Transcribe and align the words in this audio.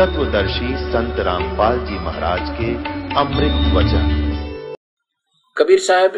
तत्वदर्शी 0.00 0.68
संत 0.92 1.18
रामपाल 1.18 1.78
जी 1.78 1.98
महाराज 1.98 2.40
के 2.50 2.68
अमृत 3.20 3.56
वचन। 3.74 4.06
कबीर 5.56 5.78
साहब 5.78 6.16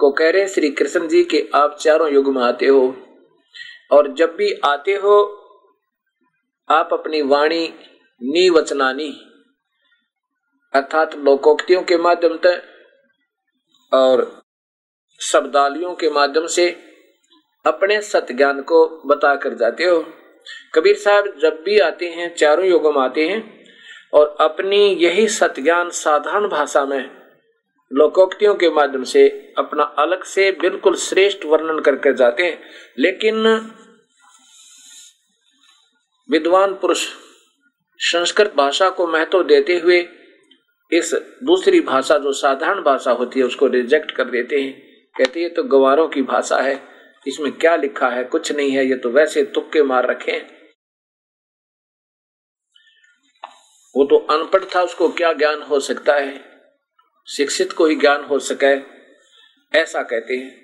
को 0.00 0.10
कह 0.10 0.30
रहे 0.30 0.48
श्री 0.48 0.70
कृष्ण 0.70 1.08
जी 1.08 1.22
के 1.24 1.48
आप 1.54 1.76
चारों 1.80 2.10
युग 2.12 2.28
में 2.34 2.42
आते 2.42 2.66
हो 2.66 2.82
और 3.92 4.12
जब 4.14 4.34
भी 4.36 4.52
आते 4.64 4.94
हो, 4.94 5.16
आप 6.68 6.90
अपनी 6.92 7.22
वाणी 7.22 7.64
नीवचनानी, 8.22 9.10
अर्थात 10.74 11.16
लोकोक्तियों 11.16 11.82
के 11.82 11.96
माध्यम 11.96 12.38
से 12.46 12.56
और 13.92 14.42
शब्दालियों 15.20 15.94
के 15.94 16.10
माध्यम 16.10 16.46
से 16.46 16.70
अपने 17.64 18.00
सत्य 18.02 18.34
ज्ञान 18.34 18.62
को 18.62 18.86
बता 19.06 19.36
कर 19.36 19.54
जाते 19.54 19.84
हो। 19.84 20.04
कबीर 20.74 20.96
साहब 20.96 21.38
जब 21.42 21.62
भी 21.64 21.78
आते 21.78 22.08
हैं, 22.08 22.34
चारों 22.34 22.66
युगों 22.66 22.92
में 22.92 23.00
आते 23.02 23.28
हैं, 23.28 23.64
और 24.12 24.36
अपनी 24.40 24.86
यही 24.86 25.28
सत्य 25.28 25.64
साधारण 25.68 26.48
भाषा 26.48 26.84
में 26.84 27.10
लोकोक्तियों 27.92 28.54
के 28.54 28.70
माध्यम 28.70 29.04
से 29.04 29.52
अपना 29.58 29.82
अलग 29.82 30.24
से 30.24 30.52
बिल्कुल 30.52 30.96
श्रेष्ठ 30.96 31.44
वर्णन 31.44 31.80
करके 31.80 32.12
जाते 32.14 32.42
हैं, 32.42 32.62
लेकिन 32.98 33.46
विद्वान 36.30 36.74
पुरुष 36.74 37.06
संस्कृत 37.98 38.54
भाषा 38.56 38.88
को 38.90 39.06
महत्व 39.06 39.42
देते 39.42 39.78
हुए 39.78 40.08
इस 40.92 41.14
दूसरी 41.42 41.80
भाषा, 41.80 42.18
जो 42.18 42.32
साधारण 42.32 42.82
भाषा 42.82 43.10
होती 43.10 43.40
है, 43.40 43.46
उसको 43.46 43.66
रिजेक्ट 43.66 44.10
कर 44.10 44.24
देते 44.24 44.60
हैं। 44.60 44.72
कहते 45.18 45.40
हैं 45.40 45.54
तो 45.54 45.62
गवारों 45.62 46.08
की 46.08 46.22
भाषा 46.22 46.56
है। 46.56 46.89
इसमें 47.26 47.52
क्या 47.52 47.76
लिखा 47.76 48.08
है, 48.08 48.24
कुछ 48.24 48.52
नहीं 48.52 48.70
है, 48.70 48.84
ये 48.86 48.96
तो 48.96 49.10
वैसे 49.10 49.44
तुक्के 49.44 49.82
मार 49.82 50.06
रखे 50.06 50.32
हैं। 50.32 50.60
वो 53.96 54.04
तो 54.04 54.16
अनपढ़ 54.16 54.64
था, 54.64 54.82
उसको 54.82 55.08
क्या 55.08 55.32
ज्ञान 55.32 55.62
हो 55.62 55.80
सकता 55.80 56.14
है? 56.14 56.50
शिक्षित 57.36 57.72
को 57.72 57.86
ही 57.86 57.96
ज्ञान 57.96 58.24
हो 58.24 58.38
सके 58.38 59.00
ऐसा 59.78 60.02
कहते 60.02 60.36
हैं। 60.36 60.60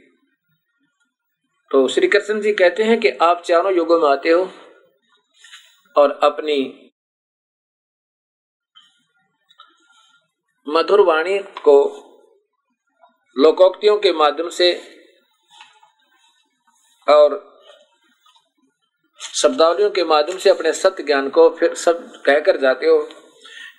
तो 1.70 1.88
श्री 1.88 2.08
कृष्ण 2.08 2.40
जी 2.40 2.52
कहते 2.52 2.82
हैं 2.82 3.00
कि 3.00 3.10
आप 3.10 3.42
चारों 3.42 3.74
युगों 3.74 4.00
में 4.00 4.08
आते 4.08 4.28
हो 4.28 4.50
और 5.96 6.10
अपनी 6.22 6.82
मधुर 10.68 11.00
वाणी 11.00 11.38
को 11.38 11.76
लोकोक्तियों 13.38 13.98
के 13.98 14.12
माध्यम 14.12 14.48
से 14.48 14.96
और 17.06 17.42
शब्दावलियों 19.20 19.90
के 19.90 20.04
माध्यम 20.04 20.38
से 20.38 20.50
अपने 20.50 20.72
सत्य 20.72 21.02
ज्ञान 21.02 21.28
को 21.28 21.48
फिर 21.50 21.74
सब 21.74 22.12
कहकर 22.26 22.56
जाते 22.56 22.86
हो। 22.86 23.08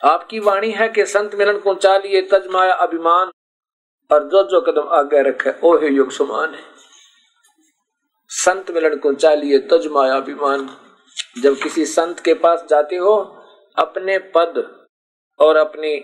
आपकी 0.05 0.39
वाणी 0.39 0.71
है 0.71 0.87
कि 0.89 1.05
संत 1.05 1.35
मिलन 1.35 1.59
को 1.59 1.73
चालिए 1.75 2.21
तज 2.21 2.47
माया 2.47 2.73
अभिमान, 2.73 3.31
और 4.09 4.23
जो 4.23 4.43
जो 4.43 4.61
कदम 4.61 4.87
आगे 4.89 5.21
रखे 5.21 5.53
ओ 5.63 5.75
हे 5.77 5.89
युग 5.89 6.11
समान 6.11 6.53
है। 6.53 6.63
संत 8.29 8.71
मिलन 8.71 8.97
को 8.97 9.13
चालिए 9.13 9.59
तज 9.71 9.87
माया 9.87 10.15
अभिमान। 10.15 10.69
जब 11.41 11.57
किसी 11.57 11.85
संत 11.85 12.19
के 12.19 12.33
पास 12.33 12.65
जाते 12.69 12.95
हो, 12.95 13.15
अपने 13.77 14.17
पद 14.35 14.63
और 15.39 15.55
अपनी 15.55 15.97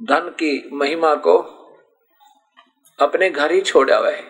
धन 0.00 0.28
की 0.38 0.70
महिमा 0.72 1.14
को 1.14 1.36
अपने 2.98 3.30
घर 3.30 3.52
ही 3.52 3.60
छोड़ा 3.60 3.96
हुआ 3.96 4.10
है। 4.10 4.24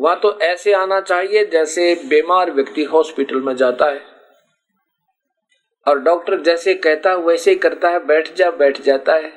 वहाँ 0.00 0.20
तो 0.20 0.40
ऐसे 0.40 0.72
आना 0.72 1.00
चाहिए 1.00 1.46
जैसे 1.46 2.00
बीमार 2.04 2.50
व्यक्ति 2.50 2.84
हॉस्पिटल 2.84 3.36
में 3.36 3.56
जाता 3.56 3.86
है। 3.86 4.02
और 5.88 5.98
डॉक्टर 5.98 6.40
जैसे 6.40 6.74
कहता 6.74 7.10
है, 7.10 7.16
वैसे 7.16 7.50
ही 7.50 7.56
करता 7.56 7.88
है, 7.88 8.04
बैठ 8.04 8.34
जा, 8.34 8.50
बैठ 8.50 8.80
जाता 8.80 9.14
है। 9.14 9.32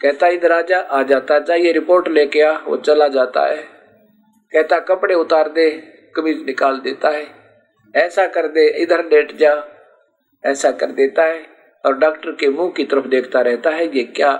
कहता 0.00 0.26
इधर 0.26 0.52
आ 0.52 0.62
जा, 0.62 0.80
आ 0.80 1.02
जाता 1.02 1.40
चाहिए 1.40 1.72
रिपोर्ट 1.72 2.08
लेके 2.08 2.42
आ, 2.42 2.58
वो 2.58 2.76
चला 2.76 3.08
जाता 3.08 3.46
है। 3.46 3.68
कहता, 4.52 4.78
कपड़े 4.78 5.14
उतार 5.14 5.48
दे, 5.48 5.70
कमीज 6.16 6.46
निकाल 6.46 6.78
देता 6.78 7.08
है। 7.08 7.26
ऐसा 7.96 8.26
कर 8.26 8.48
दे, 8.48 8.68
इधर 8.68 9.04
लेट 9.04 9.32
जा, 9.32 9.64
ऐसा 10.44 10.70
कर 10.70 10.86
देता 10.86 11.24
है। 11.24 11.46
और 11.86 11.98
डॉक्टर 11.98 12.30
के 12.30 12.48
मुँह 12.48 12.72
की 12.76 12.84
तरफ़ 12.84 13.06
देखता 13.06 13.40
रहता 13.40 13.70
है 13.70 13.96
ये 13.96 14.04
क्या 14.04 14.36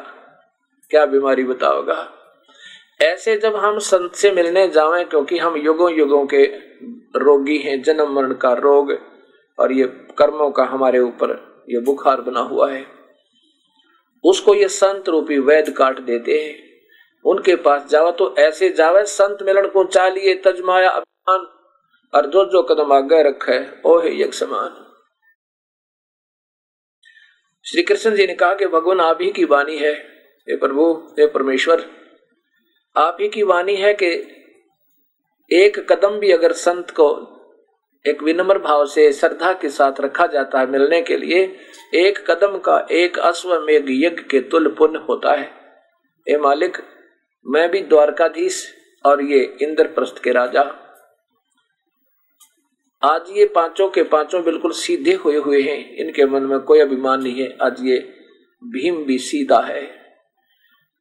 क्या 0.90 1.06
बीमारी 1.06 1.44
बताओगा। 1.44 2.20
ऐसे 3.04 3.36
जब 3.36 3.56
हम 3.56 3.78
संत 3.80 4.14
से 4.14 4.30
मिलने 4.32 4.66
जावे, 4.68 5.04
क्योंकि 5.04 5.38
हम 5.38 5.56
युगों 5.56 5.90
युगों 5.92 6.24
के 6.26 6.44
रोगी 7.16 7.56
हैं, 7.58 7.80
जन्म 7.82 8.12
मरण 8.14 8.34
का 8.34 8.52
रोग, 8.54 8.92
और 9.58 9.72
ये 9.72 9.84
कर्मों 10.18 10.50
का 10.50 10.64
हमारे 10.64 10.98
ऊपर 11.00 11.32
ये 11.68 11.80
बुखार 11.80 12.20
बना 12.20 12.40
हुआ 12.42 12.70
है, 12.70 12.84
उसको 14.24 14.54
ये 14.54 14.68
संत 14.70 15.08
रूपी 15.08 15.38
वैद 15.40 15.70
काट 15.70 16.00
देते 16.02 16.38
हैं। 16.38 16.62
उनके 17.24 17.56
पास 17.58 17.88
जावा 17.90 18.10
तो 18.10 18.34
ऐसे 18.38 18.68
जावे, 18.70 19.04
संत 19.06 19.42
मिलन 19.42 19.66
को 19.68 19.84
चालिए, 19.86 20.34
तजमाया 20.36 20.90
अभिमान, 20.90 21.46
और 22.12 22.26
जो 22.26 22.44
जो 22.44 22.62
कदम 22.64 22.92
आगे 22.92 23.22
रखे 23.22 23.58
ओ 23.82 23.98
है 23.98 24.14
यज्ञ 24.14 24.32
समान 24.34 24.80
श्री 27.64 27.82
कृष्ण 27.82 28.14
जी 28.16 28.26
ने 28.26 28.34
कहा 28.34 28.54
कि 28.54 28.66
भगवान 28.68 29.00
आप 29.00 29.18
ही 29.22 29.30
की 29.32 29.44
वाणी 29.46 29.76
है, 29.76 29.92
हे 30.48 30.56
प्रभु, 30.56 30.92
हे 31.18 31.26
परमेश्वर 31.28 31.84
आप 32.96 33.16
ही 33.20 33.28
की 33.28 33.42
वाणी 33.42 33.74
है 33.74 33.92
कि 33.94 34.08
एक 35.50 35.78
कदम 35.92 36.18
भी 36.18 36.30
अगर 36.32 36.52
संत 36.52 36.90
को 36.90 37.06
एक 38.04 38.22
विनम्र 38.22 38.58
भाव 38.58 38.84
से 38.86 39.12
श्रद्धा 39.12 39.52
के 39.52 39.68
साथ 39.68 40.00
रखा 40.00 40.26
जाता 40.26 40.60
है 40.60 40.66
मिलने 40.66 41.00
के 41.02 41.16
लिए, 41.16 41.42
एक 41.94 42.18
कदम 42.30 42.58
का 42.58 42.86
एक 42.90 43.18
अश्वमेघ 43.18 43.84
यज्ञ 43.90 44.22
के 44.22 44.40
तुल्य 44.40 44.70
पुण्य 44.70 44.98
होता 44.98 45.32
है। 45.32 45.50
ए 46.26 46.36
मालिक, 46.36 46.76
मैं 47.46 47.70
भी 47.70 47.80
द्वारकाधीश 47.80 48.64
और 49.04 49.22
ये 49.22 49.42
इंद्रप्रस्थ 49.62 50.22
के 50.22 50.32
राजा 50.32 50.62
आज 53.02 53.30
ये 53.30 53.46
पाँचों 53.46 53.88
के 53.90 54.02
पाँचों 54.02 54.42
बिल्कुल 54.44 54.72
सीधे 54.72 55.14
हुए 55.14 55.36
हुए 55.36 55.62
हैं। 55.62 55.96
इनके 55.96 56.24
मन 56.24 56.42
में 56.42 56.58
कोई 56.60 56.80
अभिमान 56.80 57.22
नहीं 57.22 57.42
है। 57.42 57.56
आज 57.62 57.76
ये 57.80 57.98
भीम 58.62 59.04
भी 59.04 59.18
सीधा 59.18 59.60
है 59.60 59.82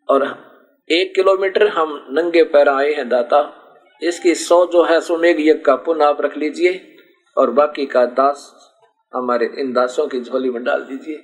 और 0.09 0.52
एक 0.91 1.15
किलोमीटर 1.15 1.67
हम 1.67 2.07
नंगे 2.09 2.43
पैर 2.43 2.69
आए 2.69 2.93
हैं, 2.93 3.09
दाता। 3.09 3.59
इसकी 4.01 4.35
सौ 4.35 4.65
जो 4.65 4.83
है 4.83 5.01
सुमेघ 5.01 5.39
यज्ञ 5.39 5.53
का 5.53 5.75
पुनः 5.75 6.05
आप 6.05 6.21
रख 6.21 6.37
लीजिए 6.37 6.97
और 7.37 7.51
बाकी 7.51 7.85
का 7.85 8.05
दास 8.05 8.69
हमारे 9.15 9.45
इन 9.57 9.73
दासों 9.73 10.07
की 10.07 10.21
झोली 10.21 10.49
में 10.49 10.63
डाल 10.63 10.81
दीजिए। 10.81 11.15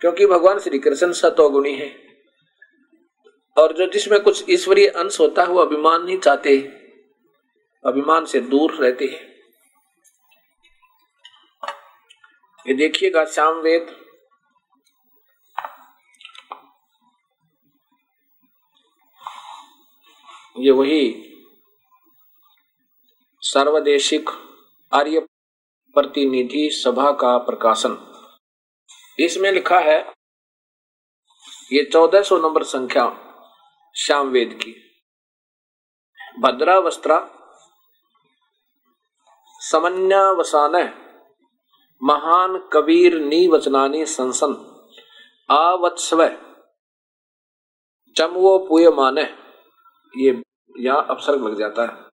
क्योंकि 0.00 0.26
भगवान 0.26 0.58
श्री 0.58 0.78
कृष्ण 0.78 1.12
सतोगुणी 1.12 1.72
है। 1.72 1.96
और 3.58 3.72
जो 3.72 3.86
जिसमें 3.86 4.20
कुछ 4.20 4.44
ईश्वरीय 4.50 4.88
अंश 4.88 5.20
होता 5.20 5.42
है, 5.42 5.48
वो 5.48 5.60
अभिमान 5.60 6.04
नहीं 6.04 6.18
चाहते। 6.18 6.58
अभिमान 7.86 8.24
से 8.24 8.40
दूर 8.40 8.72
रहते 8.72 9.04
हैं। 9.04 9.36
ये 12.66 12.74
देखिएगा, 12.74 13.24
श्याम 13.24 13.54
वेद 13.54 14.01
ये 20.56 20.70
वही 20.70 21.02
सर्वदेशिक 23.40 24.30
आर्य 24.92 25.20
प्रतिनिधि 25.94 26.70
सभा 26.72 27.12
का 27.12 27.38
प्रकाशन। 27.38 27.96
इसमें 29.18 29.52
लिखा 29.52 29.78
है, 29.78 29.98
ये 31.72 31.84
चौदह 31.84 32.22
सौ 32.22 32.38
नंबर 32.38 32.62
संख्या 32.62 33.04
श्याम 33.96 34.28
वेद 34.28 34.58
की। 34.62 34.74
भद्रावस्त्रा, 36.38 37.18
समन्यावसान, 39.60 40.76
महान 42.02 42.58
कबीर 42.72 43.18
नीवचनानी 43.20 44.06
संसन, 44.06 44.52
आवत्सव 45.50 46.26
चमवो 48.16 48.58
पुय 48.58 48.90
माने 48.90 49.41
ये 50.16 50.42
यहाँ 50.78 51.06
अपसर्ग 51.10 51.44
लग 51.46 51.58
जाता 51.58 51.82
है। 51.82 52.10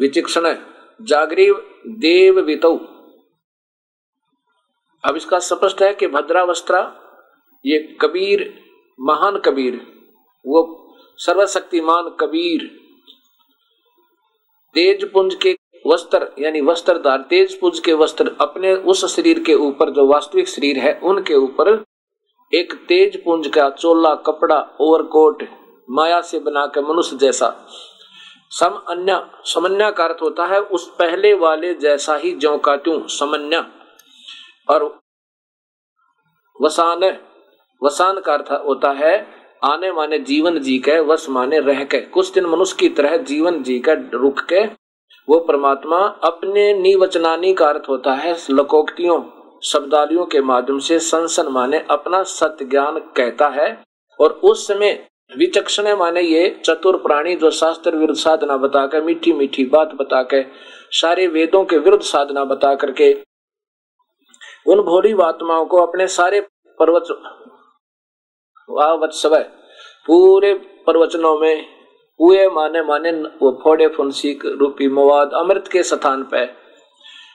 विचिक्षण 0.00 0.54
जागरीव 1.02 1.54
देव 1.86 2.40
वितौ। 2.40 2.76
अब 5.04 5.16
इसका 5.16 5.38
स्पष्ट 5.38 5.82
है 5.82 5.92
कि 5.94 6.06
भद्रावस्त्रा, 6.06 6.80
ये 7.64 7.78
कबीर, 8.00 8.42
महान 9.00 9.38
कबीर, 9.38 9.74
वो 10.44 10.62
सर्वशक्तिमान 11.18 12.08
कबीर, 12.20 12.66
तेज 14.74 15.12
पुंज 15.12 15.34
के 15.34 15.56
वस्त्र, 15.86 16.28
यानी 16.38 16.60
वस्त्रदार, 16.60 17.18
तेज 17.20 17.58
पुंज 17.60 17.78
के 17.80 17.92
वस्त्र 17.92 18.36
अपने 18.40 18.74
उस 18.74 19.04
शरीर 19.16 19.42
के 19.42 19.54
ऊपर, 19.54 19.90
जो 19.90 20.06
वास्तविक 20.06 20.48
शरीर 20.48 20.78
है, 20.78 20.98
उनके 21.00 21.34
ऊपर 21.34 21.84
एक 22.52 22.74
तेज 22.88 23.22
पुंज 23.24 23.48
का 23.48 23.70
चोला, 23.70 24.14
कपड़ा, 24.14 24.60
ओवरकोट 24.80 25.42
माया 25.88 26.20
से 26.20 26.38
बनाकर 26.38 26.82
मनुष्य 26.82 27.16
जैसा। 27.16 27.54
सम 28.50 28.80
अन्य, 28.88 29.20
समन्या 29.44 29.90
का 29.90 30.04
अर्थ 30.04 30.22
होता 30.22 30.46
है, 30.46 30.60
उस 30.60 30.88
पहले 30.98 31.32
वाले 31.34 31.72
जैसा 31.74 32.16
ही 32.16 32.32
ज्यो 32.32 32.56
का 32.58 32.76
त्यों, 32.76 33.00
समन्या। 33.08 33.64
और 34.68 34.84
वसान 36.62 37.04
वसान 37.82 38.20
का 38.20 38.34
अर्थ 38.34 38.50
होता 38.66 38.90
है, 38.90 39.26
आने 39.64 39.92
माने 39.92 40.18
जीवन 40.18 40.58
जी 40.58 40.78
के 40.78 40.98
वस 41.00 41.28
माने 41.28 41.58
रह 41.60 41.84
के 41.84 42.00
कुछ 42.00 42.32
दिन 42.32 42.46
मनुष्य 42.46 42.76
की 42.80 42.88
तरह 42.88 43.16
जीवन 43.16 43.62
जी 43.62 43.78
के 43.78 43.94
रुक 44.18 44.40
के 44.40 44.64
वो 45.28 45.38
परमात्मा 45.40 45.98
अपने 46.24 46.72
निवचनानी 46.74 47.52
का 47.54 47.68
अर्थ 47.68 47.88
होता 47.88 48.12
है, 48.12 48.36
लकोक्तियों 48.50 49.22
शब्दालियों 49.64 50.24
के 50.26 50.40
माध्यम 50.40 50.78
से 50.78 50.98
संसन 50.98 51.48
माने 51.48 51.84
अपना 51.90 52.22
सत्य 52.22 52.64
ज्ञान 52.64 52.98
कहता 53.16 53.48
है, 53.48 53.84
और 54.20 54.32
उस 54.44 54.66
समय 54.66 55.08
विचक्षण 55.30 55.96
माने 55.96 56.20
ये 56.20 56.48
चतुर 56.64 56.96
प्राणी 56.96 57.34
जो 57.36 57.50
शास्त्र 57.50 57.96
विरुद्ध 57.96 58.20
साधना 58.20 58.56
बताकर, 58.56 59.02
मीठी 59.04 59.32
मीठी 59.32 59.64
बात 59.64 59.88
बता 59.94 60.22
के 60.22 60.42
सारे 60.90 61.26
वेदों 61.26 61.64
के 61.64 61.78
विरुद्ध 61.78 62.02
साधना 62.04 62.44
बता 62.44 62.74
करके 62.74 63.12
उन 64.66 64.80
भोली 64.80 65.12
आत्माओं 65.22 65.66
को 65.66 65.76
अपने 65.76 66.06
सारे 66.06 66.40
पर्वत 66.78 67.04
वत्सव 69.02 69.36
पूरे 70.06 70.52
प्रवचनों 70.54 71.38
में 71.38 71.66
हुए 72.20 72.48
माने 72.48 72.82
माने 72.82 73.10
वो 73.12 73.60
फोड़े 73.64 73.88
फुंसी 73.88 74.38
रूपी 74.46 74.88
मवाद 74.88 75.30
अमृत 75.34 75.68
के 75.72 75.82
स्थान 75.82 76.22
पर 76.22 76.44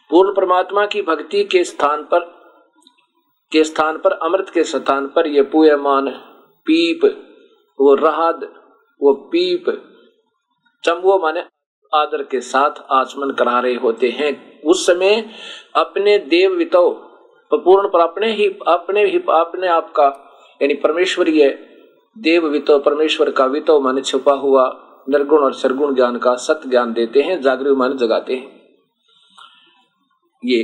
पूर्ण 0.09 0.33
परमात्मा 0.35 0.85
की 0.85 1.01
भक्ति 1.01 1.43
के 1.43 1.63
स्थान 1.63 2.03
पर, 2.03 2.19
के 3.51 3.63
स्थान 3.63 3.97
पर, 3.97 4.11
अमृत 4.11 4.49
के 4.53 4.63
स्थान 4.63 5.07
पर 5.07 5.27
ये 5.27 5.41
पूयमान 5.41 6.09
पीप 6.65 7.27
वो 7.79 7.93
राहद, 7.95 8.43
वो 9.01 9.13
पीप 9.31 9.65
चंबुओ 10.83 11.17
माने 11.19 11.43
आदर 11.93 12.23
के 12.23 12.41
साथ 12.41 12.81
आचमन 12.91 13.31
करा 13.31 13.59
रहे 13.59 13.75
होते 13.75 14.09
हैं। 14.09 14.61
उस 14.61 14.85
समय 14.87 15.23
अपने 15.75 16.17
देव 16.19 16.51
वितो 16.51 16.89
पूर्ण 17.51 17.87
पर 17.87 17.99
अपने 17.99 18.31
ही 18.31 18.45
अपने 18.67 19.03
ही, 19.05 19.17
अपने 19.17 19.67
आप 19.67 19.91
का, 19.91 20.05
यानी 20.61 20.73
परमेश्वरीय 20.73 21.49
देव 22.15 22.47
वितो 22.47 22.77
परमेश्वर 22.79 23.31
का 23.31 23.45
वितो 23.45 23.79
माने 23.79 24.01
छुपा 24.01 24.33
हुआ 24.33 24.63
निर्गुण 25.09 25.43
और 25.43 25.53
सरगुण 25.53 25.95
ज्ञान 25.95 26.17
का 26.17 26.35
सत्य 26.35 26.69
ज्ञान 26.69 26.93
देते 26.93 27.21
हैं 27.21 27.41
जागरूक 27.41 27.77
मान 27.77 27.97
जगाते 27.97 28.35
हैं। 28.35 28.59
ये 30.43 30.63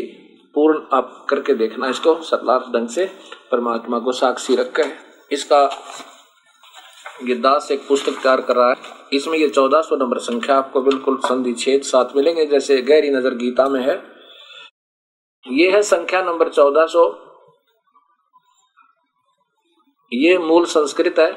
पूर्ण 0.56 0.82
आप 0.94 1.26
करके 1.30 1.54
देखना 1.54 1.88
इसको 1.88 2.16
सतलार्थ 2.22 2.72
ढंग 2.74 2.88
से 2.88 3.10
परमात्मा 3.52 4.00
को 4.00 4.12
साक्षी 4.12 4.56
रखकर। 4.56 4.92
इसका 5.32 5.66
ये 7.20 7.36
दास 7.36 7.72
एक 7.72 7.88
पुस्तक 7.88 8.14
तैयार 8.14 8.42
कर 8.42 8.56
रहा 8.56 8.70
है। 8.70 8.76
इसमें 9.14 9.38
ये 9.38 9.48
चौदह 9.50 9.82
सौ 9.82 9.96
नंबर 9.96 10.18
संख्या 10.20 10.58
आपको 10.58 10.82
बिल्कुल 10.82 11.18
संधि 11.20 11.54
छेद 11.54 11.82
सात 11.84 12.16
मिलेंगे, 12.16 12.46
जैसे 12.46 12.82
गहरी 12.82 13.10
नज़र 13.10 13.36
गीता 13.36 13.68
में 13.70 13.82
है। 13.82 13.96
ये 15.46 15.70
है 15.72 15.82
संख्या 15.84 16.22
नंबर 16.22 16.50
चौदह 16.50 16.86
सौ। 16.86 17.08
ये 20.12 20.38
मूल 20.38 20.66
संस्कृत 20.68 21.20
है। 21.20 21.30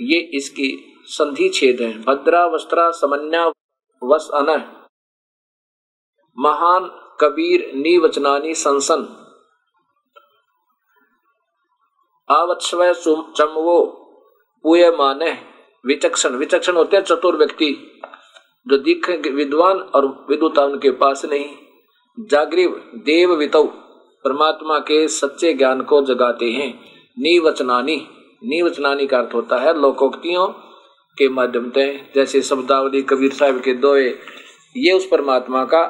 ये 0.00 0.18
इसकी 0.34 0.70
संधि 1.08 1.48
छेद 1.50 1.80
है। 1.80 1.92
भद्रा 2.00 2.46
वस्त्रा 2.46 2.90
समन्या 2.92 3.46
वस 4.02 4.30
अन 4.34 4.48
महान 6.38 6.90
कबीर 7.20 7.70
निवचनानी 7.74 8.54
संसन। 8.56 9.06
आवत्स्वय 12.28 12.94
चमवो। 13.36 13.78
पुय 14.62 14.90
माने 14.90 15.30
विचक्षण। 15.86 16.30
विचक्षण 16.30 16.72
होते 16.72 16.96
हैं 16.96 17.04
चतुर 17.04 17.36
व्यक्ति, 17.36 18.00
जो 18.68 18.76
दिख 18.78 19.10
विद्वान 19.10 19.78
और 19.78 20.26
विद्वता 20.30 20.62
उनके 20.62 20.90
पास 20.90 21.24
नहीं। 21.24 21.46
जागृव, 22.20 22.70
देव 22.96 23.34
वितव 23.34 23.64
परमात्मा 24.24 24.78
के 24.78 25.08
सच्चे 25.08 25.52
ज्ञान 25.52 25.80
को 25.80 26.00
जगाते 26.02 26.50
हैं। 26.50 26.80
निवचनानी। 27.18 28.08
निवचनानी 28.44 29.06
का 29.06 29.18
अर्थ 29.18 29.34
होता 29.34 29.56
है 29.56 29.80
लोकोक्तियों 29.80 30.46
के 31.18 31.28
माध्यम 31.28 31.70
से। 31.70 32.12
जैसे 32.14 32.42
शब्दावली 32.42 33.02
कबीर 33.02 33.32
साहब 33.32 33.60
के 33.60 33.72
दोए 33.72 34.08
ये 34.76 34.92
उस 34.92 35.06
परमात्मा 35.06 35.64
का, 35.64 35.84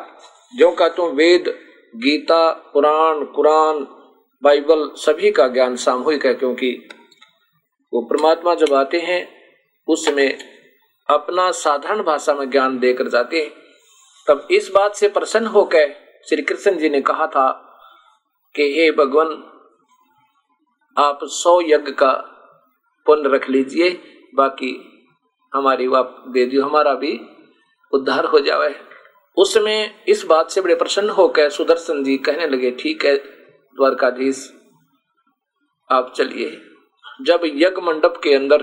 जो 0.57 0.71
का 0.71 0.89
तुम 0.89 1.11
वेद, 1.11 1.49
गीता, 1.97 2.71
पुराण, 2.75 3.25
कुरान, 3.25 3.87
बाइबल 4.43 4.91
सभी 4.97 5.31
का 5.31 5.49
ज्ञान 5.49 5.77
सामूहिक 5.77 6.27
है, 6.27 6.35
क्योंकि 6.35 6.89
वो 7.97 8.03
परमात्मा 8.03 8.55
जब 8.55 8.75
आते 8.75 9.01
हैं, 9.01 9.29
उस 9.89 10.07
समय 10.07 10.27
अपना 11.11 11.51
साधारण 11.51 12.03
भाषा 12.03 12.35
में 12.35 12.51
ज्ञान 12.51 12.79
देकर 12.79 13.09
जाते 13.09 13.41
हैं। 13.41 13.51
तब 14.29 14.49
इस 14.51 14.71
बात 14.75 14.95
से 14.95 15.09
प्रसन्न 15.09 15.47
होकर 15.47 15.95
श्री 16.29 16.43
कृष्ण 16.43 16.77
जी 16.77 16.89
ने 16.89 17.01
कहा 17.01 17.27
था 17.27 17.49
कि 18.55 18.63
हे 18.63 18.91
भगवान, 18.91 19.29
आप 20.97 21.19
सौ 21.23 21.61
यज्ञ 21.61 21.93
का 21.93 22.13
पुण्य 23.07 23.29
रख 23.29 23.49
लीजिए, 23.51 23.91
बाकी 24.35 24.73
हमारी 25.55 25.87
वाप 25.87 26.25
दे 26.29 26.47
दियो, 26.47 26.65
हमारा 26.65 26.95
भी 26.95 27.21
उद्धार 27.93 28.25
हो 28.25 28.41
जावे। 28.41 28.75
उस 29.37 29.55
समय 29.55 30.05
इस 30.09 30.25
बात 30.25 30.51
से 30.51 30.61
बड़े 30.61 30.75
प्रसन्न 30.75 31.11
होकर 31.11 31.51
सुदर्शन 31.51 32.05
जी 32.05 32.19
कहने 32.19 32.47
लगे, 32.47 32.71
ठीक 32.71 33.05
है, 33.05 33.17
द्वारकाधीश, 33.17 34.53
आप 35.91 36.13
चलिए। 36.17 36.63
जब 37.21 37.41
यज्ञ 37.45 37.81
मंडप 37.83 38.21
के 38.23 38.35
अंदर 38.35 38.63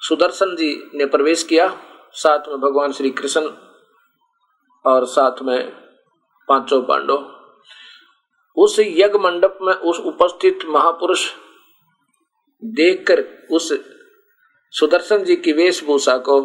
सुदर्शन 0.00 0.54
जी 0.56 0.90
ने 0.94 1.06
प्रवेश 1.06 1.42
किया, 1.42 1.66
साथ 2.12 2.48
में 2.48 2.56
भगवान 2.60 2.92
श्री 2.92 3.10
कृष्ण 3.10 3.40
और 4.84 5.06
साथ 5.06 5.42
में 5.42 5.70
पाँचों 6.48 6.82
पांडव। 6.82 7.36
उस 8.56 8.78
यज्ञ 8.80 9.18
मंडप 9.18 9.58
में 9.62 9.74
उस 9.74 9.98
उपस्थित 9.98 10.64
महापुरुष 10.68 11.30
देखकर 12.62 13.24
उस 13.50 13.72
सुदर्शन 14.74 15.24
जी 15.24 15.36
की 15.36 15.52
वेशभूषा 15.52 16.16
को 16.18 16.38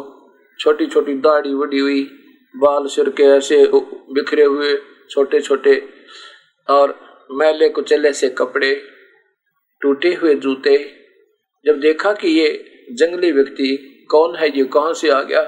छोटी 0.58 0.86
छोटी 0.86 1.14
दाढ़ी 1.14 1.54
बड़ी 1.54 1.78
हुई, 1.78 2.02
बाल 2.54 2.86
सिर 2.86 3.10
के 3.10 3.22
ऐसे 3.22 3.66
बिखरे 4.12 4.44
हुए 4.44 4.74
छोटे 5.10 5.40
छोटे 5.40 5.74
और 6.70 6.98
मैले 7.30 7.68
कुचले 7.68 8.12
से 8.12 8.28
कपड़े 8.30 8.74
टूटे 9.80 10.14
हुए 10.14 10.34
जूते। 10.34 10.76
जब 11.66 11.80
देखा 11.80 12.12
कि 12.12 12.28
ये 12.28 12.48
जंगली 12.92 13.32
व्यक्ति 13.32 13.92
कौन 14.10 14.36
है, 14.36 14.48
ये 14.58 14.64
कहाँ 14.64 14.92
से 14.94 15.10
आ 15.10 15.22
गया? 15.22 15.42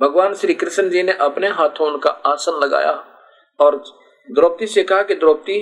भगवान 0.00 0.34
श्री 0.34 0.54
कृष्ण 0.54 0.88
जी 0.90 1.02
ने 1.02 1.12
अपने 1.12 1.48
हाथों 1.48 1.92
उनका 1.92 2.10
आसन 2.10 2.60
लगाया 2.64 2.92
और 3.60 3.76
द्रौपदी 4.30 4.66
से 4.66 4.82
कहा 4.82 5.02
कि, 5.02 5.14
द्रौपदी, 5.14 5.60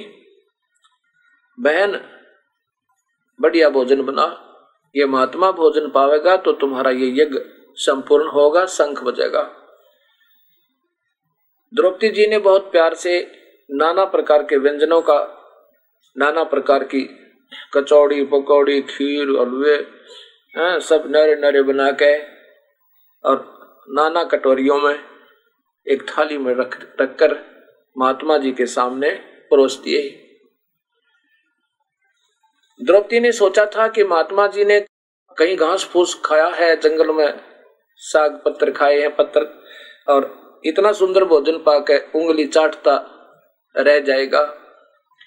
बहन, 1.59 2.01
बढ़िया 3.41 3.69
भोजन 3.71 4.03
बना। 4.03 4.43
ये 4.97 5.07
महात्मा 5.07 5.51
भोजन 5.53 5.91
पावेगा 5.91 6.37
तो 6.37 6.53
तुम्हारा 6.53 6.91
ये 6.91 7.23
यज्ञ 7.23 7.39
संपूर्ण 7.75 8.29
होगा, 8.29 8.67
शंख 8.67 9.03
बजेगा। 9.03 9.43
द्रौपदी 11.75 12.09
जी 12.09 12.27
ने 12.27 12.39
बहुत 12.39 12.73
प्यार 12.73 12.95
से 12.95 13.21
नाना 13.71 14.05
प्रकार 14.05 14.43
के 14.43 14.57
व्यंजनों 14.57 15.01
का, 15.01 15.19
नाना 16.17 16.45
प्रकार 16.45 16.85
की 16.85 17.26
कचौड़ी, 17.75 18.25
पकौड़ी, 18.25 18.81
खीर, 18.83 19.29
हलवे 19.31 19.77
सब 20.81 21.05
नरे 21.07 21.35
नरे 21.37 21.63
बना 21.63 21.91
के 21.93 22.17
और 23.25 23.45
नाना 23.89 24.25
कटोरियों 24.25 24.79
में 24.81 24.99
एक 25.87 26.03
थाली 26.09 26.39
में 26.39 26.55
रख, 26.55 26.79
रखकर 27.01 27.37
महात्मा 27.97 28.39
जी 28.39 28.53
के 28.53 28.67
सामने 28.67 29.11
परोस 29.51 29.81
दिए। 29.85 30.03
द्रौपदी 32.81 33.21
ने 33.21 33.33
सोचा 33.33 33.65
था 33.67 33.89
कि 33.89 34.05
महात्मा 34.05 34.47
जी 34.47 34.65
ने 34.65 34.81
कहीं 35.39 35.57
घास 35.57 35.85
फूस 35.85 36.21
खाया 36.25 36.47
है, 36.47 36.77
जंगल 36.77 37.11
में 37.11 37.41
साग 37.97 38.41
पत्थर 38.45 38.71
खाए 38.71 39.01
हैं, 39.01 39.15
पत्थर, 39.17 39.45
और 40.09 40.61
इतना 40.65 40.93
सुंदर 40.93 41.25
भोजन 41.25 41.59
पाकर 41.59 42.11
उंगली 42.15 42.47
चाटता 42.47 42.95
रह 43.77 43.99
जाएगा। 44.01 44.43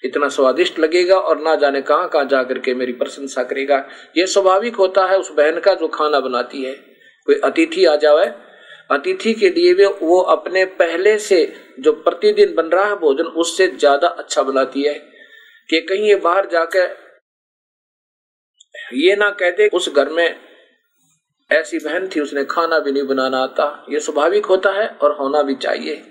इतना 0.04 0.28
स्वादिष्ट 0.28 0.78
लगेगा 0.78 1.16
और 1.16 1.40
ना 1.40 1.54
जाने 1.56 1.80
कहाँ 1.82 2.08
कहाँ 2.08 2.24
जा 2.24 2.42
करके 2.42 2.74
मेरी 2.74 2.92
प्रशंसा 2.92 3.42
करेगा। 3.42 3.84
यह 4.16 4.26
स्वाभाविक 4.26 4.76
होता 4.76 5.04
है, 5.06 5.18
उस 5.18 5.30
बहन 5.32 5.60
का 5.60 5.74
जो 5.74 5.88
खाना 5.88 6.20
बनाती 6.20 6.62
है। 6.62 6.72
कोई 7.26 7.40
अतिथि 7.44 7.84
आ 7.84 7.96
जावे, 7.96 8.24
अतिथि 8.90 9.32
के 9.34 9.48
लिए 9.50 9.74
भी 9.74 9.86
वो 10.02 10.20
अपने 10.30 10.64
पहले 10.78 11.18
से 11.18 11.44
जो 11.80 11.92
प्रतिदिन 11.92 12.54
बन 12.54 12.66
रहा 12.66 12.84
है 12.84 12.96
भोजन, 12.96 13.24
उससे 13.24 13.66
ज़्यादा 13.68 14.08
अच्छा 14.08 14.42
बनाती 14.42 14.82
है। 14.82 14.94
कि 15.70 15.80
कहीं 15.80 16.08
ये 16.08 16.14
बाहर 16.14 16.46
जाकर, 16.46 16.96
ये 18.94 19.16
ना 19.16 19.28
कहते 19.30 19.68
उस 19.68 19.88
घर 19.94 20.08
में 20.08 20.40
ऐसी 21.50 21.78
बहन 21.78 22.08
थी, 22.08 22.20
उसने 22.20 22.44
खाना 22.44 22.78
भी 22.78 22.92
नहीं 22.92 23.02
बनाना 23.02 23.38
आता। 23.38 23.86
ये 23.90 24.00
स्वाभाविक 24.00 24.46
होता 24.46 24.72
है 24.72 24.86
और 24.88 25.12
होना 25.12 25.42
भी 25.42 25.54
चाहिए। 25.54 26.02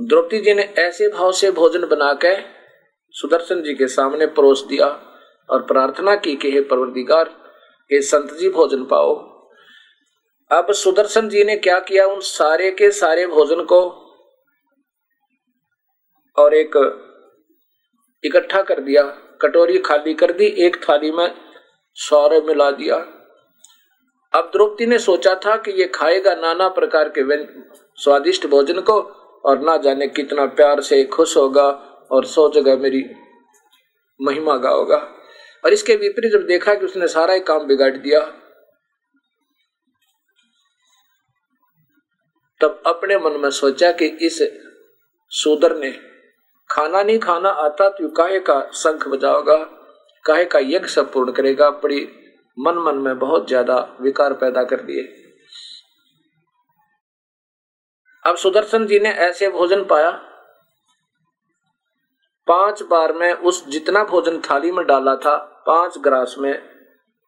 द्रौपदी 0.00 0.40
जी 0.40 0.54
ने 0.54 0.62
ऐसे 0.62 1.08
भाव 1.08 1.32
से 1.32 1.50
भोजन 1.50 1.86
बनाकर 1.86 2.42
सुदर्शन 3.14 3.62
जी 3.62 3.74
के 3.74 3.86
सामने 3.86 4.26
परोस 4.26 4.64
दिया 4.66 4.86
और 5.50 5.62
प्रार्थना 5.62 6.14
की 6.16 6.36
कि 6.36 6.50
हे 6.50 6.60
परवरदिगार, 6.60 7.28
हे 7.92 8.00
संत 8.02 8.32
जी 8.32 8.48
भोजन 8.48 8.84
पाओ। 8.84 9.14
अब 10.50 10.72
सुदर्शन 10.72 11.28
जी 11.28 11.44
ने 11.44 11.56
क्या 11.56 11.78
किया? 11.78 12.06
उन 12.06 12.20
सारे 12.20 12.70
के 12.70 12.90
सारे 12.90 13.26
भोजन 13.26 13.64
को 13.64 13.80
और 16.36 16.54
एक 16.54 16.76
इकट्ठा 18.24 18.62
कर 18.62 18.80
दिया, 18.80 19.02
कटोरी 19.42 19.78
खाली 19.78 20.14
कर 20.14 20.32
दी, 20.32 20.46
एक 20.46 20.76
थाली 20.88 21.10
में 21.10 21.34
सौर 21.94 22.42
मिला 22.44 22.70
दिया। 22.70 22.96
अब 24.32 24.50
द्रौपदी 24.52 24.86
ने 24.86 24.98
सोचा 24.98 25.34
था 25.34 25.56
कि 25.56 25.70
ये 25.70 25.84
खाएगा 25.84 26.34
नाना 26.34 26.68
प्रकार 26.68 27.12
के 27.18 27.44
स्वादिष्ट 28.02 28.46
भोजन 28.46 28.80
को 28.80 29.19
और 29.44 29.60
ना 29.60 29.76
जाने 29.78 30.06
कितना 30.08 30.46
प्यार 30.52 30.80
से 30.82 31.04
खुश 31.06 31.36
होगा 31.36 31.68
और 32.10 32.24
सो 32.26 32.48
जगह 32.52 32.76
मेरी 32.78 33.04
महिमा 34.20 34.56
गाओगा। 34.58 34.96
और 35.64 35.72
इसके 35.72 35.96
विपरीत 35.96 36.32
जब 36.32 36.46
देखा 36.46 36.74
कि 36.74 36.84
उसने 36.84 37.06
सारा 37.08 37.34
ही 37.34 37.40
काम 37.42 37.66
बिगाड़ 37.66 37.96
दिया, 37.96 38.20
तब 42.60 42.82
अपने 42.86 43.16
मन 43.18 43.40
में 43.40 43.50
सोचा 43.52 43.90
कि 43.92 44.06
इस 44.22 44.38
सूदर 45.32 45.76
ने 45.76 45.90
खाना 46.70 47.02
नहीं 47.02 47.18
खाना 47.18 47.48
आता 47.60 47.88
तो 47.88 48.08
काहे 48.08 48.38
का 48.40 48.60
शंख 48.74 49.06
बजाओगा, 49.08 49.56
काहे 50.24 50.44
का 50.44 50.58
यज्ञ 50.58 50.88
सब 50.88 51.12
पूर्ण 51.12 51.32
करेगा 51.32 51.70
बड़ी 51.82 52.00
मन 52.56 52.78
मन 52.78 52.98
में 52.98 53.18
बहुत 53.18 53.48
ज़्यादा 53.48 53.76
विकार 54.00 54.32
पैदा 54.34 54.64
कर 54.64 54.80
दिए। 54.82 55.02
अब 58.26 58.36
सुदर्शन 58.36 58.86
जी 58.86 58.98
ने 58.98 59.08
ऐसे 59.08 59.50
भोजन 59.50 59.84
पाया। 59.84 60.10
पाँच 62.46 62.82
बार 62.82 63.12
में 63.12 63.32
उस 63.32 63.66
जितना 63.66 64.04
भोजन 64.04 64.40
थाली 64.40 64.72
में 64.72 64.86
डाला 64.86 65.16
था, 65.16 65.36
पाँच 65.66 65.98
ग्रास 65.98 66.34
में 66.38 66.62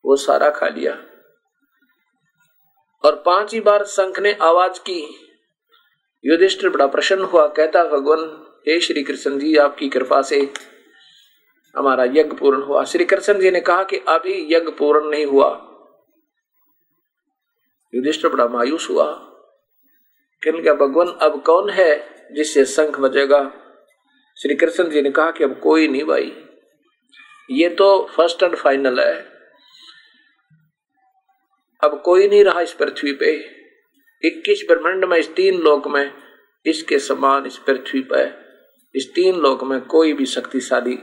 वो 0.04 0.16
सारा 0.16 0.50
खा 0.50 0.68
लिया। 0.68 0.92
और 3.04 3.22
पाँच 3.26 3.54
ही 3.54 3.61
बार 3.61 3.84
शंख 3.84 4.20
ने 4.20 4.32
आवाज़ 4.32 4.80
की। 4.80 5.28
युधिष्ठिर 6.25 6.70
बड़ा 6.70 6.87
प्रसन्न 6.87 7.22
हुआ, 7.22 7.49
कहता, 7.49 7.84
भगवान, 7.84 8.46
हे 8.68 8.80
श्री 8.80 9.02
कृष्ण 9.02 9.38
जी, 9.38 9.56
आपकी 9.56 9.88
कृपा 9.88 10.22
से 10.22 10.52
हमारा 11.76 12.04
यज्ञ 12.04 12.22
पूर्ण 12.22 12.62
हुआ। 12.62 12.84
श्री 12.84 13.04
कृष्ण 13.04 13.40
जी 13.40 13.50
ने 13.50 13.61
कहा 13.61 13.84
कि 13.84 13.96
अभी 13.96 14.54
यज्ञ 14.54 14.70
पूर्ण 14.70 15.11
नहीं 15.11 15.26
हुआ। 15.26 15.68
युधिष्ठिर 17.94 18.30
बड़ा 18.30 18.49
मायूस 18.49 18.90
हुआ। 18.90 19.28
कहने 20.42 20.62
क्या 20.62 20.75
भगवान 20.75 21.08
अब 21.22 21.42
कौन 21.42 21.70
है 21.70 21.90
जिससे 22.32 22.64
शंख 22.64 22.99
बजेगा? 23.00 23.42
श्री 24.38 24.54
कृष्ण 24.54 24.90
जी 24.90 25.02
ने 25.02 25.11
कहा 25.11 25.30
कि 25.30 25.44
अब 25.44 25.61
कोई 25.61 25.88
नहीं 25.88 26.04
भाई। 26.04 26.32
ये 27.50 27.68
तो 27.68 28.06
फ़र्स्ट 28.06 28.42
एंड 28.42 28.56
फाइनल 28.56 29.00
है। 29.00 29.14
अब 31.82 32.02
कोई 32.04 32.28
नहीं 32.28 32.44
रहा 32.44 32.61
इस 32.61 32.72
पृथ्वी 32.72 33.12
पे। 33.12 33.32
इक्कीस 34.25 34.64
ब्रह्मांड 34.68 35.04
में 35.04 35.16
इस 35.16 35.34
तीन 35.34 35.61
लोक 35.61 35.88
में 35.88 36.12
इसके 36.66 36.99
समान 36.99 37.46
इस 37.46 37.58
पृथ्वी 37.58 38.00
पर 38.00 38.42
इस 38.94 39.12
तीन 39.14 39.37
लोक 39.37 39.62
में 39.64 39.80
कोई 39.80 40.12
भी 40.12 40.26
शक्तिशाली, 40.26 40.99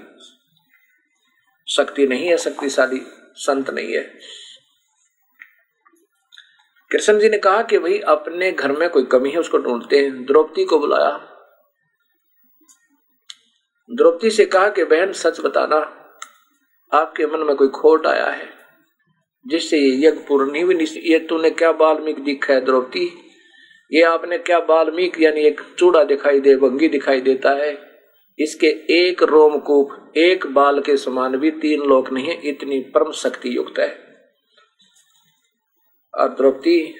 शक्ति 1.67 2.07
नहीं 2.07 2.27
है, 2.27 2.37
शक्तिशाली 2.37 3.01
संत 3.35 3.69
नहीं 3.69 3.93
है। 3.93 4.19
कृष्ण 6.91 7.19
जी 7.19 7.29
ने 7.29 7.37
कहा 7.37 7.61
कि 7.61 7.77
भाई, 7.77 7.99
अपने 7.99 8.51
घर 8.51 8.71
में 8.71 8.89
कोई 8.89 9.03
कमी 9.03 9.29
है, 9.29 9.39
उसको 9.39 9.57
ढूंढते 9.57 9.97
हैं। 9.97 10.25
द्रौपदी 10.25 10.65
को 10.65 10.79
बुलाया। 10.79 11.25
द्रौपदी 13.91 14.29
से 14.29 14.45
कहा 14.45 14.69
कि, 14.69 14.83
बहन, 14.83 15.11
सच 15.11 15.39
बताना, 15.39 15.95
आपके 16.93 17.25
मन 17.25 17.39
में 17.39 17.55
कोई 17.55 17.67
खोट 17.67 18.07
आया 18.07 18.25
है, 18.25 18.49
जिससे 19.47 19.77
ये 19.77 20.07
यज्ञ 20.07 20.19
पूर्ण 20.27 20.51
नहीं 20.51 20.63
हुई? 20.63 20.85
ये 20.97 21.19
तूने 21.19 21.49
क्या 21.49 21.71
बाल्मीक 21.71 22.23
दिखा 22.23 22.53
है 22.53 22.65
द्रौपदी? 22.65 23.31
ये 23.93 24.01
आपने 24.01 24.37
क्या 24.37 24.59
बाल्मीक, 24.59 25.21
यानी 25.21 25.41
एक 25.41 25.61
चूड़ा 25.77 26.03
दिखाई 26.03 26.39
दे 26.39 26.55
भंगी 26.55 26.87
दिखाई 26.87 27.21
देता 27.21 27.51
है? 27.51 28.01
इसके 28.39 28.67
एक 28.91 29.23
रोमकूप, 29.23 30.13
एक 30.17 30.47
बाल 30.47 30.81
के 30.81 30.97
समान 30.97 31.37
भी 31.37 31.51
तीन 31.51 31.79
लोक 31.79 32.11
नहीं 32.11 32.25
है, 32.25 32.49
इतनी 32.49 32.79
परम 32.79 33.11
शक्ति 33.11 33.55
युक्त 33.55 33.79
है। 33.79 34.08
और 36.13 36.29
द्रौपदी 36.29 36.95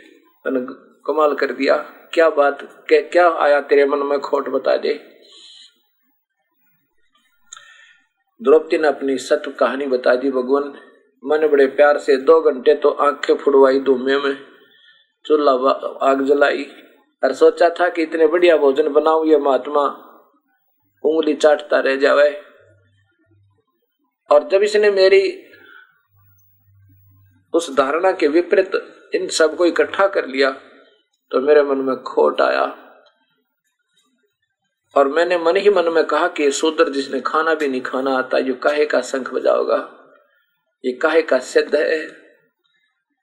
कमाल 0.48 1.34
कर 1.36 1.52
दिया। 1.54 1.78
क्या 2.14 2.30
बात, 2.30 2.86
क्या 2.88 3.02
क्या 3.02 3.30
आया 3.30 3.62
तेरे 3.62 3.86
मन 3.86 4.00
में 4.00 4.20
खोट 4.20 4.50
बता 4.50 4.76
दे? 4.78 4.94
द्रौपदी 8.42 8.78
ने 8.78 8.88
अपनी 8.88 9.18
सत्य 9.18 9.52
कहानी 9.52 9.86
बता 9.86 10.16
दी, 10.16 10.32
भगवान। 10.32 10.74
मैंने 11.24 11.48
बड़े 11.48 11.66
प्यार 11.68 11.98
से 11.98 12.18
दो 12.18 12.42
घंटे 12.42 12.76
तो 12.76 12.90
आँखें 12.90 13.36
फुड़वाई 13.38 13.80
धूमे 13.80 14.18
में। 14.18 14.38
चूल्हा 15.26 15.54
आग 16.02 16.22
जलाई 16.26 16.64
और 17.24 17.34
सोचा 17.34 17.70
था 17.70 17.90
कि 17.90 18.02
इतने 18.02 18.28
बढ़िया 18.28 18.58
भोजन 18.58 18.90
बनाऊ 18.90 19.26
ये 19.26 19.38
महात्मा। 19.38 19.82
उंगली 21.04 21.34
चाटता 21.34 21.80
रह 21.80 21.96
जावे। 21.96 22.30
और 24.32 24.48
जब 24.50 24.64
इसने 24.64 24.92
मेरी 24.92 25.24
उस 27.54 27.76
धारणा 27.76 28.12
के 28.12 28.28
विपरीत 28.28 28.76
इन 29.16 29.28
सबको 29.28 29.66
इकट्ठा 29.66 30.08
कर 30.08 30.28
लिया 30.28 30.52
तो 31.32 31.42
मेरे 31.42 31.64
मन 31.64 31.78
में 31.78 31.96
खोट 31.96 32.42
आया। 32.42 32.86
और 34.96 35.08
मैंने 35.08 35.38
मन 35.38 35.56
ही 35.56 35.70
मन 35.70 35.90
में 35.90 36.04
कहा 36.04 36.28
कि 36.28 36.52
शूद्र 36.52 36.90
जिसने 36.90 37.22
खाना 37.22 37.54
भी 37.54 37.68
नहीं 37.68 37.82
खाना 37.82 38.18
आता, 38.18 38.38
ये 38.38 38.54
काहे 38.54 38.86
का 38.86 39.02
शंख 39.02 39.34
बजाओगा? 39.34 39.78
ये 40.86 40.92
काहे 40.92 41.22
का 41.22 41.40
सिद्ध 41.40 41.76
है? 41.76 42.00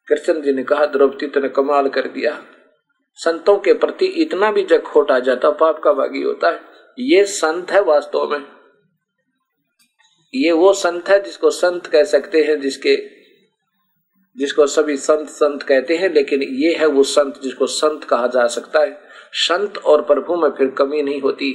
कृष्ण 0.09 0.41
जी 0.43 0.53
ने 0.53 0.65
कहा, 0.65 0.87
द्रौपदी 0.87 1.27
तुमने 1.27 1.49
कमाल 1.49 1.89
कर 1.89 2.09
दिया। 2.09 2.45
संतों 3.15 3.59
के 3.59 3.73
प्रति 3.73 4.07
इतना 4.07 4.53
भी 4.53 4.65
जग 4.65 4.83
खोट 4.83 5.11
आ 5.11 5.19
जाता, 5.19 5.51
पाप 5.51 5.81
का 5.85 5.93
भागी 5.93 6.23
होता 6.23 6.51
है। 6.51 6.61
ये 6.99 7.25
संत 7.25 7.71
है 7.71 7.81
वास्तव 7.81 8.31
में। 8.31 8.47
ये 10.35 10.53
वो 10.53 10.73
संत 10.73 11.09
है 11.09 11.23
जिसको 11.23 11.51
संत 11.51 11.87
कह 11.87 12.05
सकते 12.05 12.43
हैं, 12.43 12.61
जिसके 12.61 13.16
जिसको 14.37 14.67
सभी 14.67 14.97
संत 14.97 15.29
संत 15.29 15.63
कहते 15.63 15.97
हैं, 15.97 16.13
लेकिन 16.15 16.43
ये 16.43 16.75
है 16.75 16.87
वो 16.87 17.03
संत 17.03 17.41
जिसको 17.43 17.67
संत 17.67 18.05
कहा 18.05 18.27
जा 18.27 18.47
सकता 18.47 18.81
है। 18.81 18.99
संत 19.33 19.79
और 19.79 20.03
प्रभु 20.03 20.37
में 20.37 20.51
फिर 20.51 20.71
कमी 20.71 21.03
नहीं 21.03 21.21
होती। 21.21 21.53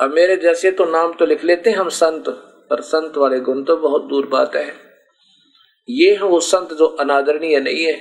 अब 0.00 0.14
मेरे 0.14 0.36
जैसे 0.36 0.70
तो 0.70 0.84
नाम 0.84 1.12
तो 1.12 1.26
लिख 1.26 1.44
लेते 1.44 1.70
हैं 1.70 1.76
हम 1.76 1.88
संत, 1.88 2.28
पर 2.70 2.80
संत 2.80 3.16
वाले 3.16 3.40
गुण 3.40 3.62
तो 3.62 3.76
बहुत 3.76 4.04
दूर 4.04 4.26
बात 4.26 4.56
है। 4.56 4.66
ये 5.88 6.12
है 6.12 6.22
वो 6.22 6.40
संत 6.40 6.72
जो 6.72 6.86
अनादरणीय 7.00 7.60
नहीं 7.60 7.84
है। 7.84 7.94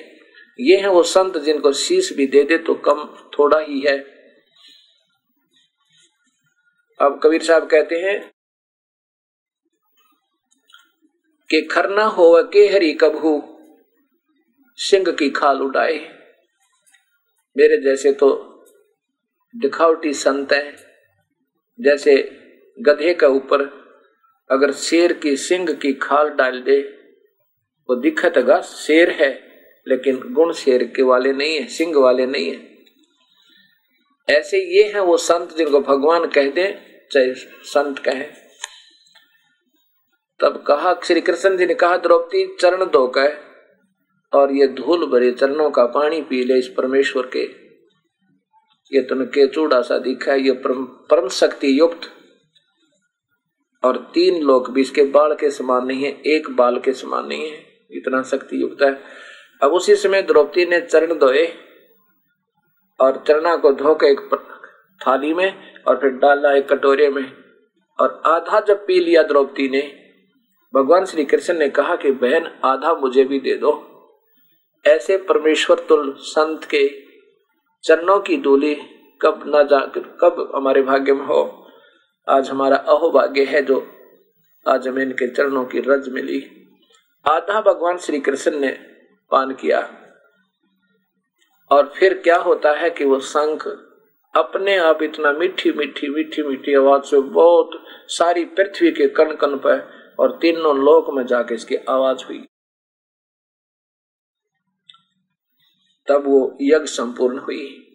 ये 0.59 0.77
है 0.77 0.89
वो 0.89 1.03
संत 1.03 1.37
जिनको 1.37 1.71
शीश 1.73 2.11
भी 2.13 2.25
दे 2.27 2.43
दे 2.43 2.57
तो 2.57 2.73
कम 2.85 3.03
थोड़ा 3.39 3.59
ही 3.59 3.79
है। 3.79 3.97
अब 6.99 7.19
कबीर 7.23 7.43
साहब 7.43 7.65
कहते 7.65 7.95
हैं 7.95 8.19
कि 11.51 11.61
खरना 11.61 12.03
हो 12.03 12.49
के 12.53 12.67
हरी 12.67 12.93
कभू। 12.93 13.57
सिंह 14.75 15.11
की 15.11 15.29
खाल 15.29 15.61
उड़ाए। 15.61 15.97
मेरे 17.57 17.77
जैसे 17.77 18.11
तो 18.11 18.47
दिखावटी 19.55 20.13
संत 20.13 20.53
है। 20.53 20.75
जैसे 21.81 22.39
गधे 22.79 23.13
का 23.13 23.27
ऊपर 23.27 23.61
अगर 24.51 24.71
शेर 24.71 25.13
की 25.13 25.37
सिंह 25.37 25.73
की 25.73 25.93
खाल 25.93 26.29
डाल 26.29 26.61
दे, 26.61 26.81
वो 27.89 27.95
दिखत 27.95 28.37
गा 28.37 28.61
शेर 28.61 29.09
है, 29.09 29.43
लेकिन 29.87 30.33
गुण 30.33 30.53
शेर 30.53 30.83
के 30.83 31.01
वाले 31.01 31.33
नहीं 31.33 31.55
है, 31.55 31.67
सिंह 31.67 31.99
वाले 31.99 32.25
नहीं 32.25 32.55
है। 32.55 32.77
ऐसे 34.29 34.77
ये 34.77 34.83
है 34.83 35.01
वो 35.01 35.17
संत 35.17 35.57
जिनको 35.57 35.79
भगवान 35.79 36.27
कह 36.27 36.51
दे, 36.51 36.81
चाहे 37.11 37.33
संत 37.63 37.99
कहे। 37.99 38.40
तब 40.41 40.63
कहा 40.67 40.93
श्री 41.03 41.21
कृष्ण 41.21 41.57
जी 41.57 41.65
ने 41.65 41.73
कहा 41.73 41.97
द्रौपदी 41.97 42.45
चरण 42.59 42.85
दो 42.85 43.07
कह 43.17 44.37
और 44.37 44.51
ये 44.51 44.67
धूल 44.67 45.05
भरे 45.05 45.31
चरणों 45.31 45.69
का 45.71 45.85
पानी 45.85 46.21
पी 46.21 46.43
ले 46.43 46.57
इस 46.59 46.67
परमेश्वर 46.67 47.29
के। 47.35 47.43
ये 48.91 49.01
तुम 49.01 49.23
के 49.25 49.47
चूड़ा 49.47 49.81
सा 49.81 49.97
दिखा 49.97 50.33
ये 50.33 50.51
परम, 50.51 50.83
परम 50.83 51.27
शक्ति 51.29 51.79
युक्त। 51.79 52.09
और 53.83 53.97
तीन 54.13 54.41
लोग 54.43 54.71
भी 54.71 54.81
इसके 54.81 55.03
बाल 55.11 55.33
के 55.35 55.51
समान 55.51 55.85
नहीं 55.85 56.03
है 56.03 56.11
एक 56.25 56.49
बाल 56.55 56.79
के 56.79 56.93
समान 56.93 57.27
नहीं 57.27 57.49
है 57.51 57.57
इतना 57.91 58.21
शक्ति 58.23 58.61
युक्त 58.61 58.81
है। 58.81 58.91
अब 59.61 59.73
उसी 59.73 59.95
समय 59.95 60.21
द्रौपदी 60.21 60.65
ने 60.65 60.81
चरण 60.81 61.13
धोए 61.19 61.45
और 62.99 63.23
चरणा 63.27 63.55
को 63.55 63.71
धोकर 63.73 64.07
एक 64.07 64.19
थाली 65.01 65.33
में 65.33 65.73
और 65.87 65.97
फिर 65.97 66.09
डाला 66.17 66.53
एक 66.53 66.69
कटोरे 66.69 67.09
में 67.09 67.25
और 67.99 68.21
आधा 68.25 68.59
जब 68.59 68.85
पी 68.87 68.99
लिया 68.99 69.23
द्रौपदी 69.23 69.69
ने 69.69 69.81
भगवान 70.73 71.05
श्री 71.05 71.25
कृष्ण 71.25 71.53
ने 71.53 71.69
कहा 71.69 71.95
कि, 71.95 72.11
बहन, 72.11 72.59
आधा 72.65 72.93
मुझे 72.93 73.23
भी 73.23 73.39
दे 73.39 73.57
दो। 73.57 73.87
ऐसे 74.87 75.17
परमेश्वर 75.17 75.79
तुल 75.79 76.15
संत 76.19 76.63
के 76.63 77.03
चरणों 77.83 78.19
की 78.19 78.37
दूली 78.37 78.75
कब 79.21 79.43
न 79.47 79.67
जा, 79.67 79.79
कब 79.97 80.51
हमारे 80.55 80.81
भाग्य 80.81 81.13
में 81.13 81.25
हो? 81.25 81.67
आज 82.29 82.49
हमारा 82.49 82.77
अहोभाग्य 82.77 83.43
है 83.43 83.61
जो 83.61 83.91
आज 84.67 84.87
हमें 84.87 85.03
इनके 85.03 85.27
चरणों 85.27 85.65
की 85.65 85.79
रज 85.79 86.09
मिली। 86.09 86.67
आधा 87.29 87.61
भगवान 87.61 87.97
श्री 87.97 88.19
कृष्ण 88.19 88.59
ने 88.59 88.79
पान 89.31 89.53
किया। 89.53 89.97
और 91.71 91.93
फिर 91.95 92.13
क्या 92.13 92.37
होता 92.37 92.71
है 92.71 92.89
कि 92.89 93.05
वो 93.05 93.19
शंख 93.19 93.67
अपने 94.35 94.77
आप 94.77 95.03
इतना 95.03 95.31
मीठी 95.31 95.71
मीठी 95.71 96.09
मीठी 96.09 96.43
मीठी 96.43 96.73
आवाज़ 96.73 97.03
से 97.03 97.21
बहुत 97.21 97.69
सारी 98.07 98.45
पृथ्वी 98.45 98.91
के 98.91 99.07
कण 99.07 99.35
कण 99.35 99.57
पर 99.57 100.00
और 100.21 100.37
तीनों 100.41 100.75
लोक 100.77 101.09
में 101.09 101.25
जाके 101.25 101.55
इसकी 101.55 101.75
आवाज़ 101.75 102.23
हुई। 102.25 102.47
तब 106.07 106.27
वो 106.27 106.57
यज्ञ 106.61 106.85
संपूर्ण 106.85 107.39
हुई। 107.39 107.87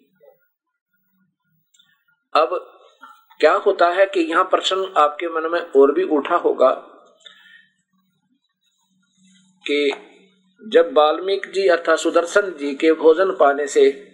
अब 2.35 2.73
क्या 3.41 3.55
होता 3.57 3.89
है 3.89 4.07
कि 4.07 4.21
यहाँ 4.21 4.45
प्रश्न 4.45 4.93
आपके 4.97 5.29
मन 5.29 5.51
में 5.51 5.61
और 5.61 5.93
भी 5.93 6.03
उठा 6.03 6.37
होगा 6.37 6.71
कि 9.65 9.93
जब 10.63 10.93
वाल्मीकि 10.93 11.51
जी 11.53 11.67
अर्थात 11.69 11.99
सुदर्शन 11.99 12.51
जी 12.51 12.75
के 12.75 12.93
भोजन 12.93 13.31
पाने 13.31 13.67
से, 13.67 14.13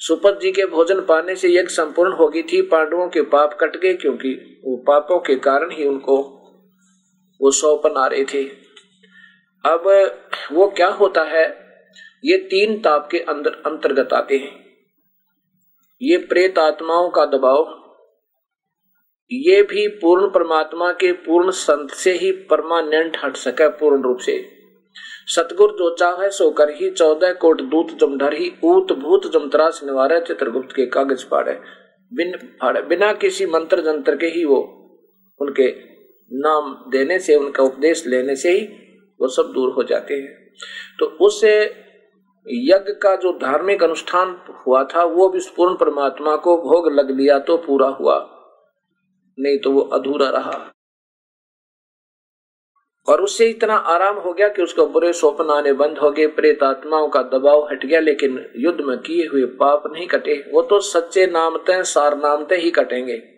सुपत 0.00 0.38
जी 0.42 0.52
के 0.52 0.66
भोजन 0.66 1.00
पाने 1.00 1.36
से 1.36 1.48
यज्ञ 1.48 1.68
संपूर्ण 1.68 2.12
होगी 2.12 2.42
थी, 2.42 2.62
पांडवों 2.62 3.08
के 3.08 3.22
पाप 3.22 3.56
कट 3.60 3.76
गए 3.76 3.94
क्योंकि 3.94 4.34
वो 4.64 4.76
पापों 4.76 5.18
के 5.18 5.36
कारण 5.36 5.70
ही 5.70 5.86
उनको 5.88 6.43
वो 7.40 7.50
सौपन 7.50 7.96
आ 7.96 8.06
रहे 8.06 8.24
थे। 8.24 8.44
अब 9.64 9.88
वो 10.52 10.66
क्या 10.66 10.88
होता 10.88 11.22
है? 11.28 11.44
ये 12.24 12.36
तीन 12.44 12.80
ताप 12.80 13.08
के 13.10 13.18
अंदर 13.18 13.62
अंतर्गत 13.66 14.12
आते 14.12 14.36
हैं। 14.36 14.52
ये 16.00 16.16
प्रेत 16.18 16.58
आत्माओं 16.58 17.08
का 17.10 17.24
दबाव, 17.26 17.80
ये 19.30 19.62
भी 19.62 19.86
पूर्ण 19.88 20.28
परमात्मा 20.30 20.90
के 20.92 21.12
पूर्ण 21.12 21.50
संत 21.50 21.90
से 21.90 22.12
ही 22.12 22.30
परमानेंट 22.50 23.16
हट 23.24 23.36
सके 23.36 23.68
पूर्ण 23.68 24.02
रूप 24.02 24.18
से। 24.18 24.36
सतगुर 25.26 25.70
जो 25.70 25.94
चाहे 25.94 26.30
सो 26.30 26.50
कर 26.50 26.70
ही, 26.70 26.90
चौदह 26.90 27.32
कोट 27.32 27.60
दूत 27.60 27.96
जमधर 28.00 28.34
ही, 28.34 28.52
ऊत 28.64 28.92
भूत 28.92 29.30
जमतरास 29.32 29.80
निवार 29.84 30.18
चित्रगुप्त 30.20 30.74
के 30.76 30.86
कागज़ 30.86 31.24
फाड़े 31.24 31.52
बिन 32.12 32.36
फाड़े 32.60 32.82
बिना 32.82 33.12
किसी 33.12 33.46
मंत्र 33.46 33.80
जंत्र 33.80 34.16
के 34.16 34.26
ही 34.26 34.44
वो 34.44 34.60
उनके 35.40 35.68
नाम 36.32 36.90
देने 36.90 37.18
से, 37.18 37.36
उनका 37.36 37.62
उपदेश 37.62 38.06
लेने 38.06 38.36
से 38.36 38.50
ही 38.50 38.68
वो 39.20 39.28
सब 39.28 39.52
दूर 39.54 39.72
हो 39.72 39.82
जाते 39.82 40.14
हैं। 40.14 40.52
तो 40.98 41.06
उससे 41.06 41.64
यज्ञ 42.48 42.92
का 42.92 43.16
जो 43.16 43.32
धार्मिक 43.32 43.82
अनुष्ठान 43.82 44.40
हुआ 44.66 44.84
था, 44.84 45.04
वो 45.04 45.28
भी 45.28 45.40
पूर्ण 45.56 45.74
परमात्मा 45.74 46.36
को 46.36 46.56
भोग 46.56 46.92
लग 46.92 47.10
लिया 47.10 47.38
तो 47.38 47.56
पूरा 47.56 47.88
हुआ। 47.88 48.30
नहीं 49.38 49.58
तो 49.58 49.70
वो 49.70 49.80
अधूरा 49.80 50.28
रहा। 50.28 50.70
और 53.08 53.20
उससे 53.20 53.46
इतना 53.46 53.74
आराम 53.74 54.16
हो 54.16 54.32
गया 54.32 54.48
कि 54.48 54.62
उसको 54.62 54.86
बुरे 54.86 55.12
स्वप्न 55.12 55.50
आने 55.50 55.72
बंद 55.72 55.98
हो 55.98 56.10
गए, 56.10 56.26
प्रेत 56.26 56.62
आत्माओं 56.62 57.08
का 57.08 57.22
दबाव 57.22 57.68
हट 57.72 57.86
गया, 57.86 58.00
लेकिन 58.00 58.52
युद्ध 58.56 58.80
में 58.80 58.98
किए 58.98 59.26
हुए 59.26 59.44
पाप 59.44 59.82
नहीं 59.86 60.06
कटे। 60.06 60.44
वो 60.52 60.62
तो 60.62 60.80
सच्चे 60.80 61.26
नामते 61.26 61.84
सार 61.84 62.16
नामते 62.16 62.54
ही 62.54 62.70
कटेंगे। 62.70 63.33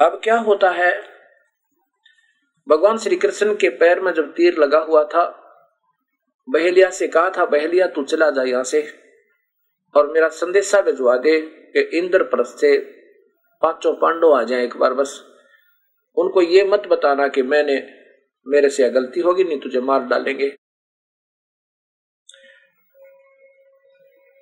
अब 0.00 0.20
क्या 0.24 0.36
होता 0.38 0.70
है? 0.70 0.90
भगवान 2.68 2.98
श्री 2.98 3.16
कृष्ण 3.16 3.54
के 3.54 3.68
पैर 3.68 4.00
में 4.00 4.12
जब 4.12 4.32
तीर 4.32 4.58
लगा 4.58 4.78
हुआ 4.78 5.02
था, 5.04 5.24
बहेलिया 6.48 6.90
से 6.90 7.08
कहा 7.08 7.30
था, 7.30 7.44
बहेलिया, 7.44 7.86
तू 7.86 8.04
चला 8.04 8.30
जा 8.30 8.42
यहाँ 8.42 8.64
से 8.64 8.82
और 9.94 10.12
मेरा 10.12 10.28
संदेशा 10.28 10.80
भिजवा 10.80 11.16
दे 11.16 11.40
कि 11.40 11.80
इंद्रप्रस्थ 11.98 12.58
से 12.58 12.76
पाँचों 13.62 13.94
पांडव 13.94 14.32
आ 14.32 14.42
जाए 14.42 14.64
एक 14.64 14.76
बार 14.76 14.94
बस। 14.94 15.18
उनको 16.16 16.42
ये 16.42 16.64
मत 16.64 16.86
बताना 16.86 17.28
कि 17.28 17.42
मैंने 17.42 17.76
मेरे 18.46 18.68
से 18.70 18.90
गलती 18.90 19.20
होगी, 19.20 19.44
नहीं 19.44 19.60
तुझे 19.60 19.80
मार 19.80 20.00
डालेंगे। 20.00 20.48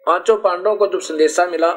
पाँचों 0.06 0.36
पांडवों 0.36 0.76
को 0.76 0.86
जब 0.86 1.00
संदेशा 1.00 1.46
मिला 1.46 1.72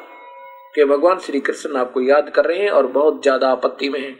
कि 0.75 0.85
भगवान 0.85 1.19
श्री 1.19 1.39
कृष्ण 1.39 1.75
आपको 1.75 2.01
याद 2.01 2.29
कर 2.29 2.45
रहे 2.45 2.57
हैं 2.57 2.69
और 2.69 2.87
बहुत 2.87 3.21
ज़्यादा 3.21 3.49
आपत्ति 3.49 3.89
में 3.89 3.99
हैं। 3.99 4.15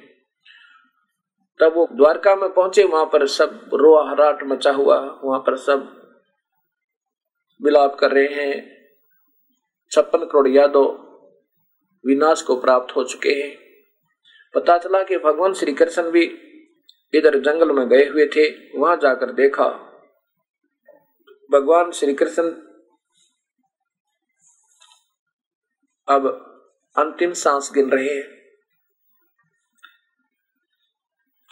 तब 1.60 1.74
वो 1.76 1.88
द्वारका 1.92 2.36
में 2.36 2.50
पहुँचे, 2.54 2.84
वहाँ 2.84 3.06
पर 3.06 3.26
सब 3.28 3.70
रोआ 3.74 4.10
हराट 4.10 4.44
मचा 4.44 4.72
हुआ, 4.72 5.00
वहाँ 5.24 5.40
पर 5.40 5.58
सब 5.58 5.88
विलाप 7.62 7.96
कर 7.96 8.12
रहे 8.12 8.28
हैं। 8.36 8.78
छप्पन 9.92 10.26
करोड़ 10.26 10.48
यादव 10.48 10.86
विनाश 12.04 12.42
को 12.42 12.56
प्राप्त 12.56 12.96
हो 12.96 13.04
चुके 13.04 13.30
हैं। 13.30 13.58
पता 14.54 14.78
चला 14.78 15.04
कि 15.04 15.18
भगवान 15.18 15.54
श्री 15.54 15.74
कृष्ण 15.74 16.12
भी 16.12 16.24
इधर 17.14 17.38
जंगल 17.40 17.72
में 17.72 17.88
गए 17.90 18.08
हुए 18.08 18.26
थे, 18.26 18.48
वहाँ 18.80 18.96
जाकर 18.98 19.32
देखा। 19.32 19.68
भगवान 21.50 21.92
श्री 21.92 22.14
कृष्ण 22.14 22.50
अब 26.10 26.28
अंतिम 26.98 27.34
सांस 27.34 27.72
गिन 27.74 27.91
रहे 27.91 28.13
हैं। 28.13 28.39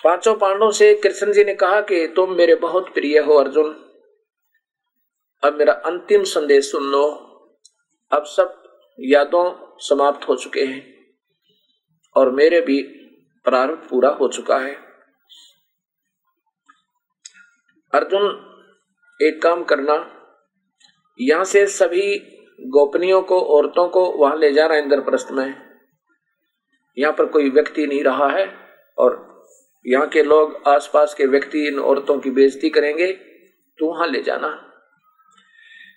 पाँचों 0.03 0.35
पांडवों 0.35 0.71
से 0.71 0.93
कृष्ण 0.95 1.33
जी 1.33 1.43
ने 1.43 1.53
कहा 1.55 1.81
कि 1.81 2.07
तुम 2.07 2.33
मेरे 2.33 2.55
बहुत 2.55 2.93
प्रिय 2.93 3.19
हो, 3.19 3.33
अर्जुन। 3.33 3.73
अब 5.43 5.53
मेरा 5.53 5.73
अंतिम 5.73 6.23
संदेश 6.23 6.71
सुन। 6.71 6.83
लो 6.83 7.03
अब 8.11 8.23
सब 8.25 8.63
यादों 8.99 9.77
समाप्त 9.79 10.27
हो 10.27 10.35
चुके 10.35 10.65
हैं 10.65 11.11
और 12.15 12.31
मेरे 12.31 12.61
भी 12.61 12.81
प्रारंभ 13.45 13.87
पूरा 13.89 14.09
हो 14.09 14.27
चुका 14.27 14.57
है। 14.57 14.75
अर्जुन, 17.93 18.25
एक 19.21 19.41
काम 19.41 19.63
करना। 19.63 19.95
यहाँ 21.21 21.45
से 21.45 21.67
सभी 21.67 22.36
गोपनीयों 22.59 23.21
को, 23.21 23.39
औरतों 23.39 23.87
को 23.87 24.05
वहाँ 24.11 24.37
ले 24.37 24.51
जा 24.51 24.65
रहा 24.65 24.77
जाना 24.77 24.83
इंद्रप्रस्थ 24.83 25.31
में। 25.31 25.55
यहाँ 26.97 27.13
पर 27.13 27.25
कोई 27.25 27.49
व्यक्ति 27.49 27.85
नहीं 27.87 28.03
रहा 28.03 28.27
है 28.29 28.45
और 28.97 29.25
यहाँ 29.85 30.07
के 30.07 30.23
लोग 30.23 30.61
आसपास 30.67 31.13
के 31.13 31.25
व्यक्ति 31.25 31.67
इन 31.67 31.79
औरतों 31.79 32.17
की 32.19 32.29
बेइज्जती 32.29 32.69
करेंगे 32.69 33.11
तो 33.79 33.87
वहाँ 33.87 34.07
ले 34.07 34.21
जाना। 34.21 34.47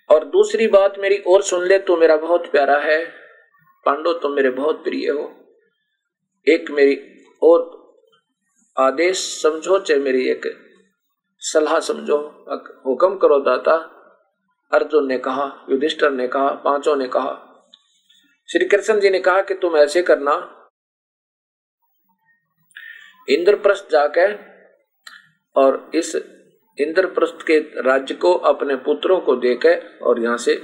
और 0.09 0.25
दूसरी 0.25 0.67
बात 0.67 0.99
मेरी 0.99 1.17
और 1.27 1.41
सुन 1.41 1.65
ले 1.67 1.77
तो 1.79 1.97
मेरा 1.97 2.15
बहुत 2.17 2.51
प्यारा 2.51 2.77
है। 2.77 3.05
पांडव, 3.85 4.13
तुम 4.13 4.33
मेरे 4.33 4.49
बहुत 4.49 4.83
प्रिय 4.83 5.09
हो। 5.09 5.31
एक 6.47 6.71
मेरी 6.71 6.95
और 7.41 7.69
आदेश 8.77 9.17
समझो, 9.41 9.79
चाहे 9.79 9.99
मेरी 9.99 10.27
एक 10.29 10.45
सलाह 11.41 11.79
समझो। 11.79 12.17
हुक्म 12.85 13.17
करो, 13.17 13.39
दाता 13.39 13.90
अर्जुन 14.73 15.07
ने 15.07 15.17
कहा, 15.17 15.65
युधिष्ठर 15.69 16.11
ने 16.11 16.27
कहा, 16.27 16.49
पाँचों 16.49 16.95
ने 16.95 17.07
कहा, 17.07 17.47
श्री 18.51 18.65
कृष्ण 18.65 18.99
जी 18.99 19.09
ने 19.09 19.19
कहा 19.19 19.41
कि 19.41 19.53
तुम 19.53 19.77
ऐसे 19.77 20.01
करना। 20.01 20.57
इंद्रप्रस्थ 23.29 23.87
जाकर 23.91 24.39
और 25.55 25.91
इस 25.95 26.15
इंद्रप्रस्थ 26.77 27.45
के 27.47 27.59
राज्य 27.81 28.13
को, 28.15 28.33
अपने 28.33 28.75
पुत्रों 28.75 29.19
को 29.19 29.35
देकर 29.35 29.99
और 30.01 30.19
यहाँ 30.19 30.37
से 30.37 30.55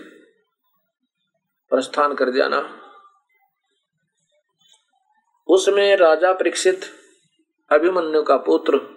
प्रस्थान 1.71 2.13
कर 2.13 2.29
जाना। 2.29 2.83
उसमें 5.47 5.97
राजा 5.97 6.33
परीक्षित 6.33 6.81
अभिमन्यु 7.71 8.23
का 8.23 8.37
पुत्र 8.37 8.96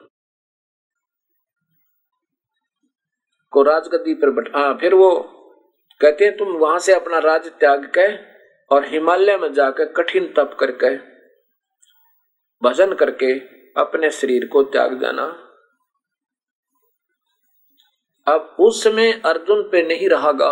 को 3.51 3.63
राजगद्दी 3.63 4.15
पर 4.15 4.31
बैठा। 4.31 4.73
फिर 4.75 4.95
वो 4.95 5.11
कहते 6.01 6.25
हैं, 6.25 6.37
तुम 6.37 6.49
वहाँ 6.49 6.79
से 6.79 6.95
अपना 6.95 7.19
राज 7.19 7.49
त्याग 7.49 7.85
कर 7.85 8.19
और 8.71 8.87
हिमालय 8.87 9.37
में 9.37 9.53
जाकर 9.53 9.85
कठिन 9.85 10.33
तप 10.37 10.57
करके 10.61 10.97
भजन 12.63 12.95
करके 12.95 13.33
अपने 13.81 14.11
शरीर 14.11 14.47
को 14.47 14.63
त्याग 14.63 14.93
देना। 14.93 15.47
अब 18.27 18.57
उस 18.61 18.85
समय 18.85 19.13
अर्जुन 19.25 19.63
पे 19.73 19.83
नहीं 19.83 20.09
रहागा। 20.09 20.51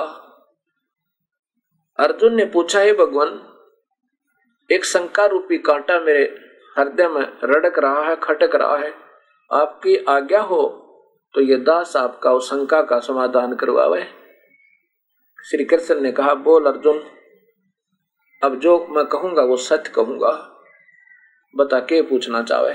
अर्जुन 1.99 2.35
ने 2.35 2.45
पूछा, 2.45 2.81
है 2.81 2.93
भगवान, 2.93 3.55
एक 4.71 4.85
शंका 4.85 5.27
रूपी 5.27 5.59
कांटा 5.59 6.01
मेरे 6.01 6.25
हृदय 6.79 7.09
में 7.09 7.39
रड़क 7.45 7.79
रहा 7.79 8.03
है, 8.03 8.17
खटक 8.17 8.55
रहा 8.55 8.77
है। 8.77 8.95
आपकी 9.53 9.97
आज्ञा 9.97 10.41
हो 10.41 10.85
तो 11.39 11.43
ये 11.43 11.57
दास 11.57 11.97
आपका 11.97 12.33
उस 12.33 12.51
शंका 12.51 12.83
का 12.83 13.01
समाधान 13.01 13.55
करवावे। 13.55 14.07
श्री 15.51 15.65
कृष्ण 15.65 16.01
ने 16.01 16.13
कहा, 16.13 16.35
बोल 16.35 16.67
अर्जुन, 16.67 17.05
अब 18.43 18.61
जो 18.61 18.87
मैं 18.87 19.05
कहूँगा 19.05 19.43
वो 19.43 19.57
सत्य 19.57 19.91
कहूँगा। 19.91 20.61
बता, 21.57 21.81
के 21.81 22.03
पूछना 22.03 22.43
चाहे? 22.43 22.75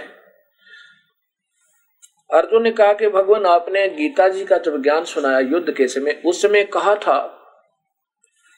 अर्जुन 2.37 2.63
ने 2.63 2.71
कहा 2.71 2.93
कि 2.93 3.09
भगवान, 3.09 3.45
आपने 3.45 3.89
गीता 3.89 4.27
जी 4.27 4.45
का 4.45 4.57
जब 4.57 4.81
ज्ञान 4.81 5.03
सुनाया 5.03 5.39
युद्ध 5.39 5.73
के 5.73 5.87
समय 5.87 6.21
उस 6.25 6.41
समय 6.41 6.63
कहा 6.63 6.95
था 6.95 7.19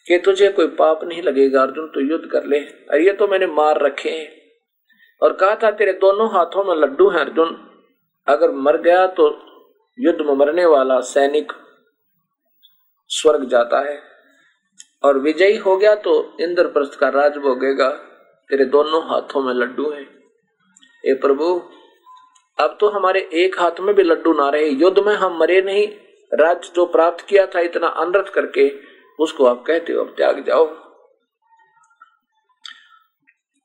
कि 0.08 0.18
तुझे 0.18 0.50
कोई 0.50 0.68
पाप 0.68 1.04
नहीं 1.04 1.24
लगेगा 1.24 1.62
अर्जुन, 1.62 1.88
तू 1.88 2.00
युद्ध 2.00 2.30
कर 2.32 2.44
ले। 2.44 2.60
अरे, 2.60 3.06
ये 3.06 3.13
तो 3.13 3.28
मैंने 3.28 3.46
मार 3.46 3.82
रखे 3.82 4.10
हैं। 4.10 4.41
और 5.22 5.34
कहा 5.34 5.56
था, 5.56 5.72
तेरे 5.72 5.94
दोनों 5.94 6.32
हाथों 6.32 6.63
में 6.63 6.76
लड्डू 6.76 7.10
हैं 7.10 7.20
अर्जुन। 7.20 7.72
अगर 8.28 8.52
मर 8.52 8.78
गया 8.78 9.08
तो 9.08 9.55
युद्ध 9.99 10.21
में 10.21 10.34
मरने 10.34 10.65
वाला 10.65 10.99
सैनिक 10.99 11.53
स्वर्ग 13.08 13.49
जाता 13.49 13.79
है। 13.79 14.01
और 15.03 15.19
विजयी 15.19 15.58
हो 15.58 15.77
गया 15.77 15.95
तो 15.95 16.38
इंद्रप्रस्थ 16.39 16.99
का 16.99 17.10
राज 17.10 17.38
भोगेगा। 17.38 17.89
तेरे 18.49 18.65
दोनों 18.65 19.01
हाथों 19.10 19.43
में 19.43 19.53
लड्डू 19.53 19.89
हैं। 19.91 20.08
ए 21.05 21.13
प्रभु, 21.13 21.62
अब 22.60 22.77
तो 22.79 22.89
हमारे 22.89 23.29
एक 23.34 23.60
हाथ 23.60 23.79
में 23.79 23.95
भी 23.95 24.03
लड्डू 24.03 24.34
ना 24.34 24.49
रहे। 24.49 24.69
युद्ध 24.69 24.99
में 24.99 25.15
हम 25.15 25.38
मरे 25.39 25.62
नहीं। 25.62 25.88
राज्य 26.34 26.71
जो 26.75 26.86
प्राप्त 26.86 27.25
किया 27.25 27.45
था 27.45 27.60
इतना 27.60 27.88
अनर्थ 27.88 28.34
करके 28.34 28.69
उसको 29.19 29.45
आप 29.45 29.63
कहते 29.67 29.93
हो, 29.93 30.03
अब 30.03 30.13
त्याग 30.17 30.43
जाओ। 30.43 30.65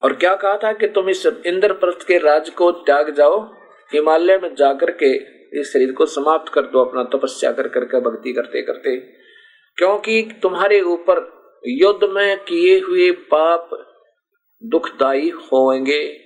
और 0.02 0.12
क्या 0.12 0.34
कहा 0.36 0.56
था 0.56 0.72
कि 0.72 0.88
तुम 0.88 1.08
इस 1.08 1.26
इंद्रप्रस्थ 1.26 2.06
के 2.06 2.18
राज 2.18 2.50
को 2.50 2.70
त्याग 2.72 3.10
जाओ। 3.10 3.52
हिमालय 3.92 4.38
में 4.38 4.54
जाकर 4.54 4.90
के 4.90 5.39
इस 5.54 5.72
शरीर 5.72 5.92
को 5.92 6.06
समाप्त 6.06 6.52
कर 6.52 6.62
दो, 6.62 6.84
अपना 6.84 7.04
तपस्या 7.04 7.52
कर 7.52 7.68
करके 7.68 8.00
भक्ति 8.00 8.32
करते 8.32 8.62
करते। 8.62 8.96
क्योंकि 9.76 10.22
तुम्हारे 10.42 10.80
ऊपर 10.80 11.40
युद्ध 11.66 12.04
में 12.04 12.44
किए 12.44 12.80
हुए 12.80 13.10
पाप 13.10 13.70
दुखदाई 14.64 15.30
होंगे। 15.30 16.20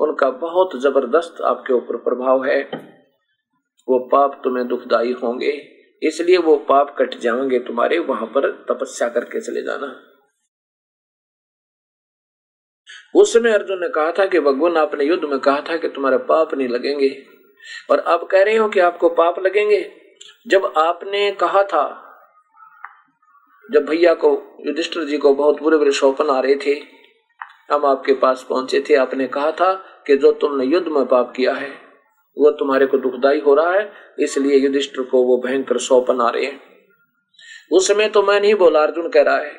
उनका 0.00 0.30
बहुत 0.30 0.70
ज़बरदस्त 0.76 1.40
आपके 1.40 1.72
ऊपर 1.72 1.96
प्रभाव 1.96 2.44
है। 2.44 2.62
वो 3.88 4.08
पाप 4.12 4.40
तुम्हें 4.44 4.68
दुखदाई 4.68 5.12
होंगे। 5.12 5.70
इसलिए 6.02 6.36
वो 6.36 6.56
पाप 6.56 6.96
कट 6.98 7.14
जाएँगे 7.14 7.58
तुम्हारे, 7.58 7.98
वहाँ 7.98 8.26
पर 8.26 8.50
तपस्या 8.50 9.08
करके 9.08 9.40
चले 9.40 9.62
जाना। 9.62 10.10
उस 13.14 13.32
समय 13.32 13.52
अर्जुन 13.52 13.80
ने 13.80 13.88
कहा 13.88 14.12
था 14.12 14.26
कि, 14.26 14.40
भगवान, 14.40 14.76
आपने 14.76 15.04
युद्ध 15.04 15.24
में 15.24 15.38
कहा 15.38 15.60
था 15.60 15.76
कि 15.76 15.88
तुम्हारे 15.88 16.18
पाप 16.18 16.54
नहीं 16.54 16.68
लगेंगे। 16.68 17.33
और 17.90 17.98
अब 17.98 18.26
कह 18.26 18.42
रहे 18.42 18.56
हो 18.56 18.68
कि 18.68 18.80
आपको 18.80 19.08
पाप 19.08 19.38
लगेंगे? 19.38 19.92
जब 20.48 20.72
आपने 20.76 21.30
कहा 21.30 21.62
था, 21.62 22.00
जब 23.72 23.86
भैया 23.86 24.14
को, 24.14 24.56
युधिष्ठिर 24.66 25.04
जी 25.04 25.18
को 25.18 25.34
बहुत 25.34 25.60
बुरे 25.60 25.76
बुरे 25.76 25.92
शोपन 25.92 26.30
आ 26.30 26.40
रहे 26.40 26.56
थे, 26.56 26.82
हम 27.72 27.86
आपके 27.86 28.12
पास 28.12 28.46
पहुँचे 28.48 28.84
थे, 28.90 28.94
आपने 28.94 29.26
कहा 29.26 29.52
था 29.52 29.74
कि 30.06 30.16
जो 30.16 30.32
तुमने 30.32 30.64
युद्ध 30.64 30.88
में 30.88 31.06
पाप 31.06 31.32
किया 31.36 31.54
है, 31.54 31.70
वो 32.38 32.50
तुम्हारे 32.50 32.86
को 32.86 32.98
दुखदाई 32.98 33.40
हो 33.40 33.54
रहा 33.54 33.72
है, 33.72 33.92
इसलिए 34.18 34.58
युधिष्ठिर 34.58 35.04
को 35.04 35.22
वो 35.22 35.38
भयंकर 35.38 35.78
शोपन 35.78 36.20
आ 36.20 36.30
रहे 36.30 36.44
हैं। 36.44 36.60
उस 37.72 37.88
समय 37.88 38.08
तो 38.08 38.22
मैं 38.22 38.40
नहीं 38.40 38.54
बोला, 38.54 38.82
अर्जुन 38.82 39.08
कह 39.08 39.22
रहा 39.22 39.38
है। 39.38 39.52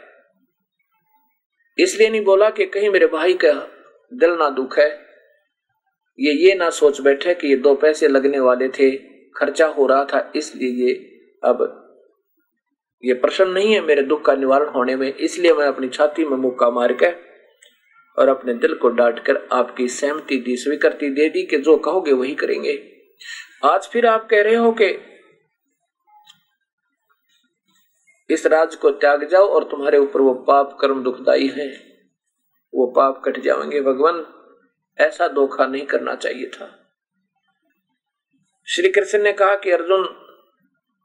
इसलिए 1.77 2.09
नहीं 2.09 2.23
बोला 2.23 2.49
कि 2.49 2.65
कहीं 2.65 2.89
मेरे 2.89 3.07
भाई 3.07 3.33
का 3.33 3.67
दिल 4.13 4.31
ना 4.31 4.49
दुख 4.49 4.79
है। 4.79 5.04
ये 6.19 6.34
ये 6.34 6.56
ना 6.56 6.69
सोच 6.69 7.01
बैठे 7.01 7.34
कि 7.34 7.47
ये 7.47 7.56
दो 7.56 7.75
पैसे 7.75 8.08
लगने 8.08 8.39
वाले 8.39 8.69
थे, 8.69 8.91
खर्चा 9.36 9.67
हो 9.67 9.88
रहा 9.88 10.06
था, 10.06 10.32
इसलिए 10.36 10.88
ये 10.88 10.93
अब, 11.43 11.82
ये 13.04 13.13
प्रश्न 13.13 13.49
नहीं 13.49 13.73
है 13.73 13.82
मेरे 13.82 14.01
दुख 14.01 14.25
का 14.25 14.36
निवारण 14.36 14.69
होने 14.69 14.95
में, 14.95 15.13
इसलिए 15.13 15.54
मैं 15.54 15.65
अपनी 15.65 15.89
छाती 15.89 16.25
में 16.25 16.38
मुक्का 16.38 16.69
मार 16.69 16.93
के 16.93 17.10
और 18.21 18.28
अपने 18.28 18.54
दिल 18.54 18.75
को 18.75 18.89
डांट 18.89 19.19
कर 19.19 19.47
आपकी 19.51 19.88
सहमति 19.88 20.38
दी, 20.38 20.58
स्वीकृति 20.58 21.10
दे 21.10 21.30
दी 21.30 21.43
कि 21.43 21.58
जो 21.58 21.78
कहोगे 21.78 22.13
वही 22.13 22.36
करेंगे। 22.36 22.91
आज 23.65 23.88
फिर 23.88 24.06
आप 24.06 24.28
कह 24.30 24.41
रहे 24.41 24.56
हो 24.56 24.71
कि 24.82 24.99
इस 28.30 28.45
राज 28.45 28.75
को 28.75 28.91
त्याग 28.91 29.28
जाओ 29.28 29.47
और 29.47 29.63
तुम्हारे 29.63 29.97
ऊपर 29.97 30.21
वो 30.21 30.34
पाप 30.34 30.78
कर्म 30.82 31.04
दुखदाई 31.04 31.47
है। 31.47 31.67
वो 32.73 32.88
पाप 32.88 33.21
कट 33.25 33.39
जाएँगे। 33.39 33.82
भगवान 33.82 34.25
ऐसा 34.99 35.27
धोखा 35.27 35.65
नहीं 35.65 35.86
करना 35.86 36.15
चाहिए 36.15 36.49
था। 36.49 36.81
श्री 38.67 38.89
कृष्ण 38.89 39.21
ने 39.21 39.34
कहा 39.34 39.55
कि 39.55 39.71
अर्जुन, 39.71 40.05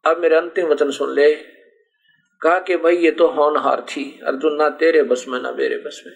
अब 0.04 0.18
मेरे 0.18 0.36
अंतिम 0.36 0.66
वचन 0.66 0.90
सुन 0.90 1.14
ले। 1.14 1.34
कहा 2.40 2.58
कि 2.58 2.76
भाई, 2.76 2.96
ये 2.96 3.10
तो 3.10 3.28
होनहार 3.28 3.80
थी। 3.80 4.20
अर्जुन, 4.26 4.54
ना 4.54 4.68
तेरे 4.68 5.02
बस 5.02 5.24
में, 5.28 5.40
ना 5.40 5.52
मेरे 5.52 5.76
बस 5.76 6.02
में। 6.06 6.14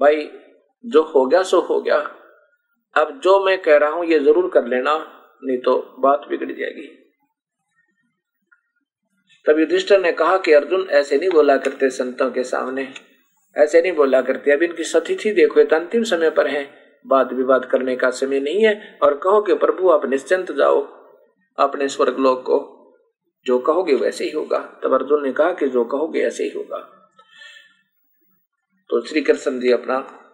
भाई, 0.00 0.30
जो 0.86 1.02
हो 1.02 1.26
गया, 1.26 1.42
सो 1.42 1.60
हो 1.60 1.80
गया। 1.80 1.98
अब 2.94 3.20
जो 3.20 3.44
मैं 3.44 3.62
कह 3.62 3.76
रहा 3.76 3.90
हूँ, 3.90 4.06
ये 4.06 4.18
ज़रूर 4.18 4.50
कर 4.50 4.66
लेना, 4.66 5.14
नहीं 5.44 5.58
तो 5.58 5.96
बात 5.98 6.26
बिगड़ 6.28 6.52
जाएगी। 6.52 7.04
तब 9.46 9.58
युधिष्ठर 9.58 10.00
ने 10.00 10.12
कहा 10.12 10.38
कि 10.38 10.52
अर्जुन, 10.52 10.88
ऐसे 10.90 11.18
नहीं 11.18 11.30
बोला 11.30 11.56
करते 11.56 11.90
संतों 11.90 12.30
के 12.30 12.44
सामने। 12.44 13.07
ऐसे 13.58 13.82
नहीं 13.82 13.92
बोला 13.92 14.22
करते। 14.22 14.52
अब 14.52 14.62
इनकी 14.62 14.84
सतिथि 14.84 15.30
देखो 15.30 15.64
तो 15.64 15.76
अंतिम 15.76 16.02
समय 16.02 16.30
पर 16.30 16.46
है। 16.46 16.88
वाद 17.06 17.32
विवाद 17.32 17.64
करने 17.64 17.96
का 17.96 18.10
समय 18.10 18.40
नहीं 18.40 18.66
है। 18.66 18.98
और 19.02 19.18
कहो 19.18 19.42
कि, 19.42 19.54
प्रभु, 19.54 19.90
आप 19.90 20.06
निश्चिंत 20.06 20.52
जाओ 20.52 20.82
अपने 21.58 21.88
स्वर्ग 21.88 22.18
लोक 22.18 22.42
को। 22.46 22.74
जो 23.44 23.58
कहोगे 23.58 23.94
वैसे 23.94 24.24
ही 24.24 24.30
होगा। 24.30 24.80
तब 24.82 24.94
अर्जुन 24.94 25.26
ने 25.26 25.32
कहा 25.32 25.52
कि, 25.52 25.68
जो 25.68 25.84
कहोगे 25.84 26.20
ऐसे 26.20 26.44
ही 26.44 26.50
होगा। 26.50 26.78
तो 28.88 29.00
श्री 29.00 29.20
कृष्ण 29.20 29.60
जी 29.60 29.72
अपना 29.72 30.24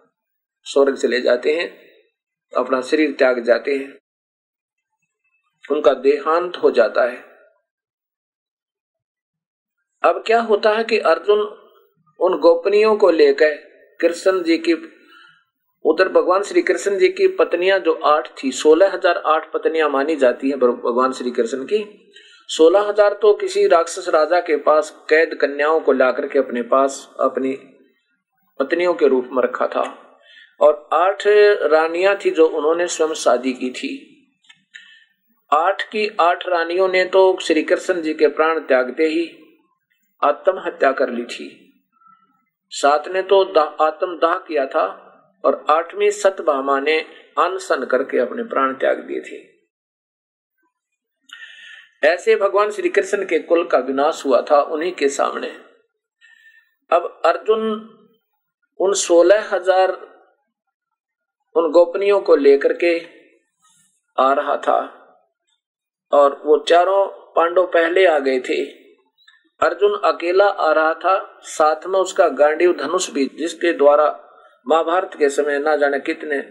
स्वर्ग 0.63 0.95
चले 0.95 1.21
जाते 1.21 1.55
हैं, 1.55 1.77
अपना 2.57 2.81
शरीर 2.81 3.11
त्याग 3.11 3.39
जाते 3.43 3.75
हैं। 3.77 3.99
उनका 5.71 5.93
देहांत 5.93 6.57
हो 6.57 6.71
जाता 6.71 7.03
है। 7.03 7.17
अब 10.03 10.23
क्या 10.27 10.41
होता 10.41 10.71
है 10.71 10.83
कि 10.83 10.99
अर्जुन 10.99 11.64
उन 12.19 12.37
गोपनियों 12.39 12.95
को 12.95 13.09
लेकर 13.11 13.55
कृष्ण 13.99 14.41
जी 14.43 14.57
की, 14.57 14.73
उधर 15.85 16.09
भगवान 16.09 16.43
श्री 16.43 16.61
कृष्ण 16.61 16.97
जी 16.97 17.07
की 17.09 17.27
पत्नियाँ 17.35 17.79
जो 17.79 17.93
आठ 18.05 18.27
थी, 18.37 18.51
सोलह 18.53 18.91
हज़ार 18.93 19.21
आठ 19.27 19.51
पत्नियाँ 19.51 19.89
मानी 19.89 20.15
जाती 20.15 20.49
हैं 20.49 20.59
भगवान 20.59 21.11
श्री 21.11 21.31
कृष्ण 21.31 21.63
की। 21.63 21.83
सोलह 22.49 22.87
हज़ार 22.89 23.13
तो 23.21 23.33
किसी 23.33 23.65
राक्षस 23.67 24.09
राजा 24.09 24.39
के 24.39 24.55
पास, 24.57 24.89
कैद 25.09 25.37
कन्याओं 25.41 25.79
को 25.79 25.91
ला 25.93 26.11
करके 26.11 26.39
अपने 26.39 26.61
पास, 26.63 27.07
अपनी 27.19 27.53
पत्नियों 28.59 28.93
के 28.93 29.07
रूप 29.07 29.29
में 29.31 29.41
रखा 29.43 29.67
था। 29.67 29.83
और 30.59 30.87
आठ 30.93 31.23
रानियाँ 31.27 32.15
थी 32.15 32.31
जो 32.31 32.45
उन्होंने 32.47 32.87
स्वयं 32.87 33.13
शादी 33.15 33.53
की 33.53 33.69
थी। 33.71 33.89
आठ 35.51 35.81
की 35.81 36.07
आठ 36.19 36.47
रानियों 36.47 36.87
ने 36.87 37.03
तो 37.05 37.37
श्री 37.41 37.63
कृष्ण 37.63 38.01
जी 38.01 38.13
के 38.13 38.27
प्राण 38.29 38.59
त्यागते 38.61 39.05
ही 39.05 39.25
आत्महत्या 40.21 40.91
कर 40.91 41.09
ली 41.09 41.23
थी। 41.25 41.64
सात 42.71 43.07
ने 43.07 43.21
तो 43.23 43.41
आत्मदाह 43.83 44.37
किया 44.39 44.65
था 44.65 44.85
और 45.43 45.65
आठवीं 45.69 46.09
सतभामा 46.11 46.79
ने 46.79 46.99
अनशन 47.39 47.85
करके 47.85 48.19
अपने 48.19 48.43
प्राण 48.43 48.73
त्याग 48.73 48.99
दिए 48.99 49.21
थे। 49.21 49.43
ऐसे 52.03 52.35
भगवान 52.35 52.71
श्री 52.71 52.89
कृष्ण 52.89 53.25
के 53.25 53.39
कुल 53.41 53.63
का 53.67 53.77
विनाश 53.81 54.25
हुआ 54.25 54.41
था 54.41 54.61
उन्हीं 54.61 54.91
के 54.93 55.09
सामने। 55.09 55.47
अब 56.91 57.21
अर्जुन 57.25 57.61
उन 58.79 58.93
सोलह 58.99 59.49
हज़ार 59.53 59.91
उन 61.55 61.71
गोपनीयों 61.71 62.19
को 62.21 62.35
लेकर 62.35 62.73
के 62.73 62.97
आ 64.17 64.31
रहा 64.33 64.55
था 64.57 64.77
और 66.11 66.41
वो 66.45 66.57
चारों 66.67 67.05
पांडव 67.35 67.65
पहले 67.65 68.05
आ 68.05 68.17
गए 68.19 68.39
थे। 68.39 68.63
अर्जुन 69.61 69.99
अकेला 70.03 70.45
आ 70.45 70.71
रहा 70.71 70.93
था। 70.93 71.39
साथ 71.41 71.85
में 71.87 71.99
उसका 71.99 72.27
गांडीव 72.27 72.73
धनुष 72.73 73.09
भी, 73.09 73.25
जिसके 73.25 73.73
द्वारा 73.73 74.21
महाभारत 74.67 75.11
के 75.19 75.29
समय 75.29 75.59
ना 75.59 75.75
जाने 75.75 75.99
कितने 75.99 76.41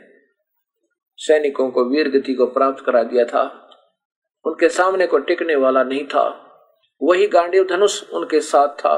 सैनिकों 1.16 1.70
को 1.70 1.84
वीर 1.84 2.08
गति 2.08 2.34
को 2.34 2.46
प्राप्त 2.46 2.84
करा 2.84 3.02
दिया 3.02 3.24
था, 3.24 3.42
उनके 4.44 4.68
सामने 4.68 5.06
को 5.06 5.18
टिकने 5.18 5.56
वाला 5.56 5.82
नहीं 5.82 6.04
था। 6.04 6.40
वही 7.02 7.26
गांडीव 7.26 7.64
धनुष 7.64 8.10
उनके 8.10 8.40
साथ 8.40 8.68
था। 8.68 8.96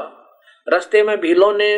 रस्ते 0.67 1.03
में 1.03 1.19
भीलों 1.19 1.53
ने 1.53 1.77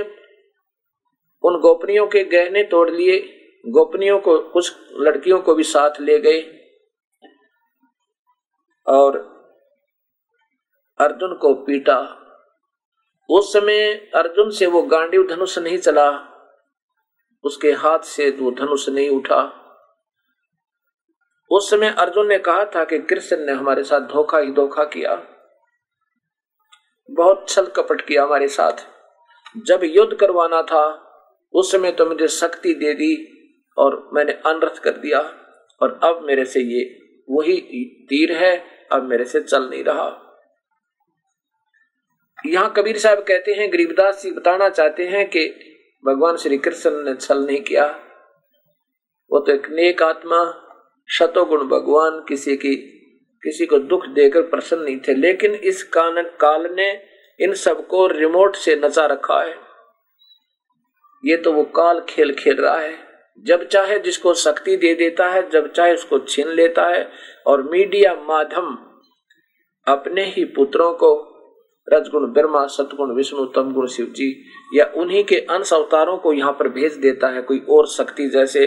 उन 1.43 1.59
गोपनियों 1.59 2.07
के 2.07 2.23
गहने 2.23 2.63
तोड़ 2.63 2.89
लिए। 2.89 3.19
गोपनियों 3.65 4.19
को, 4.19 4.37
कुछ 4.39 4.73
लड़कियों 4.93 5.39
को 5.39 5.55
भी 5.55 5.63
साथ 5.63 5.99
ले 6.01 6.19
गए। 6.19 6.41
और 8.87 9.38
अर्जुन 10.99 11.33
को 11.33 11.53
पीटा। 11.53 12.15
उस 13.29 13.53
समय 13.53 13.93
अर्जुन 13.93 14.49
से 14.49 14.65
वो 14.65 14.81
गांडीव 14.81 15.27
धनुष 15.29 15.57
नहीं 15.57 15.77
चला। 15.77 16.25
उसके 17.43 17.71
हाथ 17.71 17.99
से 17.99 18.29
वो 18.29 18.51
धनुष 18.51 18.89
नहीं 18.89 19.09
उठा। 19.09 19.65
उस 21.51 21.69
समय 21.69 21.89
अर्जुन 21.89 22.27
ने 22.27 22.38
कहा 22.38 22.65
था 22.65 22.83
कि 22.83 22.99
कृष्ण 22.99 23.38
ने 23.38 23.51
हमारे 23.51 23.83
साथ 23.83 23.99
धोखा 23.99 24.38
ही 24.38 24.51
धोखा 24.51 24.83
किया। 24.83 25.23
बहुत 27.12 27.45
छल 27.49 27.65
कपट 27.65 28.01
किया 28.01 28.23
हमारे 28.23 28.47
साथ। 28.47 28.88
जब 29.57 29.79
युद्ध 29.83 30.13
करवाना 30.13 30.62
था, 30.62 31.05
उस 31.53 31.71
समय 31.71 31.91
तो 31.91 32.05
मुझे 32.05 32.27
शक्ति 32.27 32.73
दे 32.73 32.93
दी 32.93 33.35
और 33.77 34.09
मैंने 34.13 34.31
अनर्थ 34.31 34.77
कर 34.83 34.91
दिया। 34.91 35.19
और 35.81 35.99
अब 36.03 36.23
मेरे 36.23 36.45
से 36.45 36.59
ये 36.59 36.99
वही 37.29 37.62
तीर 38.09 38.38
है, 38.38 38.88
अब 38.91 39.03
मेरे 39.03 39.25
से 39.25 39.41
चल 39.41 39.69
नहीं 39.69 39.83
रहा। 39.83 40.25
यहाँ 42.45 42.73
कबीर 42.78 42.97
साहब 42.97 43.19
कहते 43.19 43.54
हैं, 43.54 43.73
गरीबदास 43.73 44.23
जी 44.23 44.32
बताना 44.32 44.69
चाहते 44.69 45.04
हैं 45.04 45.30
कि 45.30 45.47
भगवान 46.06 46.38
श्री 46.38 46.58
कृष्ण 46.58 46.91
ने 46.91 47.15
छल 47.15 47.38
नहीं 47.38 47.62
किया। 47.62 47.86
वो 49.32 49.39
तो 49.39 49.52
एक 49.52 49.69
नेक 49.69 50.04
आत्मा, 50.04 50.65
शतोगुण 51.12 51.63
भगवान, 51.63 52.25
किसी 52.28 52.56
की, 52.56 52.75
किसी 53.43 53.65
को 53.65 53.80
दुख 53.80 54.06
देकर 54.06 54.41
प्रसन्न 54.41 54.82
नहीं 54.82 54.99
थे। 54.99 55.13
लेकिन 55.13 55.56
इस 55.56 55.84
कान, 55.84 56.21
काल 56.21 56.69
ने 56.73 57.04
इन 57.39 57.54
सबको 57.54 58.08
रिमोट 58.08 58.56
से 58.56 58.75
नचा 58.75 59.06
रखा 59.06 59.43
है। 59.43 59.56
ये 61.25 61.38
तो 61.38 61.54
वो 61.54 61.63
काल 61.63 62.06
खेल 62.10 62.34
खेल 62.34 62.56
रहा 62.56 62.80
है। 62.80 62.95
जब 63.39 63.67
चाहे 63.67 63.99
जिसको 63.99 64.34
शक्ति 64.34 64.78
दे 64.78 64.95
देता 64.95 65.30
है, 65.30 65.49
जब 65.49 65.71
चाहे 65.71 65.93
उसको 65.93 66.19
छीन 66.19 66.47
लेता 66.47 66.86
है, 66.86 67.12
और 67.47 67.63
मीडिया 67.63 68.13
माध्यम 68.13 68.78
अपने 69.88 70.23
ही 70.23 70.45
पुत्रों 70.45 70.93
को 70.93 71.28
रजगुण, 71.93 72.25
ब्रह्मा, 72.25 72.65
सतगुण, 72.67 73.15
विष्णु 73.15 73.45
तम 73.45 73.71
गुण 73.73 73.88
शिव 73.88 74.06
जी 74.06 74.30
या 74.75 74.86
उन्हीं 74.95 75.23
के 75.23 75.36
अंश 75.49 75.73
अवतारों 75.73 76.17
को 76.17 76.34
यहाँ 76.34 76.52
पर 76.52 76.67
भेज 76.67 76.95
देता 76.97 77.28
है 77.28 77.41
कोई 77.41 77.60
और 77.69 77.88
शक्ति 77.88 78.28
जैसे 78.30 78.65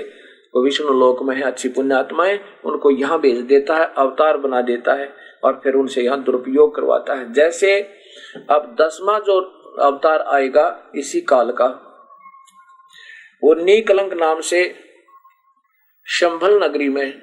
विष्णु 0.56 0.92
लोक 0.92 1.22
में 1.22 1.34
है, 1.36 1.42
अच्छी 1.42 1.68
पुण्यात्माएँ, 1.68 2.38
उनको 2.64 2.90
यहाँ 2.90 3.20
भेज 3.20 3.38
देता 3.40 3.76
है, 3.76 3.92
अवतार 3.96 4.36
बना 4.36 4.60
देता 4.60 4.94
है 4.94 5.08
और 5.44 5.60
फिर 5.64 5.74
उनसे 5.74 6.02
यहाँ 6.02 6.22
दुरुपयोग 6.22 6.74
करवाता 6.76 7.14
है। 7.14 7.32
जैसे 7.32 7.80
अब 8.50 8.76
दसवा 8.80 9.18
जो 9.18 9.40
अवतार 9.80 10.20
आएगा, 10.20 10.92
इसी 10.94 11.20
काल 11.20 11.50
का। 11.50 11.66
वो 13.42 13.54
नीकलंक 13.54 14.12
नाम 14.12 14.40
से 14.40 14.74
शंभल 16.06 16.58
नगरी 16.64 16.88
में 16.88 17.22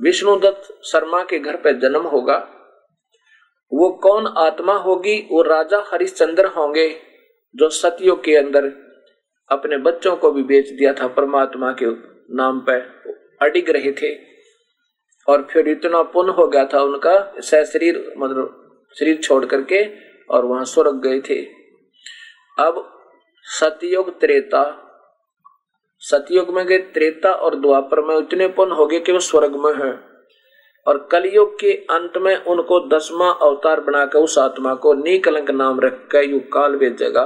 विष्णुदत्त 0.00 0.74
शर्मा 0.84 1.22
के 1.22 1.38
घर 1.38 1.56
पर 1.56 1.78
जन्म 1.78 2.02
होगा। 2.02 2.36
वो 3.72 3.90
कौन 3.90 4.26
आत्मा 4.26 4.74
होगी? 4.74 5.28
वो 5.30 5.42
राजा 5.42 5.84
हरिश्चंद्र 5.92 6.46
होंगे, 6.46 6.96
जो 7.56 7.68
सतयुग 7.68 8.24
के 8.24 8.36
अंदर 8.36 8.64
अपने 9.50 9.76
बच्चों 9.76 10.16
को 10.16 10.32
भी 10.32 10.42
बेच 10.42 10.70
दिया 10.70 10.92
था 10.92 11.06
परमात्मा 11.06 11.72
के 11.72 11.86
नाम 12.34 12.60
पर 12.60 13.02
अडिग 13.42 13.70
रहे 13.70 13.92
थे। 13.92 14.32
और 15.28 15.48
फिर 15.50 15.68
इतना 15.68 16.02
पुण्य 16.02 16.32
हो 16.32 16.48
गया 16.48 16.64
था 16.64 16.82
उनका, 16.82 17.32
सह 17.38 17.64
शरीर 17.64 18.14
मतलब 18.18 18.58
शरीर 18.98 19.16
छोड़ 19.16 19.44
करके 19.46 19.90
और 20.30 20.44
वहाँ 20.44 20.64
स्वर्ग 20.64 21.02
गए 21.02 21.20
थे। 21.20 21.42
अब 22.58 22.98
सतयुग 23.42 24.20
त्रेता, 24.20 24.78
सतयुग 25.98 26.50
में 26.50 26.66
गए 26.66 26.78
त्रेता 26.78 27.32
और 27.32 27.54
द्वापर 27.54 28.00
में 28.00 28.18
इतने 28.18 28.48
पुण्य 28.48 28.74
हो 28.74 28.86
गए 28.86 29.00
कि 29.00 29.12
वो 29.12 29.18
स्वर्ग 29.18 29.56
में 29.56 29.72
है। 29.72 30.11
और 30.86 31.08
कलयुग 31.12 31.54
के 31.60 31.72
अंत 31.90 32.16
में 32.16 32.36
उनको 32.36 32.78
दसवा 32.88 33.30
अवतार 33.42 33.80
बनाकर 33.80 34.18
उस 34.18 34.38
आत्मा 34.38 34.74
को 34.74 34.94
निकलंक 34.94 35.50
नाम 35.50 35.80
रख 35.80 36.06
कर 36.12 36.24
युग 36.24 36.52
काल 36.52 36.76
भेजेगा 36.76 37.22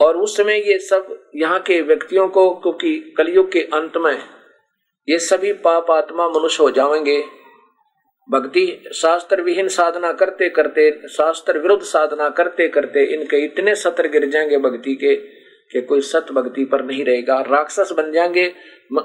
और 0.00 0.16
उस 0.16 0.36
समय 0.36 0.58
ये 0.58 0.78
सब 0.78 1.06
यहाँ 1.34 1.58
के 1.60 1.80
व्यक्तियों 1.82 2.28
को, 2.28 2.50
क्योंकि 2.50 3.14
कलयुग 3.16 3.50
के 3.52 3.60
अंत 3.60 3.96
में 3.96 4.18
ये 5.08 5.18
सभी 5.18 5.52
पाप 5.52 5.90
आत्मा 5.90 6.28
मनुष्य 6.28 6.62
हो 6.62 6.70
जाएँगे। 6.70 7.22
भक्ति 8.28 8.90
शास्त्र 8.94 9.42
विहीन 9.42 9.68
साधना 9.68 10.12
करते 10.12 10.48
करते, 10.48 10.90
शास्त्र 11.08 11.58
विरुद्ध 11.58 11.82
साधना 11.82 12.28
करते 12.28 12.68
करते 12.68 13.04
इनके 13.04 13.44
इतने 13.44 13.74
सत्र 13.74 14.08
गिर 14.08 14.28
जाएँगे 14.30 14.58
भक्ति 14.58 14.94
के 14.94 15.14
कि 15.72 15.80
कोई 15.80 16.00
सत 16.00 16.26
भक्ति 16.32 16.64
पर 16.64 16.84
नहीं 16.84 17.04
रहेगा। 17.04 17.40
राक्षस 17.40 17.92
बन 17.92 18.12
जाएँगे 18.12 18.52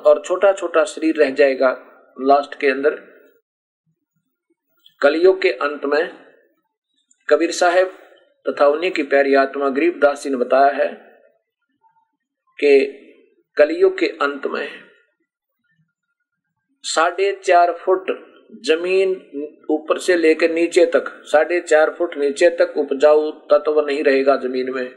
और 0.06 0.22
छोटा 0.26 0.52
छोटा 0.54 0.84
शरीर 0.84 1.16
रह 1.16 1.30
जाएगा। 1.30 1.72
लास्ट 2.18 2.60
के 2.60 2.68
अंदर 2.68 2.96
कलयुग 5.02 5.42
के 5.42 5.50
अंत 5.52 5.86
में 5.86 6.12
कबीर 7.30 7.52
साहेब 7.52 7.88
तथा 8.46 8.68
उन्हीं 8.68 8.92
की 8.92 9.04
प्यारी 9.04 9.36
आत्मा 9.36 9.70
गरीबदास 9.70 10.24
जी 10.24 10.30
ने 10.30 10.36
बताया 10.36 10.72
है 10.74 10.88
कि 12.60 12.72
कलयुग 13.58 13.98
के 14.00 14.08
अंत 14.22 14.48
में 14.48 14.68
साढ़े 16.84 17.32
चार 17.44 17.74
फुट 17.74 18.12
ज़मीन 18.66 19.12
ऊपर 19.70 19.98
से 19.98 20.16
लेकर 20.16 20.52
नीचे 20.52 20.86
तक, 20.86 21.06
साढ़े 21.26 21.60
चार 21.60 21.94
फुट 21.94 22.18
नीचे 22.18 22.50
तक 22.50 22.74
उपजाऊ 22.78 23.32
तत्व 23.32 23.80
नहीं 23.88 24.04
रहेगा 24.04 24.36
ज़मीन 24.36 24.70
में। 24.74 24.90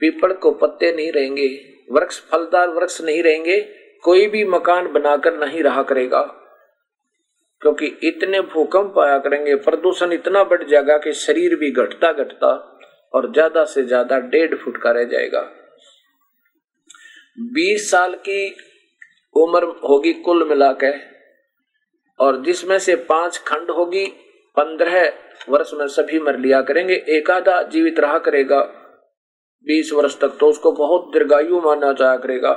पीपल 0.00 0.32
को 0.32 0.50
पत्ते 0.52 0.92
नहीं 0.92 1.12
रहेंगे, 1.12 1.48
वृक्ष, 1.92 2.20
फलदार 2.20 2.68
वृक्ष 2.68 3.00
नहीं 3.00 3.22
रहेंगे 3.22 3.85
कोई 4.06 4.26
भी 4.28 4.44
मकान 4.46 4.92
बनाकर 4.92 5.38
नहीं 5.38 5.62
रहा 5.62 5.82
करेगा। 5.84 6.20
क्योंकि 7.62 7.86
इतने 8.04 8.40
भूकंप 8.42 8.98
आया 8.98 9.18
करेंगे, 9.18 9.54
प्रदूषण 9.56 10.12
इतना 10.12 10.42
बढ़ 10.44 10.62
जाएगा 10.64 10.98
कि 10.98 11.12
शरीर 11.14 11.56
भी 11.56 11.70
घटता 11.72 12.12
घटता 12.14 12.52
और 13.14 13.32
ज़्यादा 13.32 13.64
से 13.66 13.82
ज़्यादा 13.84 14.18
डेढ़ 14.28 14.54
फुट 14.54 14.76
का 14.82 14.90
रह 14.90 15.04
जाएगा। 15.06 15.40
बीस 17.38 17.90
साल 17.90 18.14
की 18.28 18.48
उम्र 19.36 19.64
होगी 19.84 20.12
कुल 20.20 20.48
मिलाकर, 20.48 21.00
और 22.18 22.42
जिसमें 22.44 22.78
से 22.78 22.94
पाँच 23.08 23.38
खंड 23.46 23.70
होगी, 23.70 24.06
पंद्रह 24.56 25.12
वर्ष 25.48 25.70
में 25.74 25.86
सभी 25.88 26.18
मर 26.20 26.38
लिया 26.38 26.60
करेंगे। 26.62 26.94
एक 27.10 27.30
आधा 27.30 27.62
जीवित 27.64 28.00
रहा 28.00 28.18
करेगा, 28.20 28.60
बीस 29.66 29.92
वर्ष 29.92 30.18
तक 30.20 30.36
तो 30.40 30.48
उसको 30.48 30.72
बहुत 30.74 31.10
दीर्घायु 31.12 31.60
माना 31.60 31.92
जाया 31.94 32.16
करेगा। 32.18 32.52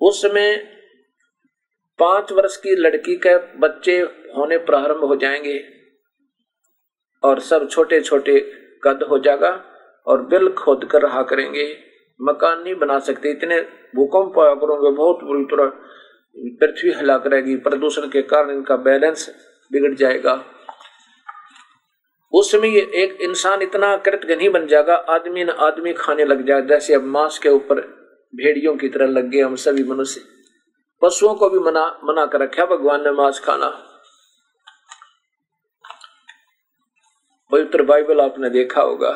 उसमें 0.00 0.66
पाँच 1.98 2.32
वर्ष 2.32 2.56
की 2.56 2.74
लड़की 2.76 3.16
के 3.16 3.34
बच्चे 3.58 3.98
होने 4.36 4.58
प्रारंभ 4.58 5.04
हो 5.04 5.16
जाएँगे 5.16 5.58
और 7.22 7.40
सब 7.40 7.68
छोटे 7.68 8.00
छोटे 8.00 8.40
कद 8.84 9.02
हो 9.10 9.18
जाएगा 9.18 9.50
और 10.06 10.22
बिल 10.22 10.48
खोद 10.48 10.84
कर 10.84 11.02
रहा 11.02 11.22
करेंगे। 11.22 11.78
मकान 12.20 12.62
नहीं 12.62 12.74
बना 12.74 12.98
सकते, 12.98 13.30
इतने 13.30 13.60
भूकंप 13.96 14.32
करोगे, 14.36 14.96
बहुत 14.96 15.24
बुरी 15.24 15.44
तरह 15.44 15.72
पृथ्वी 16.60 16.90
हिला 16.90 17.18
करेगी 17.18 17.56
प्रदूषण 17.56 18.08
के 18.08 18.22
कारण 18.22 18.50
इनका 18.50 18.76
बैलेंस 18.76 19.28
बिगड़ 19.72 19.94
जाएगा। 19.94 20.44
उस 22.32 22.52
समय 22.52 22.76
एक 22.78 23.20
इंसान 23.20 23.62
इतना 23.62 23.96
कृतघनी 23.96 24.48
बन 24.48 24.66
जाएगा, 24.66 24.94
आदमी 24.94 25.44
न 25.44 25.50
आदमी 25.50 25.92
खाने 25.92 26.24
लग 26.24 26.46
जाए, 26.46 26.62
जैसे 26.62 26.94
अब 26.94 27.02
मांस 27.02 27.38
के 27.38 27.48
ऊपर 27.48 27.99
भेड़ियों 28.34 28.76
की 28.76 28.88
तरह 28.88 29.06
लग 29.06 29.24
गए 29.24 29.40
हम 29.40 29.56
सभी 29.56 29.84
मनुष्य। 29.84 30.20
पशुओं 31.02 31.34
को 31.34 31.48
भी 31.50 31.58
मना 31.58 32.00
मना 32.04 32.26
कर 32.26 32.40
रखा 32.40 32.66
भगवान 32.66 33.04
ने 33.04 33.10
मांस 33.10 33.40
खाना। 33.40 33.68
पवित्र 37.52 37.82
बाइबल 37.82 38.20
आपने 38.20 38.50
देखा 38.50 38.82
होगा। 38.82 39.10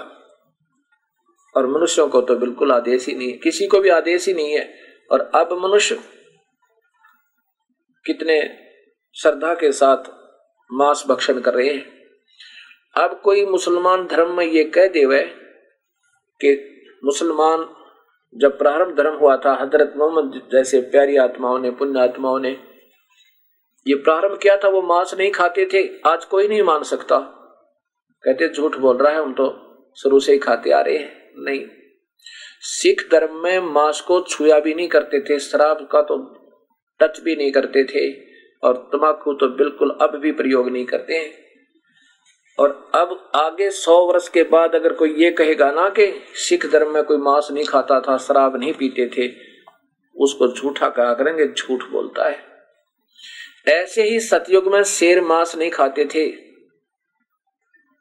और 1.56 1.66
मनुष्यों 1.66 2.08
को 2.08 2.20
तो 2.20 2.36
बिल्कुल 2.36 2.72
आदेश 2.72 3.06
ही 3.06 3.14
नहीं 3.14 3.38
किसी 3.38 3.66
को 3.66 3.80
भी 3.80 3.88
आदेश 3.88 4.28
ही 4.28 4.34
नहीं 4.34 4.52
है। 4.52 4.78
और 5.10 5.20
अब 5.20 5.52
मनुष्य 5.52 5.98
कितने 8.06 8.58
श्रद्धा 9.14 9.54
के 9.54 9.72
साथ 9.72 10.10
मांस 10.72 11.04
भक्षण 11.08 11.40
कर 11.40 11.54
रहे 11.54 11.74
हैं। 11.74 12.04
अब 12.94 13.20
कोई 13.24 13.46
मुसलमान 13.46 14.06
धर्म 14.06 14.36
में 14.36 14.46
ये 14.46 14.64
कह 14.64 14.88
देवे 14.88 15.22
कि 16.40 16.50
मुसलमान 17.04 17.83
जब 18.36 18.58
प्रारंभ 18.58 18.96
धर्म 18.96 19.14
हुआ 19.14 19.36
था, 19.36 19.58
हज़रत 19.60 19.94
मोहम्मद 19.96 20.48
जैसे 20.52 20.80
प्यारी 20.80 21.16
आत्माओं 21.16 21.58
ने, 21.58 21.70
पुण्य 21.70 22.00
आत्माओं 22.00 22.40
ने 22.40 22.50
ये 23.86 23.94
प्रारंभ 23.94 24.38
किया 24.38 24.56
था, 24.56 24.68
वो 24.68 24.82
मांस 24.82 25.14
नहीं 25.18 25.30
खाते 25.30 25.66
थे, 25.66 26.00
आज 26.06 26.24
कोई 26.24 26.48
नहीं 26.48 26.62
मान 26.62 26.82
सकता। 26.82 27.18
कहते, 28.24 28.48
झूठ 28.48 28.76
बोल 28.76 28.96
रहा 28.96 29.12
है, 29.12 29.18
हम 29.18 29.34
तो 29.34 29.60
शुरू 30.02 30.20
से 30.20 30.32
ही 30.32 30.38
खाते 30.38 30.70
आ 30.70 30.80
रहे 30.80 30.96
हैं। 30.96 31.30
नहीं। 31.36 31.66
सिख 32.60 33.08
धर्म 33.12 33.36
में 33.36 33.58
मांस 33.58 34.00
को 34.00 34.20
छुआ 34.20 34.60
भी 34.60 34.74
नहीं 34.74 34.88
करते 34.88 35.20
थे, 35.20 35.38
शराब 35.38 35.88
का 35.92 36.02
तो 36.02 36.16
टच 37.00 37.20
भी 37.20 37.36
नहीं 37.36 37.52
करते 37.52 37.84
थे, 37.84 38.20
और 38.64 38.90
तम्बाकू 38.92 39.32
तो 39.32 39.48
बिल्कुल 39.48 39.98
अब 40.00 40.16
भी 40.16 40.32
प्रयोग 40.32 40.68
नहीं 40.68 40.84
करते 40.84 41.14
हैं। 41.14 41.43
और 42.58 42.70
अब 42.94 43.30
आगे 43.34 43.70
सौ 43.72 43.94
वर्ष 44.06 44.28
के 44.28 44.42
बाद 44.44 44.74
अगर 44.74 44.92
कोई 44.92 45.14
ये 45.14 45.30
कहेगा, 45.32 45.70
ना 45.72 45.88
कि 45.88 46.12
सिख 46.38 46.66
धर्म 46.66 46.92
में 46.94 47.02
कोई 47.04 47.16
मांस 47.18 47.48
नहीं 47.52 47.64
खाता 47.64 48.00
था, 48.00 48.16
शराब 48.18 48.56
नहीं 48.56 48.72
पीते 48.72 49.06
थे, 49.16 49.28
उसको 50.16 50.48
झूठा 50.48 50.88
कहा 50.90 51.14
करेंगे, 51.14 51.46
झूठ 51.48 51.82
बोलता 51.82 52.28
है। 52.28 52.42
ऐसे 53.68 54.02
ही 54.02 54.20
सतयुग 54.20 54.72
में 54.72 54.82
शेर 54.84 55.20
मांस 55.22 55.56
नहीं 55.56 55.70
खाते 55.70 56.04
थे। 56.04 56.26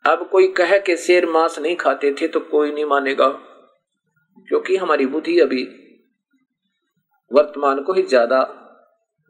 अब 0.06 0.28
कोई 0.32 0.48
कहे 0.54 0.80
कि 0.80 0.98
शेर 0.98 1.26
मांस 1.30 1.58
नहीं 1.60 1.76
खाते 1.76 2.12
थे 2.12 2.28
तो 2.28 2.39
कोई 2.42 2.72
नहीं 2.72 2.86
मानेगा, 2.86 3.28
क्योंकि 4.48 4.76
हमारी 4.78 5.06
बुद्धि 5.08 5.39
अभी 5.39 5.63
वर्तमान 7.32 7.82
को 7.84 7.94
ही 7.94 8.02
ज़्यादा 8.04 8.39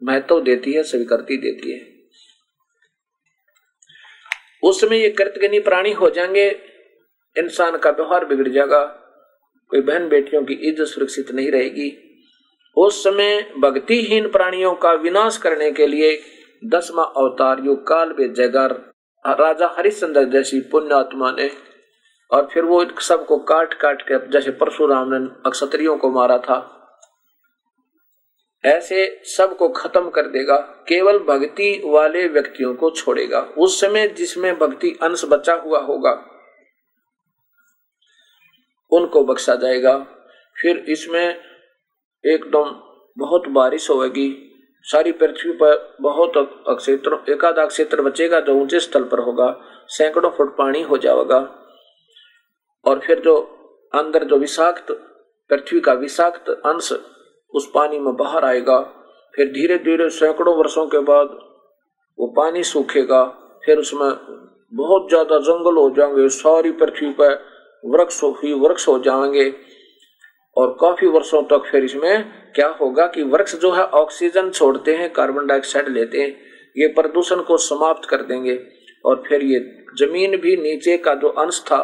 महत्व 0.02 0.40
देती 0.40 0.72
है, 0.72 0.82
स्वीकृति 0.82 1.36
देती 1.36 1.72
है। 1.72 1.93
उस 4.64 4.80
समय 4.80 4.98
ये 4.98 5.08
कृतज्ञनी 5.08 5.60
प्राणी 5.60 5.92
हो 5.92 6.10
जाएँगे, 6.10 6.48
इंसान 7.36 7.76
का 7.76 7.90
व्यवहार 7.90 8.24
बिगड़ 8.24 8.48
जाएगा, 8.48 8.82
कोई 9.70 9.80
बहन 9.80 10.08
बेटियों 10.08 10.42
की 10.44 10.54
इज़्ज़त 10.54 10.86
सुरक्षित 10.86 11.30
नहीं 11.30 11.50
रहेगी। 11.50 11.92
उस 12.76 13.02
समय 13.04 13.40
भक्तिहीन 13.58 14.28
प्राणियों 14.28 14.74
का 14.74 14.92
विनाश 14.92 15.36
करने 15.36 15.70
के 15.70 15.86
लिए 15.86 16.18
दसवा 16.64 17.02
अवतार 17.02 17.60
युग 17.64 17.86
काल 17.86 18.14
में 18.18 18.32
जयगार 18.34 18.72
राजा 19.24 19.74
हरिश्चंद्र 19.78 20.24
जैसी 20.24 20.60
पुण्यात्मा 20.60 21.30
ने, 21.30 21.50
और 22.30 22.48
फिर 22.52 22.64
वो 22.64 22.84
सबको 23.00 23.38
काट 23.38 23.74
काट 23.74 24.02
के, 24.02 24.30
जैसे 24.30 24.50
परशुराम 24.50 25.14
ने 25.14 25.26
अक्षत्रियों 25.46 25.96
को 25.96 26.10
मारा 26.10 26.38
था। 26.38 26.73
ऐसे 28.64 29.06
सबको 29.26 29.68
खत्म 29.68 30.10
कर 30.10 30.26
देगा, 30.28 30.56
केवल 30.88 31.18
भक्ति 31.20 31.82
वाले 31.86 32.26
व्यक्तियों 32.28 32.74
को 32.74 32.90
छोड़ेगा। 32.90 33.40
उस 33.58 33.80
समय 33.80 34.06
जिसमें 34.08 34.58
भक्ति 34.58 34.90
अंश 35.02 35.24
बचा 35.24 35.54
हुआ 35.54 35.80
होगा, 35.80 36.12
उनको 38.92 39.24
बख्शा 39.24 39.54
जाएगा। 39.54 39.98
फिर 40.56 40.84
इसमें 40.88 41.40
एकदम 42.24 42.70
बहुत 43.16 43.48
बारिश 43.48 43.88
होगी, 43.90 44.28
सारी 44.84 45.12
पृथ्वी 45.12 45.52
पर 45.52 45.96
बहुत 46.00 46.36
अक्षेत्र, 46.68 47.18
एकाधा 47.28 47.66
क्षेत्र 47.66 48.02
बचेगा 48.02 48.40
जो 48.40 48.54
ऊँचे 48.54 48.80
स्थल 48.80 49.04
पर 49.04 49.18
होगा, 49.18 49.54
सैकड़ों 49.88 50.30
फुट 50.30 50.56
पानी 50.56 50.82
हो 50.82 50.98
जाएगा। 50.98 51.38
और 52.84 53.00
फिर 53.00 53.20
जो 53.20 53.36
अंदर 53.94 54.24
जो 54.24 54.36
विषाक्त, 54.36 54.92
पृथ्वी 55.50 55.80
का 55.80 55.92
विषाक्त 55.92 56.50
अंश 56.50 56.92
उस 57.54 57.70
पानी 57.74 57.98
में 57.98 58.14
बाहर 58.16 58.44
आएगा, 58.44 58.80
फिर 59.34 59.46
धीरे 59.46 59.78
धीरे 59.78 60.08
सैकड़ों 60.10 60.56
वर्षों 60.56 60.86
के 60.86 60.98
बाद 60.98 61.38
वो 62.18 62.26
पानी 62.26 62.62
सूखेगा, 62.62 63.24
फिर 63.64 63.78
उसमें 63.78 64.10
बहुत 64.72 65.08
ज़्यादा 65.08 65.38
जंगल 65.38 65.76
हो 65.76 65.90
जाएँगे, 65.90 66.28
सारी 66.28 66.70
पृथ्वी 66.72 67.10
पर 67.10 67.42
वृक्ष 67.84 68.20
ही 68.24 68.52
वृक्ष 68.52 68.88
हो 68.88 68.98
जाएँगे। 68.98 69.54
और 70.56 70.76
काफ़ी 70.80 71.06
वर्षों 71.06 71.42
तक 71.42 71.62
फिर 71.70 71.84
इसमें 71.84 72.24
क्या 72.54 72.68
होगा 72.80 73.06
कि 73.06 73.22
वृक्ष 73.22 73.54
जो 73.56 73.70
है 73.70 73.84
ऑक्सीजन 73.84 74.50
छोड़ते 74.50 74.94
हैं, 74.94 75.12
कार्बन 75.12 75.46
डाइऑक्साइड 75.46 75.88
लेते 75.88 76.20
हैं, 76.20 76.28
ये 76.76 76.86
प्रदूषण 76.86 77.40
को 77.40 77.56
समाप्त 77.56 78.08
कर 78.08 78.22
देंगे। 78.22 78.58
और 79.04 79.22
फिर 79.28 79.42
ये 79.42 79.58
ज़मीन 79.98 80.36
भी 80.36 80.56
नीचे 80.56 80.96
का 80.96 81.14
जो 81.14 81.28
अंश 81.28 81.60
था, 81.60 81.78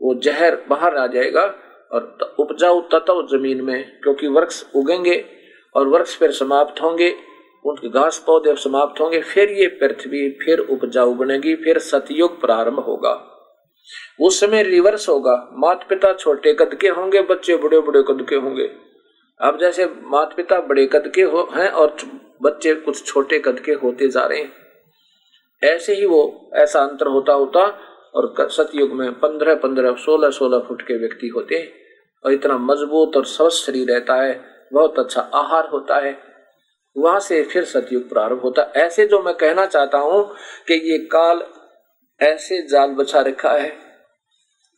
वो 0.00 0.14
जहर 0.14 0.56
बाहर 0.68 0.96
आ 0.96 1.06
जाएगा 1.06 1.46
और 1.92 2.34
उपजाऊ 2.38 2.80
तत्व 2.80 3.26
ज़मीन 3.26 3.60
में, 3.60 4.00
क्योंकि 4.02 4.28
वृक्ष 4.28 4.64
उगेंगे 4.74 5.24
और 5.74 5.88
वृक्ष 5.88 6.18
फिर 6.18 6.30
समाप्त 6.30 6.82
होंगे, 6.82 7.14
उनके 7.64 7.88
घास 7.88 8.24
पौधे 8.26 8.54
समाप्त 8.56 9.00
होंगे, 9.00 9.20
फिर 9.20 9.50
ये 9.50 9.66
पृथ्वी 9.66 10.30
फिर 10.30 10.58
उपजाऊ 10.58 11.14
बनेगी, 11.14 11.54
फिर 11.54 11.78
सतयुग 11.78 12.40
प्रारंभ 12.40 12.78
होगा। 12.78 13.32
उस 14.20 14.40
समय 14.40 14.62
रिवर्स 14.62 15.08
होगा 15.08 15.48
माता 15.52 15.86
पिता 15.88 16.12
छोटे 16.12 16.52
कद 16.52 16.74
के 16.74 16.88
होंगे, 16.88 17.22
बच्चे 17.22 17.56
बड़े 17.56 17.80
बड़े 17.80 18.02
कद 18.02 18.26
के 18.28 18.36
होंगे। 18.36 18.70
अब 19.40 19.58
जैसे 19.60 19.84
माता 19.84 20.34
पिता 20.36 20.60
बड़े 20.60 20.86
कद 20.86 21.12
के 21.14 21.22
हो, 21.22 21.48
हैं 21.56 21.68
और 21.68 21.96
बच्चे 22.42 22.74
कुछ 22.74 23.04
छोटे 23.06 23.38
कद 23.38 23.60
के 23.60 23.72
होते 23.72 24.08
जा 24.08 24.26
रहे 24.26 24.40
हैं। 24.40 24.52
ऐसे 25.62 25.94
ही 25.94 26.06
वो, 26.06 26.50
ऐसा 26.54 26.80
अंतर 26.80 27.06
होता 27.06 27.32
होता 27.32 27.66
और 28.16 28.48
सतयुग 28.50 28.92
में 28.92 29.12
पंद्रह 29.12 29.54
पंद्रह, 29.54 29.94
सोलह 29.94 30.30
सोलह 30.30 30.58
फुट 30.58 30.82
के 30.82 30.98
व्यक्ति 30.98 31.28
होते 31.28 31.54
हैं 31.54 31.72
और 32.24 32.32
इतना 32.32 32.58
मज़बूत 32.58 33.16
और 33.16 33.24
स्वस्थ 33.24 33.66
शरीर 33.66 33.88
रहता 33.88 34.14
है, 34.14 34.40
बहुत 34.72 34.98
अच्छा 34.98 35.20
आहार 35.20 35.68
होता 35.68 35.96
है। 35.96 36.16
वहाँ 36.96 37.20
से 37.20 37.42
फिर 37.42 37.64
सतयुग 37.64 38.08
प्रारंभ 38.08 38.40
होता 38.40 38.62
है। 38.62 38.84
ऐसे 38.84 39.06
जो 39.06 39.22
मैं 39.22 39.34
कहना 39.34 39.66
चाहता 39.66 39.98
हूँ 39.98 40.22
कि 40.68 40.74
ये 40.92 40.98
काल 40.98 41.42
ऐसे 42.20 42.60
जाल 42.66 42.90
बचा 42.90 43.20
रखा 43.20 43.50
है। 43.52 43.72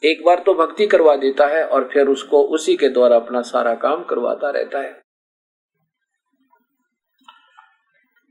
एक 0.03 0.25
बार 0.25 0.43
तो 0.47 0.55
भक्ति 0.55 0.87
करवा 0.87 1.15
देता 1.17 1.47
है 1.47 1.65
और 1.65 1.89
फिर 1.93 2.09
उसको 2.09 2.43
उसी 2.49 2.77
के 2.77 2.89
द्वारा 2.89 3.17
अपना 3.17 3.43
सारा 3.43 3.75
काम 3.75 4.03
करवाता 4.05 4.51
रहता 4.51 4.79
है। 4.79 4.91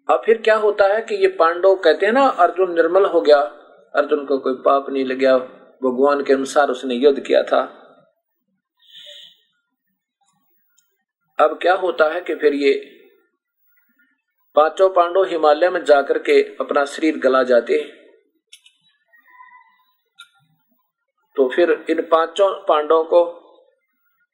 अब 0.10 0.22
फिर 0.26 0.38
क्या 0.38 0.56
होता 0.56 0.86
है 0.86 1.02
कि 1.02 1.16
ये 1.16 1.28
पांडव 1.28 1.76
कहते 1.76 2.06
हैं 2.06 2.14
ना, 2.14 2.26
अर्जुन 2.28 2.74
निर्मल 2.76 3.06
हो 3.06 3.22
गया। 3.22 3.42
अर्जुन 3.94 4.26
को 4.26 4.38
कोई 4.38 4.54
पाप 4.66 4.90
नहीं 4.90 5.06
लग 5.06 5.24
भगवान 5.84 6.24
के 6.24 6.34
अनुसार 6.34 6.70
उसने 6.70 6.96
युद्ध 6.96 7.20
किया 7.20 7.44
था। 7.44 7.60
अब 11.40 11.58
क्या 11.62 11.74
होता 11.76 12.06
है 12.14 12.22
कि 12.22 12.36
फिर 12.36 12.54
ये 12.54 12.74
पाँचों 14.56 14.90
पांडव 14.90 15.24
हिमालय 15.24 15.70
में 15.70 15.84
जाकर 15.86 16.18
के 16.20 16.42
अपना 16.56 16.86
शरीर 16.86 17.18
गला 17.18 17.44
जाते 17.44 17.78
तो 21.36 21.48
फिर 21.50 21.72
इन 21.90 22.02
पाँचों 22.02 22.50
पांडवों 22.68 23.04
को 23.04 23.20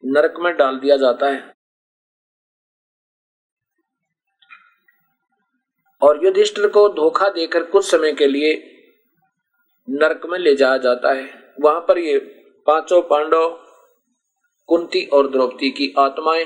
नरक 0.03 0.39
में 0.39 0.55
डाल 0.57 0.79
दिया 0.79 0.97
जाता 0.97 1.29
है। 1.29 1.51
और 6.01 6.25
युधिष्ठिर 6.25 6.67
को 6.67 6.87
धोखा 6.89 7.29
देकर 7.29 7.63
कुछ 7.63 7.85
समय 7.85 8.13
के 8.13 8.27
लिए 8.27 8.72
नरक 9.89 10.21
में 10.25 10.39
ले 10.39 10.55
जाया 10.55 10.77
जाता 10.77 11.13
है। 11.13 11.53
वहाँ 11.61 11.81
पर 11.81 11.97
ये 11.97 12.19
पाँचों 12.67 13.01
पांडव, 13.01 13.59
कुंती 14.67 15.05
और 15.05 15.29
द्रौपदी 15.29 15.69
की 15.69 15.93
आत्माएँ 15.99 16.45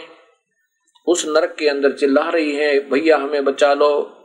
उस 1.07 1.25
नरक 1.27 1.55
के 1.59 1.67
अंदर 1.67 1.91
चिल्ला 1.91 2.29
रही 2.29 2.55
हैं, 2.55 2.89
भैया, 2.89 3.17
हमें 3.17 3.45
बचा 3.45 3.73
लो। 3.73 4.17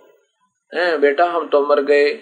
हैं, 0.75 1.01
बेटा, 1.01 1.25
हम 1.25 1.49
तो 1.49 1.67
मर 1.67 1.83
गए। 1.83 2.15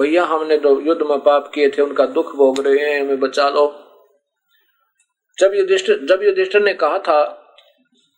भैया, 0.00 0.24
हमने 0.24 0.58
तो 0.58 0.80
युद्ध 0.80 1.02
में 1.02 1.20
पाप 1.20 1.52
किए 1.54 1.70
थे, 1.70 1.82
उनका 1.82 2.06
दुख 2.06 2.36
भोग 2.36 2.60
रहे 2.66 2.90
हैं, 2.90 3.00
हमें 3.00 3.20
बचा 3.20 3.48
लो। 3.48 3.78
जब 5.38 5.54
युधिष्ठिर 5.54 5.98
जब 6.04 6.22
युधिष्ठिर 6.22 6.62
ने 6.62 6.74
कहा 6.74 6.98
था 6.98 7.24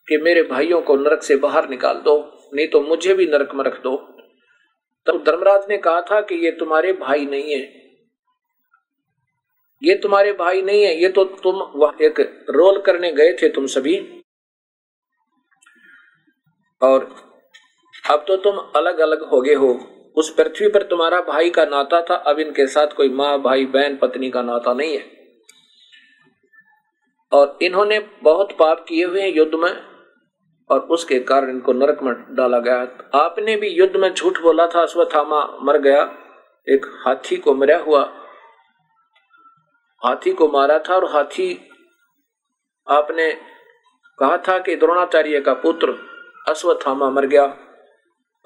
कि 0.09 0.17
मेरे 0.17 0.43
भाइयों 0.43 0.83
को 0.83 0.97
नरक 0.97 1.23
से 1.23 1.37
बाहर 1.37 1.69
निकाल 1.69 1.95
दो, 1.95 2.49
नहीं 2.55 2.69
तो 2.69 2.81
मुझे 2.81 3.15
भी 3.15 3.27
नरक 3.27 3.55
में 3.55 3.65
रख 3.65 3.83
दो। 3.83 4.14
तब 5.07 5.25
धर्मराज 5.25 5.67
ने 5.69 5.79
कहा 5.79 6.01
था 6.01 6.21
कि 6.21 6.35
ये 6.35 6.51
तुम्हारे 6.51 6.93
भाई 6.93 7.27
नहीं 7.27 7.55
है। 7.55 7.85
ये 9.83 9.95
तुम्हारे 9.95 10.33
भाई 10.33 10.63
नहीं 10.63 10.83
है, 10.83 11.03
ये 11.03 11.09
तो 11.09 11.25
तुम 11.25 11.57
वह 11.57 11.95
एक 12.03 12.45
रोल 12.51 12.81
करने 12.81 13.13
गए 13.13 13.33
थे 13.33 13.49
तुम 13.49 13.67
सभी। 13.67 14.23
और 16.83 17.17
अब 18.11 18.25
तो 18.29 18.37
तुम 18.37 18.57
अलग 18.57 18.99
अलग 18.99 19.23
हो 19.23 19.41
गए 19.41 19.55
हो। 19.55 19.73
उस 20.17 20.35
पृथ्वी 20.35 20.69
पर 20.69 20.83
तुम्हारा 20.83 21.21
भाई 21.21 21.51
का 21.51 21.65
नाता 21.65 22.01
था, 22.03 22.15
अब 22.15 22.39
इनके 22.39 22.67
साथ 22.67 22.87
कोई 22.87 23.09
माँ, 23.09 23.39
भाई, 23.43 23.67
बहन, 23.67 23.97
पत्नी 23.97 24.31
का 24.31 24.43
नाता 24.43 24.73
नहीं 24.73 24.99
है। 24.99 25.15
और 27.33 27.59
इन्होंने 27.63 27.99
बहुत 28.23 28.53
पाप 28.59 28.85
किए 28.89 29.05
हुए 29.05 29.23
हैं 29.23 29.29
युद्ध 29.29 29.55
में। 29.55 29.94
और 30.71 30.81
उसके 30.91 31.19
कारण 31.21 31.51
इनको 31.51 31.73
नरक 31.73 32.03
में 32.03 32.15
डाला 32.31 32.59
गया। 32.59 32.77
आपने 33.15 33.57
भी 33.57 33.69
युद्ध 33.69 33.97
में 33.97 34.13
झूठ 34.15 34.41
बोला 34.41 34.67
था 34.67 34.83
अश्वथामा 34.83 35.41
मर 35.63 35.79
गया। 35.79 36.03
एक 36.67 36.87
हाथी 37.07 37.37
को 37.37 37.55
मरा 37.55 37.79
हुआ, 37.79 38.03
हाथी 40.03 40.33
को 40.33 40.49
मारा 40.49 40.79
था 40.79 40.95
और 40.95 41.05
हाथी 41.05 41.49
आपने 42.87 43.33
कहा 44.19 44.37
था 44.39 44.59
कि 44.59 44.77
द्रोणाचार्य 44.77 45.41
का 45.41 45.53
पुत्र 45.55 45.95
अश्वत्थामा 46.49 47.11
मर 47.11 47.27
गया। 47.27 47.45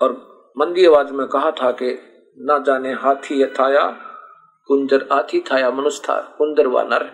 और 0.01 0.13
मंदी 0.57 0.87
आवाज़ 0.87 1.13
में 1.13 1.27
कहा 1.27 1.51
था 1.53 1.71
कि 1.73 1.91
न 2.39 2.63
जाने 2.67 2.93
हाथी 2.95 3.45
थाया 3.55 3.85
कुंजर 4.69 5.09
हाथी 5.13 5.41
थाया 5.51 5.71
मनुष्य 5.71 6.03
था 6.05 6.21
कुंदर 6.39 6.67
व 6.67 6.81
नर। 6.85 7.05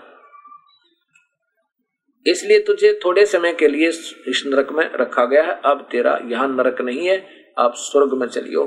इसलिए 2.27 2.59
तुझे 2.59 2.93
थोड़े 3.05 3.25
समय 3.27 3.53
के 3.53 3.69
लिए 3.69 3.89
इस 3.89 4.43
नरक 4.47 4.73
में 4.73 4.85
रखा 4.93 5.25
गया 5.25 5.43
है। 5.43 5.61
अब 5.65 5.87
तेरा 5.91 6.19
यहाँ 6.25 6.49
नरक 6.49 6.81
नहीं 6.81 7.09
है, 7.09 7.17
आप 7.59 7.75
स्वर्ग 7.77 8.13
में 8.13 8.27
चलियो। 8.29 8.63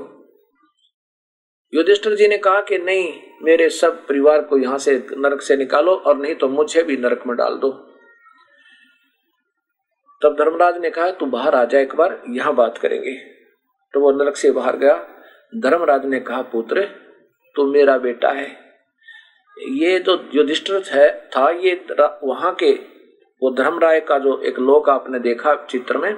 युधिष्ठिर 1.73 2.15
जी 2.15 2.27
ने 2.27 2.37
कहा 2.37 2.61
कि 2.61 2.77
नहीं, 2.77 3.13
मेरे 3.43 3.69
सब 3.69 4.05
परिवार 4.07 4.41
को 4.41 4.57
यहाँ 4.57 4.77
से 4.77 4.95
नरक 5.11 5.41
से 5.41 5.57
निकालो 5.57 5.95
और 5.95 6.17
नहीं 6.17 6.35
तो 6.35 6.47
मुझे 6.47 6.83
भी 6.83 6.97
नरक 6.97 7.23
में 7.27 7.35
डाल 7.37 7.55
दो। 7.55 7.69
तब 10.21 10.35
धर्मराज 10.39 10.77
ने 10.77 10.89
कहा, 10.89 11.09
तू 11.11 11.25
बाहर 11.25 11.55
आ 11.55 11.63
जाए 11.65 11.81
एक 11.81 11.95
बार, 11.95 12.21
यहाँ 12.29 12.53
बात 12.55 12.77
करेंगे। 12.77 13.13
तो 13.93 13.99
वो 13.99 14.11
नरक 14.11 14.35
से 14.35 14.51
बाहर 14.51 14.77
गया। 14.77 14.95
धर्मराज 15.55 16.05
ने 16.05 16.19
कहा, 16.19 16.41
पुत्र, 16.41 16.83
तू 17.55 17.65
मेरा 17.71 17.97
बेटा 17.97 18.29
है। 18.29 18.47
ये 19.57 19.99
जो 19.99 20.29
युधिष्ठिर 20.33 20.83
है, 20.87 21.09
था, 21.29 21.49
ये 21.49 21.73
वहाँ 22.23 22.55
के 22.63 22.71
वो 23.43 23.51
धर्मराय 23.51 23.99
का 23.99 24.19
जो 24.19 24.41
एक 24.41 24.59
लोक 24.59 24.89
आपने 24.89 25.19
देखा 25.19 25.55
चित्र 25.55 25.97
में, 25.97 26.15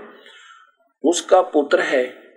उसका 1.03 1.41
पुत्र 1.41 1.79
है। 1.79 2.29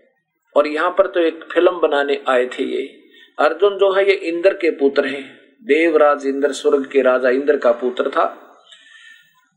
और 0.57 0.67
यहाँ 0.67 0.91
पर 0.91 1.07
तो 1.07 1.21
एक 1.21 1.45
फ़िल्म 1.53 1.81
बनाने 1.81 2.25
आए 2.29 2.47
थे 2.47 2.63
ये। 2.63 3.03
अर्जुन 3.39 3.79
जो 3.79 3.93
है, 3.93 4.07
ये 4.07 4.13
इंद्र 4.13 4.55
के 4.55 4.71
पुत्र 4.71 5.07
हैं। 5.07 5.41
देवराज 5.63 6.27
इंद्र, 6.27 6.53
स्वर्ग 6.53 6.87
के 6.87 7.03
राजा 7.03 7.29
इंद्र 7.29 7.57
का 7.57 7.73
पुत्र 7.73 8.11
था। 8.11 8.57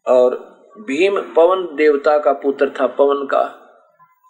और 0.07 0.55
भीम 0.78 1.21
पवन 1.21 1.76
देवता 1.76 2.19
का 2.19 2.34
पुत्र 2.34 2.69
था 2.69 2.88
पवन 2.88 3.26
का। 3.26 3.61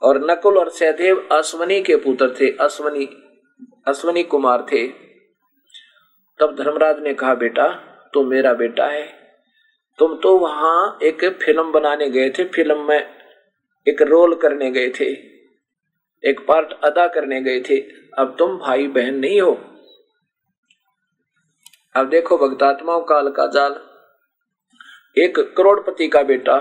और 0.04 0.32
नकुल 0.32 0.58
और 0.58 0.70
सहदेव 0.70 1.28
अश्वनी 1.32 1.82
के 1.82 1.96
पुत्र 1.96 2.30
थे। 2.42 2.58
अश्वनी 2.58 3.06
अश्वनी 3.88 4.24
कुमार 4.24 4.66
थे। 4.72 4.88
तब 6.40 6.56
धर्मराज 6.60 7.00
ने 7.00 7.14
कहा, 7.14 7.36
बेटा 7.36 7.68
तो 8.14 8.24
मेरा 8.24 8.54
बेटा 8.54 8.86
है। 8.86 9.25
तुम 10.00 10.16
तो 10.16 10.38
वहाँ 10.38 10.98
एक 11.04 11.24
फ़िल्म 11.44 11.72
बनाने 11.72 12.10
गए 12.10 12.30
थे, 12.30 12.44
फ़िल्म 12.44 12.88
में 12.88 13.00
एक 13.88 14.02
रोल 14.02 14.36
करने 14.36 14.72
गए 14.72 14.90
थे, 14.90 15.06
एक 16.24 16.46
पार्ट 16.48 16.74
अदा 16.84 17.08
करने 17.08 17.42
गए 17.42 17.60
थे। 17.62 17.78
अब 18.20 18.36
तुम 18.40 18.58
भाई 18.58 18.88
बहन 18.88 19.16
नहीं 19.16 19.42
हो। 19.42 19.52
अब 21.96 22.10
देखो 22.10 22.38
भक्तात्माओं 22.38 23.02
काल 23.02 23.30
का 23.30 23.48
जाल। 23.48 23.80
एक 25.18 25.40
करोड़पति 25.58 26.08
का 26.08 26.24
बेटा 26.24 26.58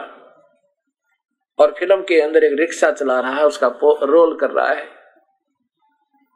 और 1.59 1.75
फ़िल्म 1.79 2.01
के 2.03 2.21
अंदर 2.21 2.45
एक 2.45 2.59
रिक्शा 2.61 2.91
चला 2.91 3.21
रहा 3.21 3.37
है, 3.37 3.47
उसका 3.47 3.69
रोल 4.03 4.37
कर 4.39 4.51
रहा 4.51 4.69
है। 4.69 4.89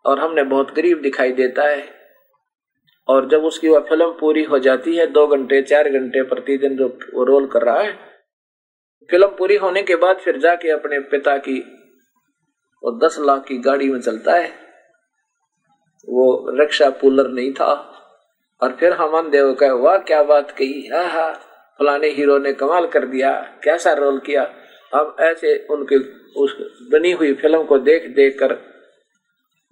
और 0.05 0.19
हमने 0.19 0.43
बहुत 0.43 0.75
गरीब 0.75 1.01
दिखाई 1.01 1.33
देता 1.33 1.63
है। 1.63 1.98
और 3.09 3.29
जब 3.29 3.45
उसकी 3.45 3.69
वह 3.69 3.81
फ़िल्म 3.81 4.11
पूरी 4.21 4.43
हो 4.45 4.59
जाती 4.59 4.97
है, 4.97 5.07
दो 5.07 5.27
घंटे, 5.27 5.63
चार 5.63 5.89
घंटे 5.89 6.23
प्रतिदिन 6.23 6.77
जो 6.77 6.89
वो 6.89 7.25
रोल 7.25 7.47
कर 7.47 7.63
रहा 7.63 7.81
है, 7.81 7.93
फ़िल्म 9.11 9.29
पूरी 9.29 9.57
होने 9.57 9.83
के 9.83 9.97
बाद 9.97 10.17
फिर 10.17 10.39
जाके 10.39 10.71
अपने 10.71 10.99
पिता 11.01 11.37
की 11.37 11.75
वो 12.85 13.07
दस 13.07 13.17
लाख 13.21 13.45
की 13.45 13.59
गाड़ी 13.59 13.89
में 13.89 14.01
चलता 14.01 14.33
है। 14.33 14.49
वो 16.09 16.51
रिक्शा 16.51 16.91
पुलर 16.91 17.29
नहीं 17.29 17.53
था। 17.53 17.95
और 18.63 18.73
फिर 18.73 18.93
हमन 18.93 19.31
देव 19.31 19.55
का 19.55 19.73
वाह, 19.75 19.99
क्या 19.99 20.23
बात 20.23 20.51
कही। 20.51 20.87
हा 20.87 21.03
हा, 21.03 21.33
फलाने 21.79 22.09
हीरो 22.09 22.39
ने 22.39 22.53
कमाल 22.53 22.87
कर 22.87 23.07
दिया, 23.07 23.61
कैसा 23.65 23.93
रोल 23.93 24.19
किया। 24.19 24.43
अब 24.95 25.17
ऐसे 25.21 25.67
उनके, 25.71 25.97
उस 26.41 26.57
बनी 26.93 27.13
हुई 27.13 27.35
फ़िल्म 27.35 27.65
को 27.65 27.79
देख 27.79 28.07
देख 28.07 28.39
कर 28.39 28.51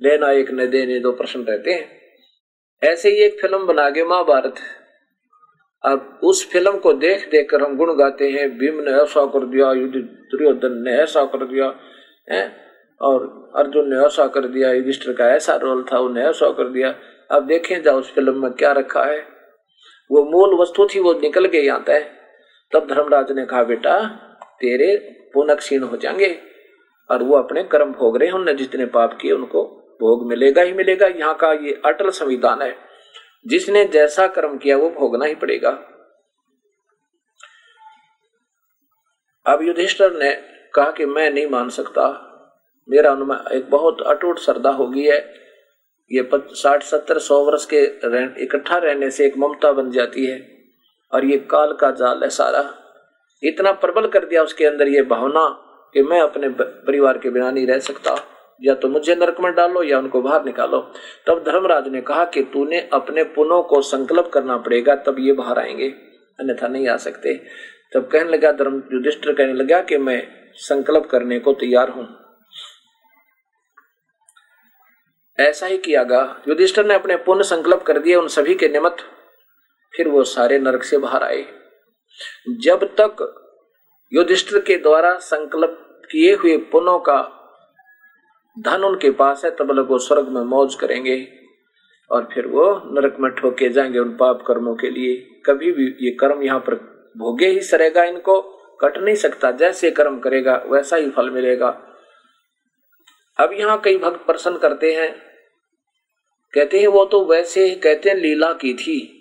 लेना 0.03 0.31
एक 0.31 0.51
न 0.51 0.71
देने 0.71 1.01
दो 1.01 1.13
प्रश्न 1.13 1.41
रहते 1.41 1.71
हैं। 1.71 2.06
ऐसे 2.85 3.09
ही 3.11 3.17
एक 3.17 3.41
फ़िल्म 3.41 3.67
बना 3.67 3.91
गए 3.91 4.05
महाभारत 4.05 4.55
अब 5.85 6.21
उस 6.23 6.53
फ़िल्म 6.53 6.79
को 6.79 6.93
देख 6.93 7.31
देख 7.31 7.51
कर 7.51 7.63
हम 7.63 7.77
गुण 7.77 7.97
गाते 7.97 8.31
हैं, 8.31 8.59
भीम 8.59 8.81
ने 8.81 8.91
ऐसा 8.91 9.27
कर 9.27 9.47
दिया, 9.47 9.73
युद्ध 9.73 9.95
दुर्योधन 9.97 10.83
ने 10.85 10.91
ऐसा 10.91 11.25
कर 11.25 11.45
दिया, 11.45 11.75
है? 12.31 12.57
और 13.01 13.51
अर्जुन 13.57 13.95
ने 13.95 14.07
ऐसा 14.07 14.27
कर 14.27 14.41
दिया, 14.41 14.73
युधिष्ठिर 14.73 15.15
का 15.15 15.29
ऐसा 15.29 15.57
रोल 15.57 15.85
था, 15.93 15.99
उन्हें 15.99 16.25
ऐसा 16.25 16.51
कर 16.51 16.69
दिया। 16.69 16.95
अब 17.31 17.47
देखें 17.47 17.83
जाओ 17.83 17.99
उस 17.99 18.15
फ़िल्म 18.15 18.43
में 18.43 18.53
क्या 18.53 18.73
रखा 18.73 19.05
है। 19.05 19.21
वो 20.11 20.25
मूल 20.25 20.61
वस्तु 20.61 20.89
थी, 20.95 21.01
वो 21.01 21.13
निकल 21.13 21.47
के 21.47 21.69
आता 21.69 21.93
है 21.93 22.11
तब 22.73 22.87
धर्मराज 22.87 23.33
ने 23.33 23.47
कहा, 23.47 23.65
बेटा, 23.65 24.09
तेरे 24.61 24.97
पुनः 25.35 25.55
क्षीण 25.55 25.83
हो 25.83 25.97
जाएँगे, 25.97 26.39
और 27.11 27.23
वो 27.23 27.37
अपने 27.37 27.65
कर्म 27.65 27.93
भोग 27.93 28.17
रहे 28.17 28.29
हैं, 28.29 28.35
उनने 28.35 28.55
जितने 28.55 28.87
पाप 28.87 29.19
किए, 29.21 29.33
उनको 29.33 29.76
भोग 30.01 30.29
मिलेगा 30.29 30.63
ही 30.63 30.73
मिलेगा। 30.73 31.07
यहाँ 31.07 31.35
का 31.35 31.53
ये 31.53 31.83
अटल 31.85 32.11
संविधान 32.11 32.63
है। 32.63 32.77
जिसने 33.47 33.85
जैसा 33.85 34.27
कर्म 34.27 34.59
किया, 34.59 34.77
वो 34.77 34.91
भोगना 34.91 35.25
ही 35.25 35.35
पड़ेगा। 35.35 35.71
अब 39.47 39.63
युधिष्ठर 39.63 40.13
ने 40.13 40.33
कहा 40.75 40.91
कि 40.91 41.07
मैं 41.07 41.31
नहीं 41.31 41.47
मान 41.47 41.69
सकता। 41.69 42.23
मेरा 42.89 43.11
अनुमान 43.11 43.53
एक 43.53 43.71
बहुत 43.71 43.97
अटूट 44.07 44.39
श्रद्धा 44.39 44.71
होगी 44.71 45.05
है। 45.05 45.35
ये 46.13 46.31
साठ, 46.35 46.83
सत्तर, 46.83 47.19
सौ 47.19 47.45
वर्ष 47.45 47.67
के 47.67 47.77
इकट्ठा 48.45 48.77
रहने 48.77 49.11
से 49.11 49.27
एक 49.27 49.39
ममता 49.39 49.73
बन 49.73 49.91
जाती 49.91 50.27
है। 50.27 50.57
और 51.13 51.25
ये 51.25 51.39
काल 51.39 51.73
का 51.73 51.91
जाल 51.91 52.23
है 52.23 52.31
सारा। 52.31 52.75
इतना 53.43 53.73
प्रबल 53.73 54.09
कर 54.09 54.25
दिया 54.25 54.43
उसके 54.43 54.67
अंदर 54.67 54.89
ये 54.89 55.03
भावना 55.03 55.63
कि 55.95 56.03
मैं 56.03 56.21
अपने 56.21 56.49
परिवार 56.61 57.19
के 57.19 57.31
बिना 57.31 57.51
नहीं 57.51 57.67
रह 57.67 57.79
सकता। 57.79 58.36
या 58.63 58.75
तो 58.75 58.89
मुझे 58.89 59.15
नरक 59.15 59.41
में 59.41 59.55
डालो 59.55 59.83
या 59.83 59.99
उनको 59.99 60.23
बाहर 60.23 60.45
निकालो। 60.45 60.93
तब 61.27 61.45
धर्मराज 61.47 61.89
ने 61.89 62.01
कहा 62.01 62.25
कि 62.25 62.43
तूने 62.43 62.89
अपने 62.93 63.25
पुनों 63.25 63.63
को 63.63 63.83
संकल्प 63.83 64.31
करना 64.35 64.57
पड़ेगा, 64.57 64.95
तब 64.95 65.17
ये 65.19 65.33
बाहर 65.33 65.59
आएँगे। 65.59 65.89
अन्यथा 66.41 66.69
नहीं 66.69 66.89
आ 66.89 66.97
सकते। 66.97 67.35
तब 67.95 68.09
कहने 68.13 68.31
लगा, 68.31 68.53
धर्म 68.53 68.83
युधिष्ठिर 68.93 69.33
कहने 69.33 69.53
लगा 69.53 69.83
कि 69.83 69.99
मैं 69.99 70.29
संकल्प 70.55 71.07
करने 71.07 71.39
को 71.39 71.53
तैयार 71.53 71.89
हूँ। 71.89 72.27
ऐसा 75.41 75.67
ही 75.67 75.79
किया 75.79 76.05
गा। 76.05 76.43
युधिष्ठिर 76.49 76.85
ने 76.85 76.95
अपने 76.95 77.17
पुण्य 77.17 77.45
संकल्प 77.45 77.83
कर 77.83 77.99
दिए, 77.99 78.15
उन 78.15 78.29
सभी 78.29 78.55
के 78.55 78.69
निमित्त 78.69 78.97
फिर 79.97 80.09
वो 80.09 80.25
सारे 80.25 80.59
नरक 80.59 80.83
से 80.83 80.99
बाहर 80.99 81.23
आए। 81.23 81.47
जब 82.49 82.85
तक 82.85 83.43
युधिष्ठिर 84.13 84.59
के 84.59 84.77
द्वारा 84.77 85.17
संकल्प 85.17 86.03
किए 86.11 86.35
हुए 86.35 86.57
पुनों 86.57 86.99
का 86.99 87.36
धन 88.59 88.85
उनके 88.85 89.11
पास 89.11 89.45
है, 89.45 89.51
तब 89.51 89.71
लोग 89.71 89.99
स्वर्ग 90.01 90.29
में 90.29 90.43
मौज 90.43 90.75
करेंगे 90.75 91.29
और 92.11 92.29
फिर 92.35 92.47
वो 92.47 92.83
नरक 92.85 93.17
में 93.21 93.33
ठोके 93.33 93.69
जाएँगे 93.69 93.99
उन 93.99 94.17
पाप 94.17 94.45
कर्मों 94.47 94.75
के 94.75 94.91
लिए। 94.91 95.41
कभी 95.47 95.73
भी 95.73 95.97
ये 96.01 96.11
कर्म 96.11 96.43
यहाँ 96.43 96.61
पर 96.61 96.75
भोगे 97.17 97.47
ही 97.47 97.61
सरेगा 97.61 98.05
इनको, 98.05 98.41
कट 98.81 98.99
नहीं 98.99 99.15
सकता। 99.15 99.51
जैसे 99.51 99.91
कर्म 99.91 100.19
करेगा, 100.19 100.65
वैसा 100.67 100.97
ही 100.97 101.11
फल 101.11 101.31
मिलेगा। 101.31 101.69
अब 103.41 103.51
यहाँ 103.53 103.81
कई 103.81 103.99
भक्त 103.99 104.27
प्रसन्न 104.27 104.57
करते 104.57 104.95
हैं। 104.95 105.17
कहते 106.55 106.81
हैं, 106.81 106.87
वो 106.87 107.05
तो 107.05 107.25
वैसे 107.25 107.65
ही 107.65 107.75
कहते 107.75 108.09
हैं, 108.09 108.17
लीला 108.17 108.53
की 108.53 108.75
थी। 108.75 109.13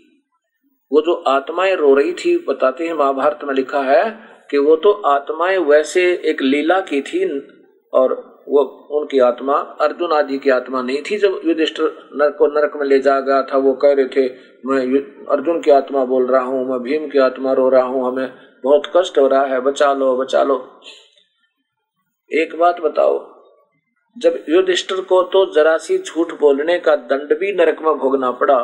वो 0.92 1.02
जो 1.02 1.14
आत्माएँ 1.14 1.76
रो 1.76 1.94
रही 1.96 2.14
थी, 2.14 2.38
बताते 2.38 2.88
हैं 2.88 2.94
महाभारत 2.94 3.40
में 3.44 3.54
लिखा 3.54 3.82
है 3.82 4.30
कि 4.52 4.58
वो 4.58 4.76
तो 4.76 4.92
आत्माएँ 4.92 5.58
वैसे 5.58 6.22
एक 6.26 6.42
लीला 6.42 6.80
की 6.80 7.02
थी 7.02 7.40
और 7.94 8.35
वो 8.48 8.62
उनकी 8.92 9.20
आत्मा, 9.22 9.54
अर्जुन 9.82 10.12
आदि 10.14 10.38
की 10.38 10.50
आत्मा 10.52 10.82
नहीं 10.82 11.02
थी 11.04 11.18
जब 11.18 11.40
युधिष्ठिर 11.46 11.86
नरक 12.14 12.36
को 12.40 12.48
नरक 12.50 12.76
में 12.76 12.86
ले 12.88 13.00
जा 13.00 13.20
गया 13.20 13.42
था। 13.44 13.58
वो 13.58 13.74
कह 13.76 13.94
रहे 13.94 14.06
थे, 14.08 14.26
मैं 14.66 14.80
अर्जुन 15.30 15.62
की 15.62 15.72
आत्मा 15.72 16.04
बोल 16.06 16.28
रहा 16.28 16.42
हूँ, 16.42 16.66
मैं 16.70 16.80
भीम 16.82 17.08
की 17.10 17.20
आत्मा 17.20 17.54
रो 17.54 17.70
रहा 17.70 17.84
हूँ, 17.84 18.08
हमें 18.08 18.34
बहुत 18.64 18.92
कष्ट 18.96 19.18
हो 19.18 19.28
रहा 19.28 19.46
है, 19.46 19.60
बचा 19.62 19.94
लो 19.94 20.16
बचा 20.18 20.44
लो। 20.44 20.58
एक 22.32 22.56
बात 22.56 22.80
बताओ, 22.82 23.20
जब 24.16 24.44
युधिष्ठिर 24.50 25.02
को 25.04 25.22
तो 25.26 25.46
जरा 25.54 25.78
सी 25.78 25.98
झूठ 25.98 26.34
बोलने 26.40 26.78
का 26.80 26.96
दंड 26.96 27.38
भी 27.40 27.52
नरक 27.54 27.82
में 27.82 27.94
भोगना 27.98 28.32
पड़ा 28.34 28.60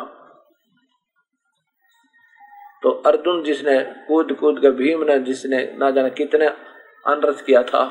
तो 2.82 2.90
अर्जुन 3.06 3.42
जिसने 3.44 3.78
कूद 4.06 4.32
कूद 4.32 4.58
कर, 4.60 4.70
भीम 4.70 5.02
ने 5.04 5.18
जिसने 5.20 5.58
ना 5.78 5.90
जाने 5.90 6.10
कितने 6.12 6.46
अनरथ 6.46 7.44
किया 7.46 7.62
था 7.64 7.82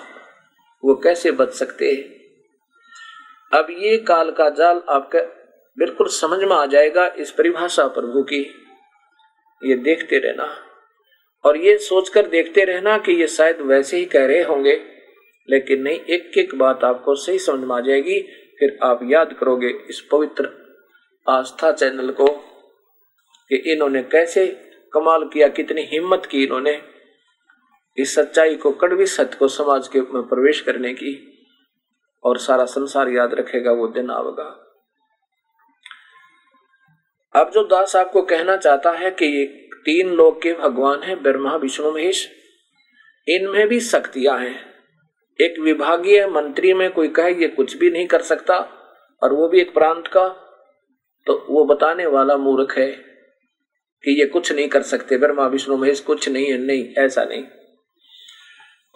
वो 0.86 0.96
कैसे 0.96 1.32
बच 1.32 1.50
सकते 1.50 1.86
हैं? 1.86 2.22
अब 3.60 3.68
ये 3.70 3.98
काल 3.98 4.32
का 4.32 4.50
जाल 4.50 4.82
आपका 4.90 5.20
बिल्कुल 5.78 6.08
समझ 6.08 6.40
में 6.40 6.56
आ 6.56 6.66
जाएगा 6.66 7.08
इस 7.08 7.32
परिभाषा 7.32 7.88
प्रभु 7.88 8.24
की। 8.24 8.42
ये 9.64 9.76
देखते 9.76 10.18
रहना। 10.18 10.68
और 11.46 11.58
ये 11.58 11.78
सोचकर 11.78 12.28
देखते 12.28 12.66
रहना 12.66 12.98
कि 12.98 13.12
ये 13.12 13.28
शायद 13.28 13.62
वैसे 13.62 13.98
ही 13.98 14.06
कह 14.06 14.26
रहे 14.26 14.42
होंगे, 14.42 14.82
लेकिन 15.50 15.82
नहीं 15.82 16.00
एक 16.00 16.38
एक 16.38 16.56
बात 16.56 16.84
आपको 16.84 17.16
सही 17.16 17.40
समझ 17.40 17.60
में 17.60 17.76
आ 17.76 17.80
जाएगी। 17.80 18.22
फिर 18.60 18.80
आप 18.84 19.00
याद 19.04 19.34
करोगे 19.34 19.70
इस 19.90 20.02
पवित्र 20.12 20.50
आस्था 21.30 21.72
चैनल 21.72 22.12
को 22.12 22.28
कि 23.50 23.56
इन्होंने 23.56 24.04
कैसे 24.04 24.48
कमाल 24.94 25.24
किया, 25.24 25.48
कितनी 25.48 25.82
हिम्मत 25.82 26.26
की 26.26 26.44
इन्होंने। 26.44 26.91
इस 28.02 28.16
सच्चाई 28.16 28.56
को, 28.56 28.72
कड़वी 28.72 29.06
सत्य 29.06 29.38
को 29.38 29.48
समाज 29.48 29.88
के 29.88 30.02
में 30.02 30.24
प्रवेश 30.24 30.62
करने 30.62 30.94
की 30.94 31.14
और 32.24 32.38
सारा 32.38 32.66
संसार 32.66 33.10
याद 33.10 33.34
रखेगा, 33.34 33.72
वो 33.72 33.88
दिन 33.88 34.10
आवेगा। 34.10 34.68
अब 37.36 37.52
जो 37.54 37.64
दास 37.64 37.96
आपको 37.96 38.22
कहना 38.22 38.58
चाहता 38.58 38.92
है 38.92 39.12
कि 39.12 39.26
ये 39.26 39.46
तीन 39.86 40.10
लोग 40.10 40.42
के 40.42 40.54
भगवान 40.54 41.04
है, 41.04 41.16
ब्रह्मा, 41.16 41.56
विष्णु, 41.56 41.92
महेश, 41.92 42.30
इनमें 43.28 43.68
भी 43.68 43.80
शक्तियाँ 43.80 44.38
हैं। 44.40 44.72
एक 45.40 45.60
विभागीय 45.60 46.26
मंत्री 46.28 46.74
में 46.74 46.92
कोई 46.92 47.08
कहे, 47.08 47.34
ये 47.34 47.48
कुछ 47.48 47.78
भी 47.78 47.90
नहीं 47.92 48.08
कर 48.08 48.22
सकता 48.22 48.58
और 49.24 49.34
वो 49.34 49.48
भी 49.48 49.62
एक 49.62 49.74
प्रांत 49.74 50.08
का 50.08 50.28
तो 51.28 51.46
वो 51.50 51.64
बताने 51.66 52.06
वाला 52.06 52.38
मूर्ख 52.38 52.78
है 52.78 52.92
कि 54.04 54.20
ये 54.20 54.26
कुछ 54.26 54.52
नहीं 54.52 54.68
कर 54.68 54.82
सकते, 54.82 55.18
ब्रह्मा, 55.18 55.48
विष्णु, 55.48 55.78
महेश 55.78 56.00
कुछ 56.00 56.30
नहीं 56.30 56.52
है, 56.52 56.58
नहीं, 56.58 56.94
ऐसा 56.94 57.24
नहीं। 57.24 57.44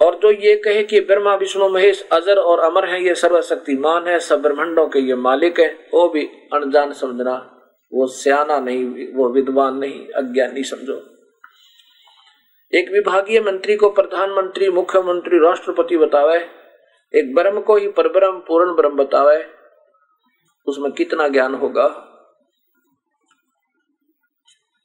और 0.02 0.16
जो 0.16 0.32
ये 0.32 0.56
कहे 0.56 0.84
कि 0.84 1.00
ब्रह्मा, 1.00 1.36
विष्णु, 1.36 1.70
महेश, 1.70 2.08
अजर 2.12 2.38
और 2.38 2.60
अमर 2.60 2.90
है, 2.90 3.04
ये 3.04 3.16
सर्वशक्तिमान 3.16 4.08
है, 4.08 4.20
सब 4.20 4.42
ब्रह्मंडों 4.42 4.88
के 4.88 5.00
ये 5.00 5.16
मालिक 5.16 5.60
है, 5.60 5.90
वो 5.94 6.08
भी 6.08 6.26
अनजान 6.54 6.94
समझना, 6.94 7.52
वो 7.94 8.08
सियाना 8.08 8.60
नहीं, 8.60 9.14
वो 9.14 9.30
विद्वान 9.30 9.78
नहीं, 9.78 10.08
अज्ञानी 10.08 10.64
समझो। 10.64 11.16
एक 12.74 12.92
विभागीय 12.92 13.42
मंत्री 13.42 13.76
को 13.76 13.90
प्रधानमंत्री, 13.90 14.70
मुख्यमंत्री, 14.70 15.38
राष्ट्रपति 15.38 15.98
बतावे, 15.98 16.50
एक 17.14 17.36
ब्रह्म 17.36 17.62
को 17.62 17.76
ही 17.76 17.88
परब्रह्म, 17.88 18.40
पूर्ण 18.40 18.76
ब्रह्म 18.76 18.96
बतावे, 18.96 19.46
उसमें 20.68 20.92
कितना 20.92 21.28
ज्ञान 21.28 21.56
होगा? 21.56 22.12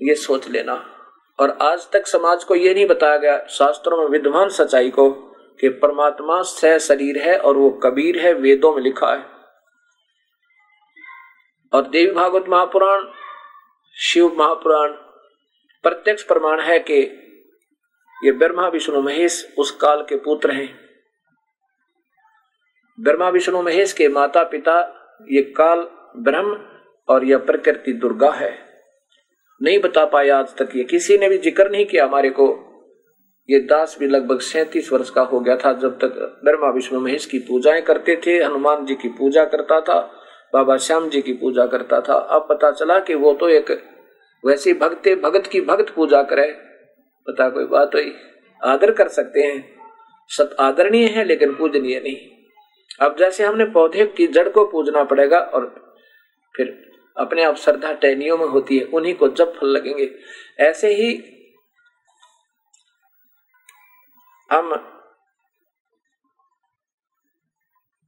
ये 0.02 0.14
सोच 0.14 0.48
लेना। 0.48 0.99
और 1.40 1.58
आज 1.62 1.90
तक 1.90 2.06
समाज 2.06 2.44
को 2.44 2.54
यह 2.54 2.74
नहीं 2.74 2.86
बताया 2.86 3.16
गया, 3.16 3.46
शास्त्रों 3.46 3.98
में 3.98 4.06
विद्वान 4.06 4.48
सच्चाई 4.48 4.90
को, 4.90 5.10
कि 5.60 5.68
परमात्मा 5.68 6.42
सह 6.42 6.78
शरीर 6.78 7.18
है 7.18 7.38
और 7.38 7.56
वो 7.56 7.70
कबीर 7.70 8.18
है, 8.18 8.32
वेदों 8.32 8.74
में 8.74 8.82
लिखा 8.82 9.14
है। 9.14 9.26
और 11.72 11.82
देवी 11.82 12.12
भागवत 12.12 12.44
महापुराण, 12.48 13.04
शिव 13.94 14.36
महापुराण, 14.38 14.88
प्रत्यक्ष 15.82 16.22
प्रमाण 16.22 16.60
है 16.60 16.78
कि 16.78 17.16
ये 18.24 18.32
ब्रह्मा, 18.32 18.68
विष्णु, 18.68 19.00
महेश 19.00 19.54
उस 19.58 19.70
काल 19.70 20.02
के 20.02 20.16
पुत्र 20.16 20.50
हैं। 20.50 20.80
ब्रह्मा, 23.00 23.28
विष्णु, 23.28 23.62
महेश 23.62 23.92
के 23.92 24.08
माता 24.08 24.42
पिता 24.42 24.96
ये 25.30 25.42
काल 25.42 25.80
ब्रह्म 26.16 26.66
और 27.08 27.24
यह 27.24 27.38
प्रकृति 27.38 27.92
दुर्गा 27.92 28.30
है। 28.30 28.69
नहीं 29.62 29.78
बता 29.78 30.04
पाया 30.04 30.38
आज 30.38 30.54
तक 30.56 30.68
ये। 30.76 30.84
किसी 30.84 31.18
ने 31.18 31.28
भी 31.28 31.38
ज़िक्र 31.38 31.70
नहीं 31.70 31.86
किया 31.86 32.04
हमारे 32.04 32.30
को। 32.30 32.66
ये 33.50 33.60
दास 33.60 33.96
भी 34.00 34.06
लगभग 34.06 34.40
सैतीस 34.40 34.92
वर्ष 34.92 35.10
का 35.10 35.22
हो 35.22 35.40
गया 35.40 35.56
था 35.56 35.72
जब 35.72 35.98
तक 35.98 36.40
ब्रह्मा 36.44 36.68
विष्णु 36.70 37.00
महेश 37.00 37.26
की 37.26 37.38
पूजाएँ 37.38 37.82
करते 37.82 38.20
थे, 38.26 38.42
हनुमान 38.44 38.86
जी 38.86 38.94
की 38.94 39.08
पूजा 39.08 39.44
करता 39.44 39.80
था, 39.80 40.00
बाबा 40.54 40.76
श्याम 40.76 41.08
जी 41.08 41.22
की 41.22 41.32
पूजा 41.32 41.66
करता 41.66 42.00
था। 42.00 42.14
अब 42.14 42.46
पता 42.48 42.70
चला 42.70 42.98
कि 43.00 43.14
वो 43.14 43.34
तो 43.34 43.48
एक 43.48 43.70
वैसी 44.46 44.72
भक्त, 44.72 45.08
भगत 45.08 45.46
की 45.46 45.60
भक्त 45.60 45.94
पूजा 45.94 46.22
करे। 46.22 46.46
पता 47.26 47.48
कोई 47.48 47.64
बात 47.64 47.94
हुई? 47.94 48.12
आदर 48.64 48.90
कर 48.90 49.08
सकते 49.08 49.40
हैं। 49.40 49.64
सत 50.28 50.56
आदरणीय 50.60 51.06
है, 51.06 51.24
लेकिन 51.24 51.54
पूजनीय 51.54 52.00
नहीं। 52.00 52.16
अब 53.00 53.16
जैसे 53.18 53.44
हमने 53.44 53.64
पौधे 53.64 54.06
की 54.06 54.26
जड़ 54.26 54.48
को 54.48 54.64
पूजना 54.64 55.04
पड़ेगा 55.04 55.38
और 55.38 55.74
फिर 56.56 56.89
अपने 57.16 57.42
आप 57.44 57.56
श्रद्धा 57.56 57.92
टहनियों 57.94 58.36
में 58.38 58.46
होती 58.46 58.78
है, 58.78 58.84
उन्हीं 58.84 59.14
को 59.14 59.28
जब 59.30 59.54
फल 59.54 59.66
लगेंगे। 59.68 60.08
ऐसे 60.60 60.94
ही 60.94 61.12
हम 64.50 64.70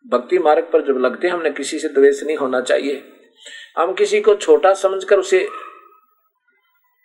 भक्ति 0.04 0.38
मार्ग 0.38 0.64
पर 0.72 0.86
जब 0.86 0.98
लगते 0.98 1.26
हैं, 1.26 1.34
हमने 1.34 1.50
किसी 1.50 1.78
से 1.78 1.88
द्वेष 1.88 2.22
नहीं 2.22 2.36
होना 2.36 2.60
चाहिए। 2.60 3.02
हम 3.78 3.92
किसी 3.94 4.20
को 4.20 4.34
छोटा 4.36 4.72
समझकर 4.74 5.18
उसे 5.18 5.46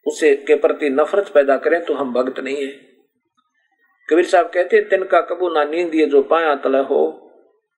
उसे 0.05 0.35
के 0.37 0.55
प्रति 0.55 0.89
नफरत 0.89 1.31
पैदा 1.33 1.57
करें 1.57 1.83
तो 1.85 1.93
हम 1.93 2.13
भक्त 2.13 2.39
नहीं 2.39 2.55
है। 2.57 2.71
कबीर 4.09 4.25
साहब 4.25 4.49
कहते 4.49 4.75
हैं 4.75 4.87
तिनका 4.89 5.21
कबू 5.21 5.49
ना 5.49 5.63
नींद 5.63 5.95
ये 5.95 6.05
जो 6.05 6.21
पाया 6.23 6.53
तल 6.55 6.75
हो, 6.81 6.99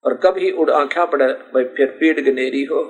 और 0.04 0.14
कभी 0.16 0.52
उड़ 0.52 0.70
आख्या 0.72 1.06
पड़े 1.06 1.28
भाई 1.54 1.64
फिर 1.78 1.98
पीड़ 2.00 2.20
गनेरी 2.20 2.64
हो। 2.64 2.82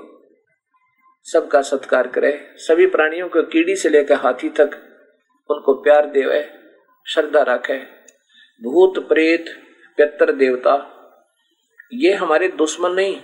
सबका 1.26 1.61
सत्कार 1.61 2.07
करे। 2.07 2.32
सभी 2.57 2.86
प्राणियों 2.86 3.28
को 3.30 3.43
कीड़ी 3.43 3.76
से 3.76 3.89
लेकर 3.89 4.15
हाथी 4.15 4.49
तक 4.49 4.72
उनको 5.49 5.74
प्यार 5.74 6.05
देवे, 6.05 6.41
श्रद्धा 7.05 7.41
रखे। 7.43 7.78
भूत 8.61 8.99
प्रेत, 9.07 9.45
पितर 9.97 10.32
देवता, 10.32 10.74
ये 11.93 12.13
हमारे 12.13 12.47
दुश्मन 12.47 12.91
नहीं, 12.91 13.15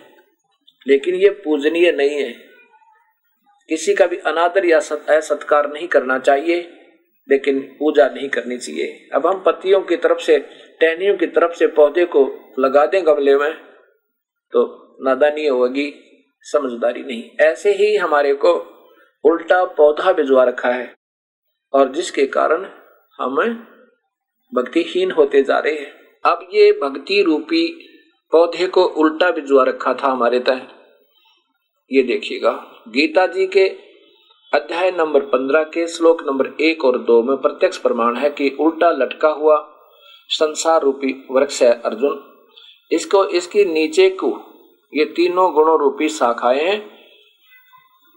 लेकिन 0.88 1.16
ये 1.16 1.30
पूजनीय 1.30 1.92
नहीं 1.92 2.22
है। 2.24 2.32
किसी 3.70 3.94
का 3.96 4.08
भी 4.08 4.18
अनादर 4.18 4.66
या 4.66 4.78
असत्कार 4.78 5.72
नहीं 5.74 5.88
करना 5.88 6.20
चाहिए, 6.20 6.62
लेकिन 7.28 7.60
पूजा 7.80 8.08
नहीं 8.10 8.30
करनी 8.30 8.58
चाहिए। 8.58 9.10
अब 9.14 9.28
हम 9.28 9.44
पत्तियों 9.46 9.82
की 9.82 9.96
तरफ़ 9.96 10.20
से, 10.20 10.38
टहनियों 10.82 11.18
की 11.18 11.28
तरफ़ 11.28 11.54
से 11.54 11.68
पौधे 11.68 12.06
को 12.06 12.24
लगा 12.60 12.86
दें 12.86 13.06
गमले 13.06 13.36
में 13.38 13.54
तो 14.54 14.64
नादानी 15.02 15.48
होगी। 15.48 15.94
समझदारी 16.46 17.04
नहीं। 17.04 17.24
ऐसे 17.42 17.72
ही 17.74 17.96
हमारे 17.96 18.34
को 18.36 18.54
उल्टा 19.24 19.64
पौधा 19.78 20.12
भिजवा 20.14 20.44
रखा 20.44 20.70
है 20.70 20.94
और 21.74 21.92
जिसके 21.92 22.26
कारण 22.28 22.66
हम 23.20 23.36
भक्तिहीन 24.54 25.12
होते 25.12 25.42
जा 25.44 25.60
रहे 25.60 25.74
हैं। 25.74 25.92
अब 26.26 26.48
ये 26.54 26.72
भक्ति 26.74 27.22
रूपी 27.22 27.66
पौधे 28.32 28.68
को 28.68 28.84
उल्टा 28.98 29.32
भिजवा 29.32 29.64
रखा 29.64 29.94
था 29.94 30.08
हमारे 30.08 30.40
तय। 30.40 30.62
ये 31.92 32.04
देखिएगा, 32.04 32.52
गीता 32.88 33.26
जी 33.28 33.48
के 33.48 33.68
अध्याय 34.54 34.92
नंबर 34.92 35.22
पंद्रह 35.26 35.64
के 35.64 35.86
श्लोक 35.88 36.22
नंबर 36.24 36.48
एक 36.62 36.86
और 36.86 36.98
दो 36.98 37.22
में 37.24 37.38
प्रत्यक्ष 37.38 37.78
प्रमाण 37.78 38.18
है 38.18 38.30
कि 38.30 38.50
उल्टा 38.60 38.92
लटका 38.92 39.30
हुआ 39.32 39.58
संसार 40.30 40.82
रूपी 40.82 41.14
वृक्ष 41.32 41.62
है 41.64 41.72
अर्जुन। 41.82 42.24
इसको 42.92 43.26
इसके 43.32 43.66
नीचे 43.66 44.10
को 44.10 44.32
ये 44.96 45.06
तीनों 45.06 45.54
गुणों 45.54 45.80
रूपी 45.80 46.10
शाखाएँ 46.10 46.64
हैं। 46.64 46.96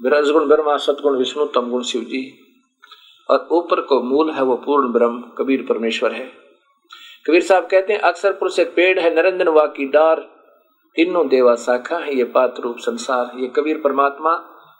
विरजगुण 0.02 0.48
ब्रह्मा 0.48 0.76
सतगुण 0.76 1.16
विष्णु, 1.16 1.46
तमगुण 1.46 1.82
शिव 1.82 2.02
जी 2.02 2.38
और 3.30 3.48
ऊपर 3.52 3.80
को 3.80 4.00
मूल 4.02 4.30
है 4.30 4.42
वो 4.42 4.56
पूर्ण 4.56 4.92
ब्रह्म, 4.92 5.20
कबीर 5.20 5.66
परमेश्वर 5.68 6.12
है। 6.12 6.26
कबीर 7.26 7.42
साहब 7.42 7.66
कहते 7.66 7.92
हैं 7.92 8.00
अक्सर 8.00 8.32
पुरुष 8.32 8.58
एक 8.58 8.74
पेड़ 8.74 8.98
है, 8.98 9.14
नरेंद्र 9.14 9.48
वा 9.48 9.66
की 9.66 9.86
डार। 9.86 10.20
तीनों 10.94 11.28
देवा 11.28 11.54
शाखा 11.54 11.96
है, 11.96 12.16
ये 12.16 12.24
पात्र 12.24 12.62
रूप 12.62 12.76
संसार, 12.78 13.38
ये 13.38 13.48
कबीर 13.48 13.80
परमात्मा, 13.80 14.34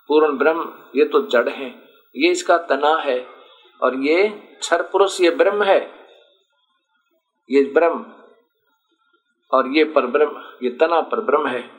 पूर्ण 0.09 0.39
ब्रह्म, 0.39 0.73
ये 0.97 1.05
तो 1.05 1.21
जड़ 1.23 1.49
है। 1.49 1.75
ये 2.17 2.31
इसका 2.31 2.59
तना 2.59 2.97
है, 2.97 3.27
और 3.83 3.95
ये 3.95 4.43
छर 4.63 4.83
पुरुष, 4.83 5.21
ये 5.21 5.31
ब्रह्म 5.31 5.63
है। 5.63 5.91
ये 7.51 7.63
ब्रह्म, 7.63 8.07
और 9.53 9.69
ये 9.69 9.85
पर 9.85 10.07
ब्रह्म, 10.07 10.43
ये 10.63 10.71
तना 10.71 11.01
पर 11.01 11.21
ब्रह्म 11.21 11.47
है। 11.47 11.78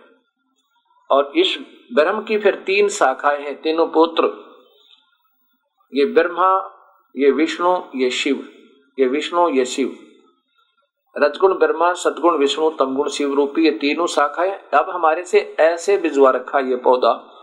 और 1.11 1.31
इस 1.35 1.59
ब्रह्म 1.93 2.23
की 2.23 2.37
फिर 2.37 2.55
तीन 2.55 2.87
शाखाएँ 2.87 3.43
हैं, 3.43 3.61
तीनों 3.61 3.87
पुत्र। 3.87 4.49
ये 5.93 6.05
ब्रह्मा, 6.05 6.75
ये 7.15 7.31
विष्णु, 7.31 7.81
ये 7.95 8.09
शिव। 8.09 8.49
ये 8.99 9.07
विष्णु, 9.07 9.49
ये 9.49 9.65
शिव। 9.65 9.97
रजगुण 11.17 11.53
ब्रह्मा, 11.53 11.93
सदगुण 11.93 12.37
विष्णु, 12.37 12.69
तमगुण 12.69 13.09
शिव 13.09 13.33
रूपी 13.33 13.65
ये 13.65 13.71
तीनों 13.71 14.07
शाखाएँ। 14.07 14.51
अब 14.51 14.89
हमारे 14.89 15.23
से 15.23 15.55
ऐसे 15.59 15.97
बिजवा 15.97 16.29
रखा 16.29 16.59
ये 16.59 16.75
पौधा। 16.75 17.35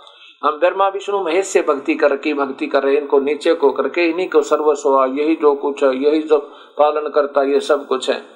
हम 0.45 0.59
ब्रह्मा, 0.59 0.89
विष्णु, 0.89 1.25
महेश 1.25 1.47
से 1.47 1.63
भक्ति 1.63 1.95
कर 1.95 2.17
की 2.17 2.35
भक्ति 2.35 2.67
कर 2.67 2.83
रहे, 2.83 2.97
इनको 2.97 3.21
नीचे 3.21 3.55
को 3.55 3.73
करके 3.73 4.07
इन्हीं 4.07 4.29
को 4.29 4.43
सर्वस्व, 4.43 5.17
यही 5.19 5.37
जो 5.37 5.55
कुछ 5.55 5.85
है, 5.85 6.05
यही 6.05 6.23
जो 6.23 6.39
पालन 6.79 7.09
करता, 7.09 7.43
ये 7.43 7.61
सब 7.61 7.87
कुछ 7.87 8.11
है। 8.11 8.36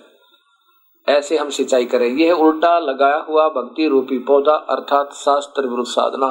ऐसे 1.11 1.37
हम 1.37 1.51
सिंचाई 1.51 1.85
करें 1.85 2.07
यह 2.09 2.33
उल्टा 2.35 2.79
लगाया 2.79 3.17
हुआ 3.29 3.49
भक्ति 3.49 3.87
रूपी 3.89 4.19
पौधा 4.19 4.55
अर्थात 4.71 5.13
शास्त्र 5.15 5.63
विरुद्ध 5.63 5.89
साधना। 5.89 6.29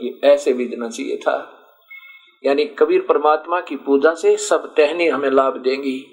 ये 0.00 0.18
ऐसे 0.24 0.52
बीजना 0.52 0.88
चाहिए 0.88 1.16
था। 1.16 1.36
यानी 2.44 2.64
कबीर 2.64 3.00
परमात्मा 3.00 3.60
की 3.60 3.76
पूजा 3.76 4.14
से 4.14 4.36
सब 4.36 4.74
टहनी 4.76 5.08
हमें 5.08 5.30
लाभ 5.30 5.56
देंगी। 5.56 6.04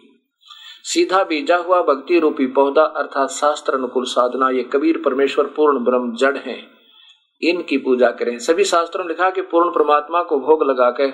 सीधा 0.84 1.24
बीजा 1.24 1.58
हुआ 1.58 1.82
भक्ति 1.82 2.20
रूपी 2.20 2.46
पौधा 2.48 2.84
अर्थात 2.84 3.30
शास्त्र 3.30 3.74
अनुकूल 3.74 4.06
साधना, 4.06 4.50
ये 4.50 4.64
कबीर 4.64 5.02
परमेश्वर 5.06 5.46
पूर्ण 5.48 5.84
ब्रह्म 5.84 6.16
जड़ 6.16 6.38
है। 6.38 6.58
इनकी 7.42 7.78
पूजा 7.78 8.10
करें। 8.10 8.38
सभी 8.40 8.64
शास्त्रों 8.64 9.04
में 9.04 9.10
लिखा 9.10 9.30
कि 9.30 9.42
पूर्ण 9.42 9.70
परमात्मा 9.70 10.22
को 10.24 10.40
भोग 10.40 10.64
लगा 10.64 10.90
के 10.92 11.12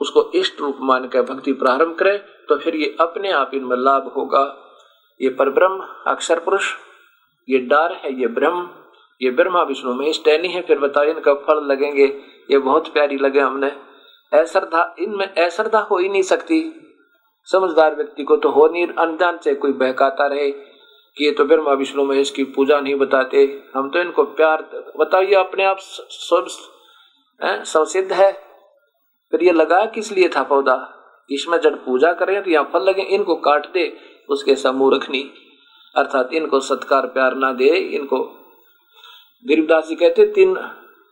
उसको 0.00 0.30
इष्ट 0.34 0.60
रूप 0.60 0.78
मानकर 0.82 1.22
भक्ति 1.22 1.52
प्रारंभ 1.52 1.94
करें 1.94 2.18
तो 2.48 2.56
फिर 2.56 2.76
ये 2.76 2.96
अपने 3.00 3.30
आप 3.32 3.50
इनमें 3.54 3.76
लाभ 3.76 4.12
होगा। 4.16 4.44
ये 5.20 5.28
पर 5.30 5.50
ब्रह्म 5.50 5.86
अक्षर 6.06 6.38
पुरुष, 6.40 6.72
ये 7.48 7.58
डार 7.60 7.92
है, 7.94 8.12
ये 8.20 8.26
ब्रह्म, 8.28 8.68
ये 9.20 9.30
ब्रह्मा 9.32 9.62
विष्णु 9.64 9.94
महेश 9.94 10.20
टैनी 10.24 10.48
है, 10.48 10.62
फिर 10.62 10.78
बताओ 10.78 11.04
इनका 11.04 11.34
फल 11.36 11.64
लगेंगे, 11.66 12.04
ये 12.50 12.58
बहुत 12.58 12.92
प्यारी 12.92 13.16
लगे 13.18 13.40
हमने। 13.40 13.72
ऐश्रद्धा 14.32 14.94
इनमें 14.98 15.26
ऐश्रद्धा 15.26 15.78
हो 15.80 15.98
ही 15.98 16.08
नहीं 16.08 16.22
सकती। 16.24 16.60
समझदार 17.48 17.94
व्यक्ति 17.96 18.24
को 18.24 18.36
तो 18.36 18.50
हो 18.50 18.66
नहीं, 18.68 18.86
अनजान 18.88 19.38
से 19.38 19.54
कोई 19.54 19.72
बहकाता 19.74 20.26
रहे 20.26 20.50
कि 20.50 21.24
ये 21.24 21.30
तो 21.30 21.44
ब्रह्मा 21.44 21.72
विष्णु 21.74 22.04
महेश 22.04 22.30
की 22.30 22.44
पूजा 22.46 22.80
नहीं 22.80 22.94
बताते। 22.96 23.44
हम 23.76 23.88
तो 23.90 24.00
इनको 24.00 24.24
प्यार 24.24 24.62
बताओ 24.98 25.22
ये 25.22 25.34
अपने 25.36 25.64
आप 25.64 25.78
संसिद्ध 27.40 28.12
है। 28.12 28.30
फिर 29.32 29.42
ये 29.42 29.52
लगा 29.52 29.84
किस 29.86 30.12
लिए 30.12 30.28
था 30.28 30.42
पौधा? 30.44 30.94
इसमें 31.30 31.58
जब 31.60 31.84
पूजा 31.84 32.12
करें 32.12 32.42
तो 32.42 32.50
यहाँ 32.50 32.70
फल 32.72 32.82
लगे, 32.82 33.02
इनको 33.04 33.34
काट 33.38 33.66
दे। 33.72 33.86
उसके 34.30 34.56
समूह 34.56 34.96
रखनी। 34.96 35.30
अर्थात 35.96 36.32
इनको 36.32 36.60
सत्कार, 36.60 37.06
प्यार 37.06 37.34
ना 37.34 37.52
दे, 37.52 37.68
इनको 37.68 38.18
गरीबदास 39.48 39.88
जी 39.88 39.94
कहते, 39.94 40.26
तीन, 40.26 40.54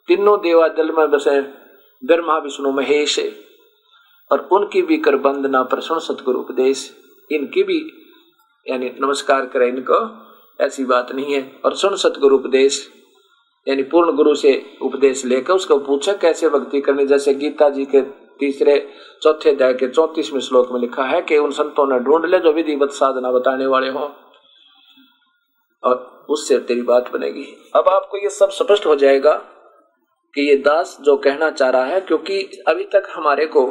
तीनों 0.07 0.41
देवा 0.41 0.69
जल 0.69 0.93
में 0.93 1.11
बसे 1.11 1.41
ब्रह्मा, 2.05 2.39
विष्णु, 2.39 2.73
महेश 2.73 3.19
और 4.33 4.49
उनकी 4.53 4.83
भी 4.83 4.97
कर 4.97 5.17
बंदना 5.17 5.62
प्रसन्न 5.62 5.99
सतगुरु 5.99 6.39
उपदेश। 6.39 6.97
इनकी 7.33 7.62
भी, 7.62 7.93
यानी 8.69 8.93
नमस्कार 9.01 9.47
करें 9.47 9.69
इनको, 9.69 10.27
ऐसी 10.64 10.85
बात 10.85 11.12
नहीं 11.12 11.35
है, 11.35 11.61
और 11.64 11.75
सुन 11.75 11.97
सतगुरु 11.97 12.37
उपदेश। 12.37 12.93
यानी 13.69 13.83
पूर्ण 13.83 14.12
गुरु 14.12 14.35
से 14.35 14.77
उपदेश 14.83 15.25
लेकर 15.25 15.53
उसको 15.53 15.79
पूछा, 15.79 16.12
कैसे 16.12 16.49
भक्ति 16.49 16.81
करनी? 16.81 17.07
जैसे 17.07 17.35
गीता 17.35 17.69
जी 17.69 17.85
के 17.85 18.26
तीसरे 18.41 18.78
चौथे 19.22 19.51
अध्याय 19.51 19.74
के 19.74 19.89
चौतीसवें 19.89 20.41
श्लोक 20.41 20.72
में 20.72 20.80
लिखा 20.80 21.05
है 21.05 21.20
कि 21.22 21.39
उन 21.39 21.51
संतों 21.53 21.87
ने 21.87 21.99
ढूंढ 22.01 22.26
ले 22.26 22.39
जो 22.39 22.53
विधिवत 22.53 22.91
साधना 22.93 23.30
बताने 23.32 23.66
वाले 23.66 23.89
हों, 23.89 24.09
और 25.82 26.26
उससे 26.30 26.59
तेरी 26.61 26.82
बात 26.84 27.11
बनेगी। 27.12 27.45
अब 27.76 27.89
आपको 27.89 28.18
ये 28.18 28.30
सब 28.30 28.51
स्पष्ट 28.53 28.87
हो 28.87 28.97
जाएगा 28.97 29.34
कि 30.34 30.43
ये 30.43 30.57
दास 30.59 30.97
जो 31.01 31.16
कहना 31.18 31.51
चाह 31.51 31.70
रहा 31.70 31.84
है, 31.84 32.01
क्योंकि 32.01 32.62
अभी 32.68 32.84
तक 32.84 33.09
हमारे 33.11 33.47
को 33.49 33.66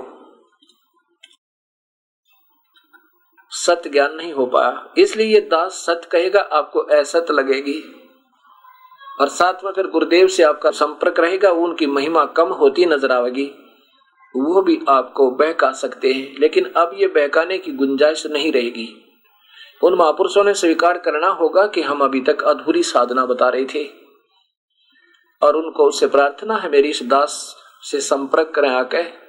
सत्य 3.51 3.89
ज्ञान 3.89 4.13
नहीं 4.13 4.31
हो 4.33 4.45
पाया। 4.47 4.93
इसलिए 4.97 5.27
ये 5.27 5.39
दास 5.41 5.83
सत्य 5.85 6.07
कहेगा, 6.11 6.39
आपको 6.41 6.79
असत 6.93 7.31
लगेगी। 7.31 7.81
और 9.21 9.29
साथ 9.29 9.63
में 9.63 9.71
फिर 9.71 9.87
गुरुदेव 9.87 10.27
से 10.27 10.43
आपका 10.43 10.71
संपर्क 10.73 11.19
रहेगा, 11.19 11.51
उनकी 11.51 11.85
महिमा 11.87 12.25
कम 12.37 12.49
होती 12.53 12.85
नज़र 12.85 13.11
आएगी 13.11 13.45
वो 14.35 14.61
भी 14.61 14.81
आपको 14.89 15.31
बहका 15.31 15.71
सकते 15.71 16.13
हैं, 16.13 16.35
लेकिन 16.39 16.65
अब 16.65 16.91
ये 16.93 17.07
बहकाने 17.07 17.57
की 17.57 17.71
गुंजाइश 17.71 18.27
नहीं 18.27 18.51
रहेगी। 18.51 19.01
उन 19.83 19.93
महापुरुषों 19.93 20.43
ने 20.43 20.53
स्वीकार 20.53 20.97
करना 20.97 21.27
होगा 21.27 21.67
कि 21.67 21.81
हम 21.81 22.01
अभी 22.01 22.21
तक 22.21 22.43
अधूरी 22.43 22.83
साधना 22.83 23.25
बता 23.25 23.49
रहे 23.49 23.65
थे। 23.65 23.89
और 25.43 25.55
उनको 25.55 25.87
उससे 25.87 26.07
प्रार्थना 26.07 26.55
है, 26.55 26.71
मेरी 26.71 26.89
इस 26.89 27.03
दास 27.03 27.55
से 27.81 27.99
संपर्क 27.99 28.51
करें 28.55 28.69
आके, 28.69 29.25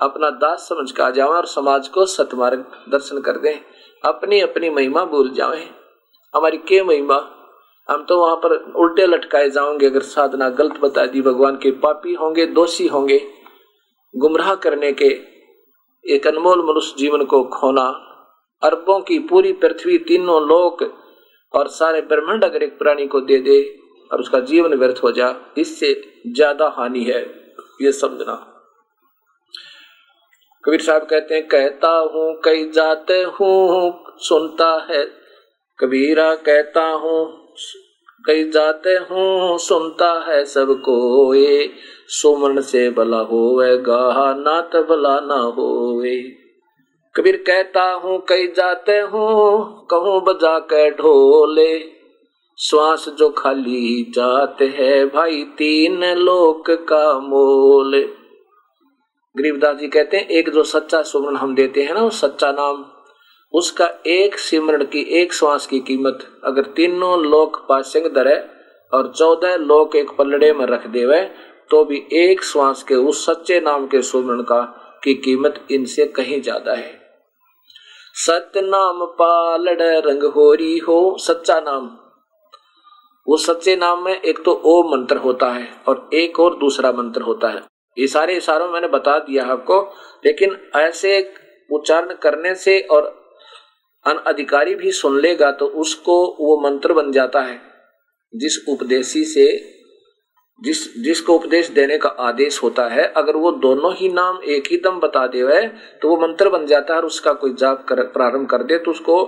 अपना 0.00 0.30
दास 0.30 0.58
समझ 0.68 0.92
कर 0.92 1.02
आ 1.02 1.10
जाए 1.10 1.28
और 1.28 1.46
समाज 1.46 1.88
को 1.88 2.06
सतमार्ग 2.06 2.58
दर्शन 2.88 3.20
कर 3.20 3.32
दें। 3.32 3.60
अपनी 4.04 4.40
अपनी 4.40 4.70
महिमा 4.70 5.04
भूल 5.04 5.30
जाए। 5.30 5.70
हमारी 6.36 6.56
के 6.56 6.82
महिमा? 6.82 7.30
हम 7.90 8.04
तो 8.04 8.20
वहाँ 8.20 8.36
पर 8.36 8.72
उल्टे 8.76 9.06
लटकाए 9.06 9.50
जाओगे 9.50 9.86
अगर 9.86 10.00
साधना 10.00 10.48
गलत 10.48 10.80
बता 10.80 11.06
दी, 11.06 11.22
भगवान 11.22 11.56
के 11.56 11.70
पापी 11.70 12.14
होंगे, 12.14 12.46
दोषी 12.46 12.86
होंगे। 12.86 13.39
गुमराह 14.14 14.54
करने 14.54 14.92
के 14.92 15.08
एक 16.04 16.26
अनमोल 16.26 16.62
मनुष्य 16.64 16.94
जीवन 16.98 17.24
को 17.24 17.42
खोना, 17.44 17.82
अरबों 18.62 19.00
की 19.00 19.18
पूरी 19.18 19.52
पृथ्वी 19.52 19.98
तीनों 19.98 20.40
लोक 20.42 20.82
और 21.54 21.68
सारे 21.68 22.00
ब्रह्मांड 22.02 22.44
अगर 22.44 22.62
एक 22.62 22.78
प्राणी 22.78 23.06
को 23.06 23.20
दे 23.20 23.38
दे 23.38 23.60
और 24.10 24.20
उसका 24.20 24.40
जीवन 24.40 24.74
व्यर्थ 24.74 25.02
हो 25.04 25.10
जा, 25.12 25.34
इससे 25.58 25.92
ज़्यादा 26.26 26.68
हानि 26.68 27.04
है, 27.04 27.20
ये 27.82 27.92
समझना। 27.92 28.34
कबीर 30.64 30.80
साहब 30.80 31.06
कहते 31.06 31.34
हैं, 31.34 31.46
कहता 31.48 31.90
हूँ, 32.14 32.40
कई 32.44 32.70
जाते 32.70 33.22
हूँ, 33.22 34.16
सुनता 34.18 34.72
है। 34.90 35.04
कबीरा 35.78 36.34
कहता 36.34 36.84
हूँ, 36.94 37.24
कई 38.24 38.50
जाते 38.50 38.96
हूँ, 39.10 39.58
सुनता 39.58 40.12
है 40.28 40.44
सबको, 40.44 41.34
ये 41.34 41.72
सुमन 42.10 42.60
से 42.60 42.90
भला 42.90 43.18
होवेगा 43.18 44.34
नात 44.34 44.76
भला 44.76 45.18
ना 45.20 45.40
होवे 45.56 46.16
कबीर 47.14 47.36
कहता 47.36 47.82
हूँ, 47.92 48.18
कई 48.28 48.46
जाते 48.46 48.98
हूँ, 49.00 49.86
कहूँ 49.90 50.20
बजा 50.24 50.58
के 50.58 50.90
ढोले। 50.90 51.78
श्वास 52.58 53.08
जो 53.18 53.28
खाली 53.28 54.12
जाते 54.14 54.66
है 54.66 55.04
भाई, 55.06 55.42
तीन 55.58 56.04
लोक 56.04 56.70
का 56.70 57.18
मोल। 57.18 57.94
गरीबदास 59.36 59.76
जी 59.76 59.88
कहते 59.88 60.16
हैं, 60.16 60.28
एक 60.28 60.50
जो 60.50 60.62
सच्चा 60.62 61.02
सुमरण 61.02 61.36
हम 61.36 61.54
देते 61.54 61.82
हैं 61.82 61.94
ना, 61.94 62.02
वो 62.02 62.10
सच्चा 62.10 62.52
नाम, 62.52 62.84
उसका 63.54 63.88
एक 64.06 64.38
सिमरण 64.38 64.84
की, 64.84 65.00
एक 65.00 65.32
श्वास 65.32 65.66
की 65.66 65.80
कीमत, 65.80 66.18
अगर 66.44 66.62
तीनों 66.76 67.18
लोक 67.24 67.66
पासिंग 67.68 68.06
दरे 68.06 68.36
और 68.92 69.12
चौदह 69.16 69.56
लोक 69.56 69.96
एक 69.96 70.10
पलड़े 70.10 70.52
में 70.52 70.66
रख 70.66 70.86
देवे 70.86 71.49
तो 71.70 71.84
भी 71.84 72.02
एक 72.14 72.42
श्वास 72.44 72.82
के 72.82 72.94
उस 72.94 73.24
सच्चे 73.26 73.60
नाम 73.60 73.86
के 73.86 74.02
सुमरण 74.02 74.42
का 74.42 74.60
की 75.04 75.14
कीमत 75.16 75.66
इनसे 75.70 76.04
कहीं 76.06 76.40
ज़्यादा 76.42 76.72
है। 76.72 76.98
सत्य 78.16 78.60
नाम 78.60 79.04
पालड़ 79.18 79.82
रंग 80.02 80.22
होरी 80.32 80.76
हो, 80.78 81.16
सच्चा 81.20 81.58
नाम। 81.60 81.86
वो 83.26 83.36
सच्चे 83.36 83.76
नाम 83.76 84.04
में 84.04 84.14
एक 84.14 84.42
तो 84.44 84.52
ओ 84.52 84.82
मंत्र 84.90 85.16
होता 85.18 85.50
है 85.50 85.68
और 85.88 86.08
एक 86.14 86.40
और 86.40 86.58
दूसरा 86.58 86.92
मंत्र 86.92 87.22
होता 87.22 87.48
है। 87.48 87.62
ये 87.96 88.06
सारे 88.08 88.36
इशारों 88.36 88.68
मैंने 88.68 88.88
बता 88.88 89.18
दिया 89.20 89.44
आपको, 89.46 89.80
लेकिन 90.24 90.56
ऐसे 90.76 91.18
उच्चारण 91.70 92.14
करने 92.22 92.54
से 92.56 92.78
और 92.90 93.04
अन 94.06 94.22
अधिकारी 94.26 94.74
भी 94.74 94.92
सुन 94.92 95.20
लेगा 95.20 95.50
तो 95.52 95.66
उसको 95.78 96.14
वो 96.40 96.60
मंत्र 96.60 96.92
बन 96.92 97.12
जाता 97.12 97.40
है, 97.40 97.60
जिस 98.32 98.58
उपदेशी 98.68 99.24
से 99.26 99.46
जिस, 100.62 101.02
जिसको 101.02 101.34
उपदेश 101.34 101.68
देने 101.68 101.96
का 101.98 102.08
आदेश 102.20 102.62
होता 102.62 102.86
है, 102.88 103.04
अगर 103.06 103.36
वो 103.36 103.50
दोनों 103.58 103.94
ही 103.94 104.08
नाम 104.12 104.40
एक 104.46 104.66
ही 104.70 104.76
दम 104.78 104.98
बता 105.00 105.26
दे 105.26 105.66
तो 105.98 106.08
वो 106.08 106.16
मंत्र 106.18 106.48
बन 106.48 106.66
जाता 106.66 106.94
है 106.94 107.00
और 107.00 107.06
उसका 107.06 107.32
कोई 107.34 107.54
जाप 107.54 107.84
कर, 107.88 108.02
प्रारंभ 108.02 108.48
कर 108.48 108.62
दे 108.62 108.78
तो 108.78 108.90
उसको 108.90 109.22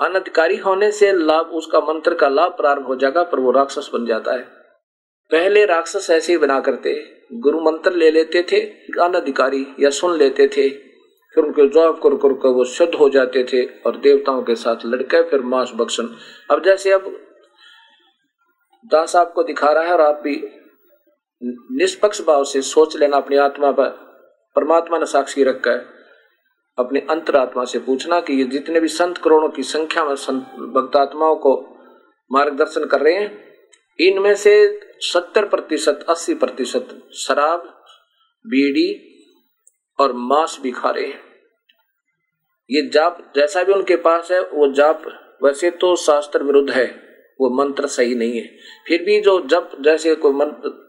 अनधिकारी 0.00 0.56
होने 0.56 0.90
से 0.92 1.12
लाभ, 1.14 1.46
उसका 1.52 1.80
मंत्र 1.82 2.14
का 2.14 2.28
लाभ 2.28 2.50
प्रारंभ 2.52 2.86
हो 2.86 2.96
जाएगा, 2.96 3.22
पर 3.22 3.40
वो 3.40 3.50
राक्षस 3.52 3.90
बन 3.94 4.06
जाता 4.06 4.32
है। 4.32 4.42
पहले 5.30 5.64
राक्षस 5.66 6.10
ऐसे 6.10 6.32
ही 6.32 6.38
बना 6.38 6.58
करते, 6.60 6.92
गुरु 7.34 7.60
मंत्र 7.60 7.92
ले 7.92 8.10
लेते 8.10 8.42
थे, 8.52 8.60
अनधिकारी 9.02 9.66
या 9.80 9.90
सुन 9.92 10.16
लेते 10.18 10.46
थे, 10.48 10.68
फिर 11.34 11.44
उनके 11.44 11.66
जॉब 11.68 11.98
कर 12.02 12.14
कर 12.16 12.32
कर 12.34 12.48
वो 12.48 12.64
शुद्ध 12.66 12.94
हो 12.94 13.08
जाते 13.10 13.42
थे, 13.44 13.64
और 13.64 13.96
देवताओं 13.98 14.42
के 14.42 14.54
साथ 14.56 14.86
लड़के, 14.86 15.22
फिर 15.22 15.40
मांस 15.44 15.72
बक्सन 15.76 16.08
अब 16.50 16.62
जैसे 16.64 16.92
अब 16.92 17.12
दास 18.84 19.16
आपको 19.16 19.42
दिखा 19.42 19.72
रहा 19.72 19.82
है 19.82 19.92
और 19.92 20.00
आप 20.00 20.20
भी 20.24 20.34
निष्पक्ष 21.42 22.20
भाव 22.20 22.44
से 22.44 22.62
सोच 22.62 22.96
लेना 22.96 23.16
अपनी 23.16 23.36
आत्मा 23.36 23.70
पर, 23.70 23.88
परमात्मा 24.56 24.98
ने 24.98 25.06
साक्षी 25.06 25.44
रखा 25.44 25.70
है 25.70 25.84
अपने 26.78 27.00
अंतरात्मा 27.00 27.64
से 27.64 27.78
पूछना 27.78 28.20
कि 28.20 28.32
ये 28.32 28.44
जितने 28.44 28.80
भी 28.80 28.88
संत 28.88 29.18
करोड़ों 29.18 29.48
की 29.48 29.62
संख्या 29.62 30.04
में 30.04 30.14
संत 30.14 30.42
भक्तात्माओं 30.74 31.36
को 31.36 31.54
मार्गदर्शन 32.30 32.84
कर 32.84 33.00
रहे 33.00 33.14
हैं, 33.14 33.44
इनमें 33.98 34.34
से 34.34 34.80
सत्तर 35.00 35.44
प्रतिशत, 35.44 36.04
अस्सी 36.08 36.34
प्रतिशत 36.34 36.88
शराब, 37.14 37.62
बीड़ी 38.44 38.88
और 39.98 40.12
मांस 40.12 40.58
भी 40.62 40.70
खा 40.70 40.90
रहे 40.90 41.06
हैं। 41.06 41.20
ये 42.70 42.88
जाप 42.88 43.32
जैसा 43.36 43.62
भी 43.62 43.72
उनके 43.72 43.96
पास 43.96 44.30
है, 44.32 44.40
वो 44.40 44.72
जाप 44.72 45.02
वैसे 45.44 45.70
तो 45.70 45.94
शास्त्र 45.96 46.42
विरुद्ध 46.42 46.70
है, 46.70 46.86
वो 47.40 47.50
मंत्र 47.50 47.86
सही 47.86 48.14
नहीं 48.14 48.40
है। 48.40 48.56
फिर 48.86 49.02
भी 49.02 49.20
जो 49.20 49.40
जप 49.40 49.70
जैसे 49.80 50.14
कोई 50.14 50.32
मंत्र 50.32 50.87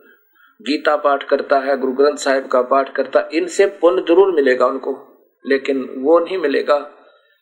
गीता 0.59 0.95
पाठ 0.97 1.23
करता 1.23 1.59
है, 1.59 1.77
गुरु 1.77 1.93
ग्रंथ 1.93 2.17
साहिब 2.17 2.47
का 2.47 2.61
पाठ 2.63 2.93
करता 2.95 3.19
है 3.19 3.37
इनसे 3.37 3.65
पुण्य 3.81 4.01
ज़रूर 4.07 4.31
मिलेगा 4.31 4.65
उनको, 4.65 4.95
लेकिन 5.45 5.83
वो 5.97 6.19
नहीं 6.19 6.37
मिलेगा। 6.37 6.75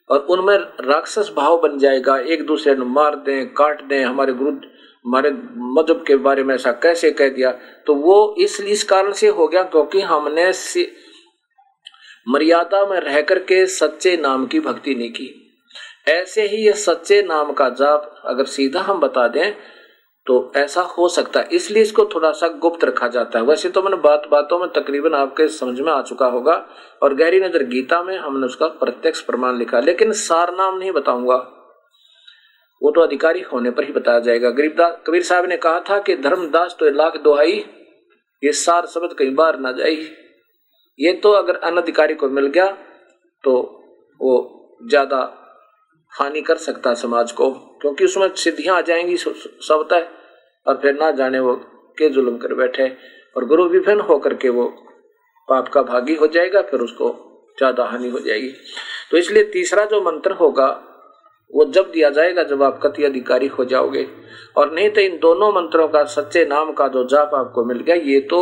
और 0.10 0.20
उनमें 0.30 0.58
राक्षस 0.82 1.32
भाव 1.38 1.58
बन 1.62 1.78
जाएगा, 1.78 2.18
एक 2.18 2.46
दूसरे 2.46 2.76
को 2.76 2.86
मार 2.86 3.16
दें, 3.18 3.54
काट 3.54 3.82
दें, 3.84 4.04
हमारे 4.04 4.34
गुरु, 4.34 4.52
हमारे 4.52 5.32
मज़हब 5.32 6.04
के 6.08 6.16
बारे 6.18 6.44
में 6.44 6.54
ऐसा 6.56 6.72
कैसे 6.84 7.12
कह 7.12 7.30
दिया? 7.30 7.52
तो 7.88 7.96
वो 7.96 8.36
इस 8.40 8.60
इस 8.62 8.84
कारण 8.84 9.12
से 9.14 9.28
हो 9.30 9.48
गया, 9.48 9.64
क्योंकि 9.64 10.02
हमने 10.02 10.52
मर्यादा 12.28 12.86
में 12.86 13.00
रह 13.00 13.22
करके 13.22 13.66
सच्चे 13.66 14.16
नाम 14.18 14.46
की 14.46 14.60
भक्ति 14.60 14.96
नहीं 14.96 15.12
की। 15.12 15.30
ऐसे 16.08 16.42
ही 16.42 16.58
ये 16.58 16.74
सच्चे 16.76 17.22
नाम 17.22 17.52
का 17.52 17.70
जाप 17.72 18.22
अगर 18.26 18.46
सीधा 18.46 18.82
हम 18.82 19.00
बता 19.00 19.28
दें 19.28 19.54
तो 20.28 20.52
ऐसा 20.58 20.82
हो 20.92 21.08
सकता 21.10 21.40
है। 21.40 21.48
इसलिए 21.52 21.84
इसको 21.84 22.06
थोड़ा 22.06 22.32
सा 22.34 22.48
गुप्त 22.62 22.84
रखा 22.84 23.08
जाता 23.10 23.40
है। 23.40 23.46
वैसे 23.46 23.70
तो 23.70 23.82
मैंने 23.82 23.98
बात 24.00 24.28
बातों 24.32 24.58
में 24.60 24.68
तकरीबन 24.74 25.14
आपके 25.16 25.48
समझ 25.50 25.80
में 25.80 25.92
आ 25.92 26.02
चुका 26.04 26.26
होगा 26.28 26.54
और 27.02 27.14
गहरी 27.16 27.40
नज़र 27.40 27.64
गीता 27.66 28.02
में 28.04 28.18
हमने 28.18 28.46
उसका 28.46 28.68
प्रत्यक्ष 28.80 29.22
प्रमाण 29.24 29.58
लिखा। 29.58 29.80
लेकिन 29.82 30.12
सार 30.14 30.54
नाम 30.56 30.78
नहीं 30.78 30.92
बताऊँगा। 30.94 31.36
वो 32.82 32.92
तो 32.92 33.02
अधिकारी 33.02 33.42
होने 33.44 33.72
पर 33.72 33.84
ही 33.84 33.94
बताया 33.94 34.20
जाएगा। 34.20 34.50
गरीबदास 34.52 34.98
कबीर 35.08 35.24
साहब 35.24 35.46
ने 35.46 35.58
कहा 35.58 35.80
था 35.90 36.00
कि 36.00 36.16
धर्मदास 36.18 36.76
तो 36.80 36.90
लाख 36.92 37.18
दोहाई, 37.22 37.64
ये 38.44 38.52
सार 38.56 38.86
शब्द 38.88 39.16
कई 39.20 39.30
बार 39.34 39.60
ना 39.60 39.72
जाए 39.72 39.96
ये 41.00 41.14
तो 41.14 41.32
अगर 41.34 41.56
अनधिकारी 41.64 42.14
को 42.16 42.28
मिल 42.30 42.48
गया 42.50 42.68
तो 43.44 43.52
वो 44.22 44.36
ज़्यादा 44.82 45.18
हानि 46.14 46.42
कर 46.42 46.56
सकता 46.58 46.94
समाज 46.96 47.32
को, 47.32 47.50
क्योंकि 47.82 48.06
उसमें 48.06 48.30
सिद्धियाँ 48.36 48.78
आ 48.78 48.82
जाएँगी 48.84 49.18
सबता 49.18 50.00
और 50.68 50.80
फिर 50.82 50.94
ना 50.94 51.12
जाने 51.12 51.40
वो 51.40 51.56
के 51.98 52.10
जुल्म 52.10 52.38
कर 52.38 52.54
बैठे 52.54 52.88
और 53.36 53.46
गुरु 53.46 53.66
विभिन्न 53.70 54.02
होकर 54.02 54.34
के 54.34 54.50
वो 54.50 54.66
पाप 55.48 55.68
का 55.68 55.82
भागी 55.84 56.16
हो 56.16 56.28
जाएगा, 56.28 56.62
फिर 56.62 56.80
उसको 56.80 57.10
ज़्यादा 57.58 57.84
हानि 57.84 58.10
हो 58.10 58.20
जाएगी। 58.20 58.54
तो 59.12 59.18
इसलिए 59.18 59.44
तीसरा 59.44 59.86
जो 59.86 60.02
मंत्र 60.02 60.32
होगा, 60.32 60.68
वो 61.54 61.66
जब 61.66 61.92
दिया 61.92 62.10
जाएगा, 62.10 62.44
जब 62.44 62.64
आप 62.64 62.80
कति 62.84 63.04
अधिकारी 63.04 63.48
हो 63.48 63.66
जाओगे। 63.66 64.08
और 64.58 64.74
नहीं 64.74 64.90
तो 64.90 65.02
इन 65.02 65.18
दोनों 65.20 65.52
मंत्रों 65.52 65.88
का, 65.88 66.04
सच्चे 66.06 66.44
नाम 66.46 66.72
का 66.74 66.88
जो 66.88 67.04
जाप 67.08 67.36
आपको 67.36 67.64
मिल 67.66 67.80
गया, 67.80 67.96
ये 67.96 68.20
तो 68.22 68.40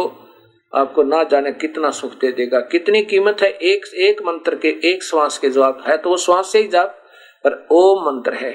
आपको 0.74 1.04
ना 1.04 1.24
जाने 1.24 1.52
कितना 1.52 1.90
सुख 1.92 2.14
दे 2.14 2.32
देगा। 2.32 2.60
कितनी 2.72 3.02
कीमत 3.04 3.42
है 3.42 3.50
एक 3.50 3.86
एक 4.00 4.22
मंत्र 4.26 4.56
के, 4.56 4.70
एक 4.84 5.04
श्वास 5.04 5.38
के 5.38 5.50
जवाब 5.50 5.84
है 5.88 5.98
तो 5.98 6.10
वो 6.10 6.18
श्वास 6.18 6.52
से 6.52 6.60
ही 6.60 6.68
जाप, 6.68 6.98
पर 7.46 7.68
ओम 7.72 8.06
मंत्र 8.06 8.34
है। 8.36 8.54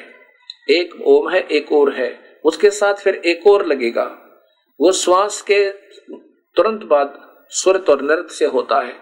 एक 0.70 0.94
ओम 1.06 1.28
है, 1.28 1.40
एक 1.40 1.72
और 1.72 1.92
है। 1.92 2.08
उसके 2.44 2.70
साथ 2.70 2.94
फिर 2.94 3.14
एक 3.14 3.46
और 3.46 3.66
लगेगा। 3.66 4.04
वो 4.80 4.92
श्वास 4.92 5.40
के 5.42 5.70
तुरंत 6.56 6.82
बाद 6.82 7.18
सुरत 7.52 7.90
और 7.90 8.02
नृत्य 8.02 8.34
से 8.34 8.44
होता 8.44 8.80
है। 8.80 8.94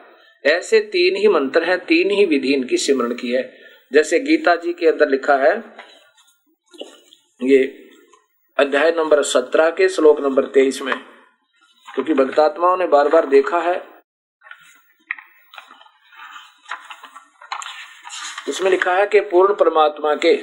ऐसे 0.45 0.80
तीन 0.80 1.16
ही 1.16 1.28
मंत्र 1.28 1.64
हैं, 1.64 1.78
तीन 1.78 2.11
ही 2.11 2.24
विधि 2.26 2.55
इनकी 2.55 2.76
सिमरण 2.76 3.14
की 3.14 3.32
है। 3.32 3.43
जैसे 3.93 4.18
गीता 4.20 4.55
जी 4.57 4.72
के 4.72 4.86
अंदर 4.86 5.09
लिखा 5.09 5.36
है, 5.36 5.53
ये 7.41 7.62
अध्याय 8.59 8.91
नंबर 8.91 9.22
सत्रह 9.22 9.70
के 9.70 9.89
श्लोक 9.89 10.20
नंबर 10.20 10.45
तेईस 10.45 10.80
में, 10.82 10.95
क्योंकि 11.86 12.14
भक्तात्माओं 12.14 12.76
ने 12.76 12.86
बार 12.86 13.09
बार 13.09 13.26
देखा 13.26 13.59
है। 13.61 13.76
इसमें 18.49 18.70
लिखा 18.70 18.95
है 18.95 19.07
कि 19.07 19.20
पूर्ण 19.20 19.55
परमात्मा 19.55 20.14
के 20.14 20.39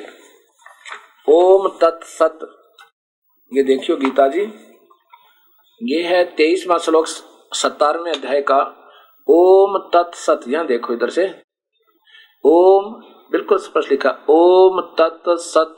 ओम 1.28 1.68
तत्सत 1.82 2.55
ये 3.52 3.64
देखियो 3.64 3.96
गीता 3.98 4.28
जी। 4.28 4.42
ये 5.82 6.02
है 6.04 6.24
तेईसवा 6.36 6.78
श्लोक 6.78 7.08
सत्तारवे 7.08 8.12
अध्याय 8.12 8.42
का। 8.42 8.58
ओम 9.28 9.78
तत्सत 9.94 10.42
यहाँ 10.48 10.66
देखो 10.66 10.94
इधर 10.94 11.10
से। 11.10 11.26
ओम, 12.44 12.86
बिल्कुल 13.32 13.58
स्पष्ट 13.58 13.92
लिखा, 13.92 14.10
ओम 14.30 14.82
तत्सत 14.82 15.76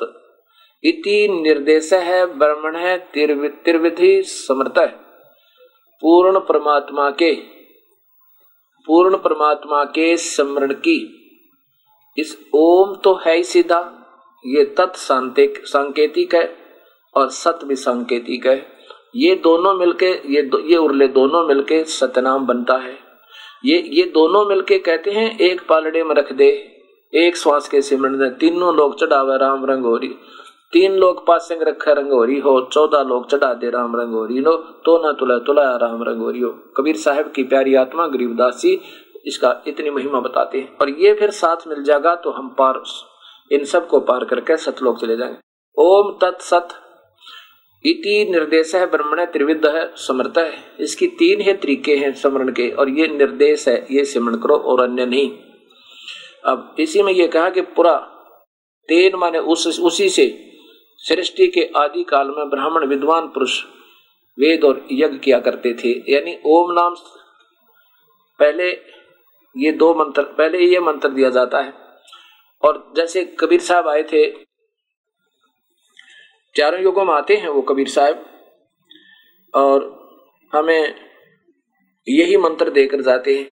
इति 0.84 1.28
निर्देश 1.32 1.94
है, 1.94 2.26
ब्रह्मण 2.26 2.76
है 2.76 2.98
त्रिविधि 3.14 4.24
समर्थ 4.24 4.80
पूर्ण 6.02 6.40
परमात्मा 6.40 7.10
के, 7.12 7.34
पूर्ण 8.88 9.18
परमात्मा 9.18 9.84
के 9.86 10.16
स्मरण 10.18 10.74
की। 10.74 11.00
इस 12.18 12.38
ओम 12.54 12.96
तो 12.96 13.14
है 13.16 13.36
ही 13.36 13.44
सीधा, 13.44 13.82
ये 14.46 14.66
तत्सांतिक 14.66 15.66
सांकेतिक 15.66 16.36
है। 16.36 16.67
और 17.18 17.30
सत 17.32 17.60
भी 17.66 17.76
सांकेतिक 17.78 18.46
है। 18.46 18.56
ये 19.16 19.36
दोनों 19.44 19.74
मिलके 19.74 20.12
ये 20.34 20.42
दो, 20.44 20.60
ये 20.60 20.78
उर्ले 20.78 21.08
दोनों 21.10 21.46
मिलके 21.48 21.84
सतनाम 21.92 22.46
बनता 22.48 22.78
है। 22.78 22.98
ये 23.66 23.78
ये 23.92 24.04
दोनों 24.14 24.46
मिलके 24.46 24.80
कहते 24.80 25.12
हैं 25.12 25.38
एक 25.40 25.62
पालड़े 25.70 26.04
में 26.04 26.16
रख 26.16 26.34
दे 26.34 26.50
एक 27.14 27.38
श्वास 27.38 27.68
के 27.70 27.82
सिमरण 27.82 28.18
दे 28.18 28.30
तीनों 28.40 28.76
लोग 28.76 29.00
चढ़ावे 29.00 29.38
राम 29.38 29.66
रंगोरी 29.66 30.08
तीन 30.74 30.96
लोग 30.96 31.26
पासिंग 31.28 31.62
रखा 31.62 31.92
रंगोरी 31.92 32.40
हो 32.40 32.60
चौदह 32.74 33.04
लोग 33.04 33.30
चढ़ा 33.30 33.54
दे 33.54 33.70
राम 33.70 33.96
रंगोरी 33.96 34.40
नो 34.40 34.56
तो 34.86 34.98
न 34.98 35.14
तुला 35.20 35.38
तुला 35.40 35.64
राम 35.78 36.04
रंगोरी 36.04 36.40
हो। 36.40 36.50
कबीर 36.78 36.96
साहब 36.98 37.32
की 37.36 37.44
प्यारी 37.44 37.76
आत्मा 37.76 38.08
गरीबदासी 38.08 38.80
इसका 39.26 39.56
इतनी 39.68 39.90
महिमा 39.90 40.20
बताते 40.20 40.58
हैं। 40.58 40.78
और 40.78 40.90
ये 40.90 41.14
फिर 41.14 41.32
साथ 41.34 41.68
मिल 41.68 41.84
जाएगा 41.84 42.16
तो 42.16 42.32
हम 42.32 42.50
पार 42.58 42.82
इन 43.52 43.64
सबको 43.66 44.00
पार 44.02 44.26
करके 44.26 44.58
सतलोक 44.58 45.00
चले 45.02 45.18
जाएँगे। 45.18 45.38
ओम 45.78 46.12
तत्सत 46.22 46.68
इति 47.86 48.28
निर्देश 48.32 48.76
है, 48.76 48.86
ब्रह्मण 48.86 49.26
त्रिविध 49.26 49.66
है, 49.66 49.92
समर्थ 49.96 50.38
है। 50.38 50.76
इसकी 50.80 51.08
तीन 51.08 51.42
ही 51.42 51.54
तरीके 51.54 51.96
हैं 51.96 52.14
स्मरण 52.14 52.52
के, 52.52 52.72
और 52.72 52.90
ये 52.90 53.08
निर्देश 53.08 53.68
है, 53.68 53.88
ये 53.92 54.06
सिमरण 54.06 54.36
करो 54.36 54.56
और 54.56 54.82
अन्य 54.82 55.06
नहीं। 55.06 55.32
अब 56.46 56.76
इसी 56.80 57.02
में 57.02 57.14
ये 57.14 57.28
कहा 57.28 57.50
कि 57.50 57.62
पूरा, 57.62 57.96
तेन 58.88 59.16
माने 59.16 59.40
उस, 59.40 59.80
उसी 59.80 60.10
से, 60.10 60.52
सृष्टि 60.98 61.48
के 61.48 61.70
आदि 61.76 62.04
काल 62.04 62.28
में 62.28 62.50
ब्राह्मण 62.50 62.86
विद्वान 62.86 63.28
पुरुष 63.28 63.64
वेद 64.40 64.64
और 64.64 64.88
यज्ञ 64.92 65.18
किया 65.18 65.40
करते 65.40 65.74
थे। 65.74 66.14
यानी 66.14 66.38
ओम 66.46 66.72
नाम 66.72 66.96
पहले 68.40 68.70
ये 69.58 69.72
दो 69.72 69.96
मंत्र, 69.96 70.22
पहले 70.22 70.58
ये 70.58 70.80
मंत्र 70.80 71.10
दिया 71.10 71.30
जाता 71.30 71.58
है। 71.58 71.74
और 72.64 72.94
जैसे 72.96 73.26
कबीर 73.40 73.60
साहब 73.60 73.88
आए 73.88 74.04
थे 74.04 74.47
चारों 76.58 76.82
युगों 76.82 77.06
में 77.06 77.14
आते 77.14 77.36
हैं 77.36 77.48
वो 77.48 77.62
कबीर 77.62 77.88
साहब। 77.88 78.26
और 79.54 79.98
हमें 80.56 80.96
यही 82.10 82.38
मंत्र 82.38 82.70
देकर 82.70 83.02
जाते 83.02 83.36
हैं। 83.36 83.50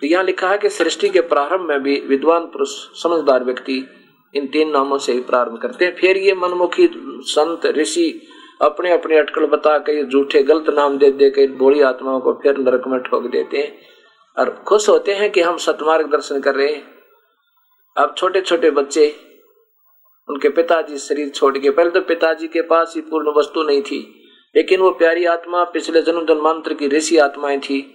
तो 0.00 0.06
यहाँ 0.06 0.24
लिखा 0.24 0.50
है 0.50 0.58
कि 0.58 0.68
सृष्टि 0.68 1.08
के 1.08 1.20
प्रारंभ 1.20 1.60
में 1.60 1.82
भी 1.82 2.00
विद्वान 2.00 2.46
पुरुष, 2.46 2.68
समझदार 3.02 3.44
व्यक्ति 3.44 3.88
इन 4.34 4.46
तीन 4.46 4.70
नामों 4.70 4.98
से 4.98 5.12
ही 5.12 5.20
प्रारंभ 5.20 5.58
करते 5.58 5.84
हैं। 5.84 5.96
फिर 5.96 6.16
ये 6.16 6.34
मनमुखी 6.34 6.88
संत, 7.22 7.66
ऋषि 7.66 8.22
अपने 8.62 8.92
अपने 8.92 9.18
अटकल 9.18 9.46
बता 9.46 9.78
के 9.78 10.04
झूठे 10.04 10.42
गलत 10.42 10.64
नाम 10.68 10.98
दे 10.98 11.10
दे 11.10 11.30
के 11.30 11.46
बोली 11.46 11.80
आत्माओं 11.80 12.20
को 12.20 12.32
फिर 12.32 12.58
नरक 12.58 12.82
में 12.86 13.00
ठोक 13.00 13.26
देते 13.26 13.58
हैं। 13.58 13.78
और 14.38 14.50
खुश 14.68 14.88
होते 14.88 15.14
हैं 15.14 15.30
कि 15.30 15.40
हम 15.40 15.56
सतमार्ग 15.56 16.10
दर्शन 16.12 16.40
कर 16.40 16.54
रहे 16.54 16.72
हैं। 16.72 16.94
अब 17.96 18.14
छोटे 18.18 18.40
छोटे 18.40 18.70
बच्चे 18.70 19.25
उनके 20.28 20.48
पिताजी 20.48 20.98
शरीर 20.98 21.28
छोड़ 21.28 21.56
के 21.58 21.70
पहले 21.70 21.90
तो 21.90 22.00
पिताजी 22.00 22.48
के 22.48 22.62
पास 22.62 22.92
ही 22.96 23.00
पूर्ण 23.00 23.32
वस्तु 23.38 23.62
नहीं 23.62 23.82
थी, 23.82 23.98
लेकिन 24.54 24.80
वो 24.80 24.90
प्यारी 24.90 25.24
आत्मा, 25.24 25.64
पिछले 25.64 26.02
जन्म 26.02 26.26
जन्मांतर 26.26 26.74
की 26.74 26.88
ऋषि 26.88 27.18
आत्माएँ 27.18 27.58
थी। 27.60 27.92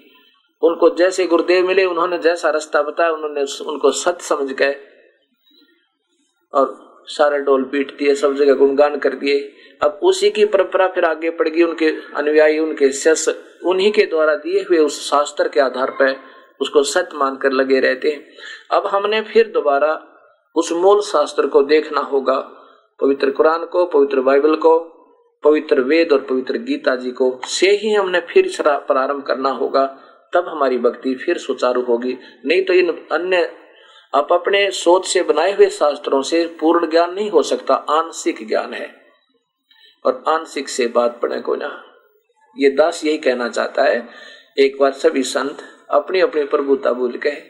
उनको 0.63 0.89
जैसे 0.95 1.25
गुरुदेव 1.25 1.67
मिले, 1.67 1.86
उन्होंने 1.86 2.17
जैसा 2.17 2.49
रास्ता 2.49 2.82
बताया, 2.82 3.11
उन्होंने 3.11 3.41
उनको 3.41 3.91
सत्य 3.91 4.23
समझ 4.23 4.51
गए 4.51 4.75
और 6.53 7.03
सारे 7.07 7.39
डोल 7.39 7.63
पीट 7.63 7.97
दिए, 7.97 8.15
सब 8.15 8.36
जगह 8.36 8.53
गुणगान 8.53 8.97
कर 8.97 9.15
दिए। 9.15 9.39
अब 9.82 9.99
उसी 10.03 10.29
की 10.29 10.45
परंपरा 10.45 10.88
फिर 10.88 11.05
आगे 11.05 11.29
पड़ 11.29 11.47
गई, 11.47 11.63
उनके 11.63 11.89
अनुयायी, 12.15 12.59
उनके 12.59 12.91
शिष्य 12.91 13.36
उन्हीं 13.65 13.91
के 13.91 14.05
द्वारा 14.05 14.36
दिए 14.36 14.61
हुए 14.63 14.77
उस 14.77 15.09
शास्त्र 15.09 15.47
के 15.47 15.59
आधार 15.59 15.91
पर 15.91 16.15
उसको 16.61 16.84
सत्य 16.84 17.17
मानकर 17.17 17.51
लगे 17.51 17.79
रहते 17.79 18.09
हैं। 18.09 18.25
अब 18.71 18.88
हमने 18.88 19.21
फिर 19.23 19.47
दोबारा 19.47 19.93
उस 20.56 20.72
मूल 20.72 21.02
शास्त्र 21.02 21.47
को 21.47 21.64
देखना 21.64 22.02
होगा, 22.02 22.39
पवित्र 23.02 23.32
कुरान 23.32 23.66
को, 23.66 23.86
पवित्र 23.86 24.22
बाइबल 24.22 24.56
को, 24.56 24.80
पवित्र 25.43 25.82
वेद 25.82 26.12
और 26.12 26.22
पवित्र 26.22 26.58
गीता 26.58 26.95
जी 26.95 27.12
को। 27.12 27.41
से 27.45 27.70
ही 27.70 27.93
हमने 27.93 28.20
फिर 28.20 28.52
प्रारंभ 28.68 29.24
करना 29.24 29.49
होगा, 29.49 29.86
तब 30.34 30.45
हमारी 30.47 30.78
भक्ति 30.78 31.16
फिर 31.16 31.38
सुचारू 31.38 31.82
होगी। 31.82 32.18
नहीं 32.45 32.66
तो 32.66 32.74
इन 32.74 32.89
अन्य 33.12 33.54
आप 34.16 34.34
अपने 34.34 34.72
सोच 34.72 35.08
से 35.08 35.22
बनाए 35.22 35.54
हुए 35.54 35.70
शास्त्रों 35.70 36.22
से 36.22 36.45
पूर्ण 36.45 36.89
ज्ञान 36.89 37.14
नहीं 37.14 37.30
हो 37.30 37.43
सकता, 37.43 37.74
आंशिक 37.74 38.47
ज्ञान 38.47 38.74
है। 38.74 38.95
और 40.06 40.24
आंशिक 40.28 40.70
से 40.70 40.88
बात 40.88 41.20
पड़े 41.22 41.41
को 41.41 41.56
ना। 41.56 41.84
ये 42.58 42.70
दास 42.70 43.06
यही 43.06 43.18
कहना 43.18 43.49
चाहता 43.49 43.84
है, 43.84 44.10
एक 44.60 44.78
बार 44.80 44.91
सभी 44.91 45.24
संत 45.24 45.58
अपनी 45.89 46.20
अपनी 46.20 46.43
प्रभुता 46.43 46.93
भूल 46.93 47.12
गए 47.12 47.43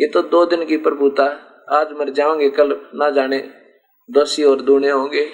ये 0.00 0.06
तो 0.06 0.22
दो 0.22 0.44
दिन 0.44 0.64
की 0.64 0.76
प्रभुता 0.76 1.47
आज 1.68 1.88
मर 1.92 2.10
जाओगे, 2.10 2.48
कल 2.50 2.76
ना 2.94 3.08
जाने 3.10 3.38
दोषी 4.08 4.44
और 4.44 4.60
दूने 4.62 4.90
होंगे। 4.90 5.24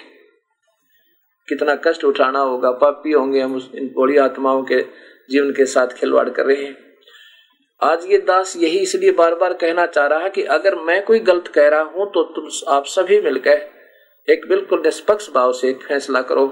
कितना 1.47 1.75
कष्ट 1.77 2.03
उठाना 2.05 2.39
होगा, 2.39 2.71
पापी 2.71 3.11
होंगे 3.11 3.41
हम 3.41 3.55
इन 3.75 3.87
बड़ी 3.97 4.17
आत्माओं 4.17 4.63
के 4.63 4.81
जीवन 5.29 5.51
के 5.51 5.65
साथ 5.65 5.95
खिलवाड़ 5.97 6.29
कर 6.29 6.45
रहे 6.45 6.63
हैं। 6.63 6.75
आज 7.81 8.05
ये 8.05 8.17
दास 8.27 8.55
यही 8.57 8.79
इसलिए 8.79 9.11
बार 9.13 9.35
बार 9.35 9.53
कहना 9.53 9.85
चाह 9.87 10.07
रहा 10.07 10.19
है 10.19 10.29
कि 10.29 10.43
अगर 10.51 10.75
मैं 10.81 11.03
कोई 11.05 11.19
गलत 11.21 11.47
कह 11.47 11.67
रहा 11.69 11.81
हूँ 11.81 12.11
तो 12.13 12.23
तुम 12.35 12.49
आप 12.73 12.85
सभी 12.87 13.21
मिलकर 13.21 13.65
एक 14.27 14.47
बिल्कुल 14.49 14.81
निष्पक्ष 14.81 15.29
भाव 15.33 15.51
से 15.53 15.69
एक 15.69 15.83
फैसला 15.83 16.21
करो। 16.23 16.45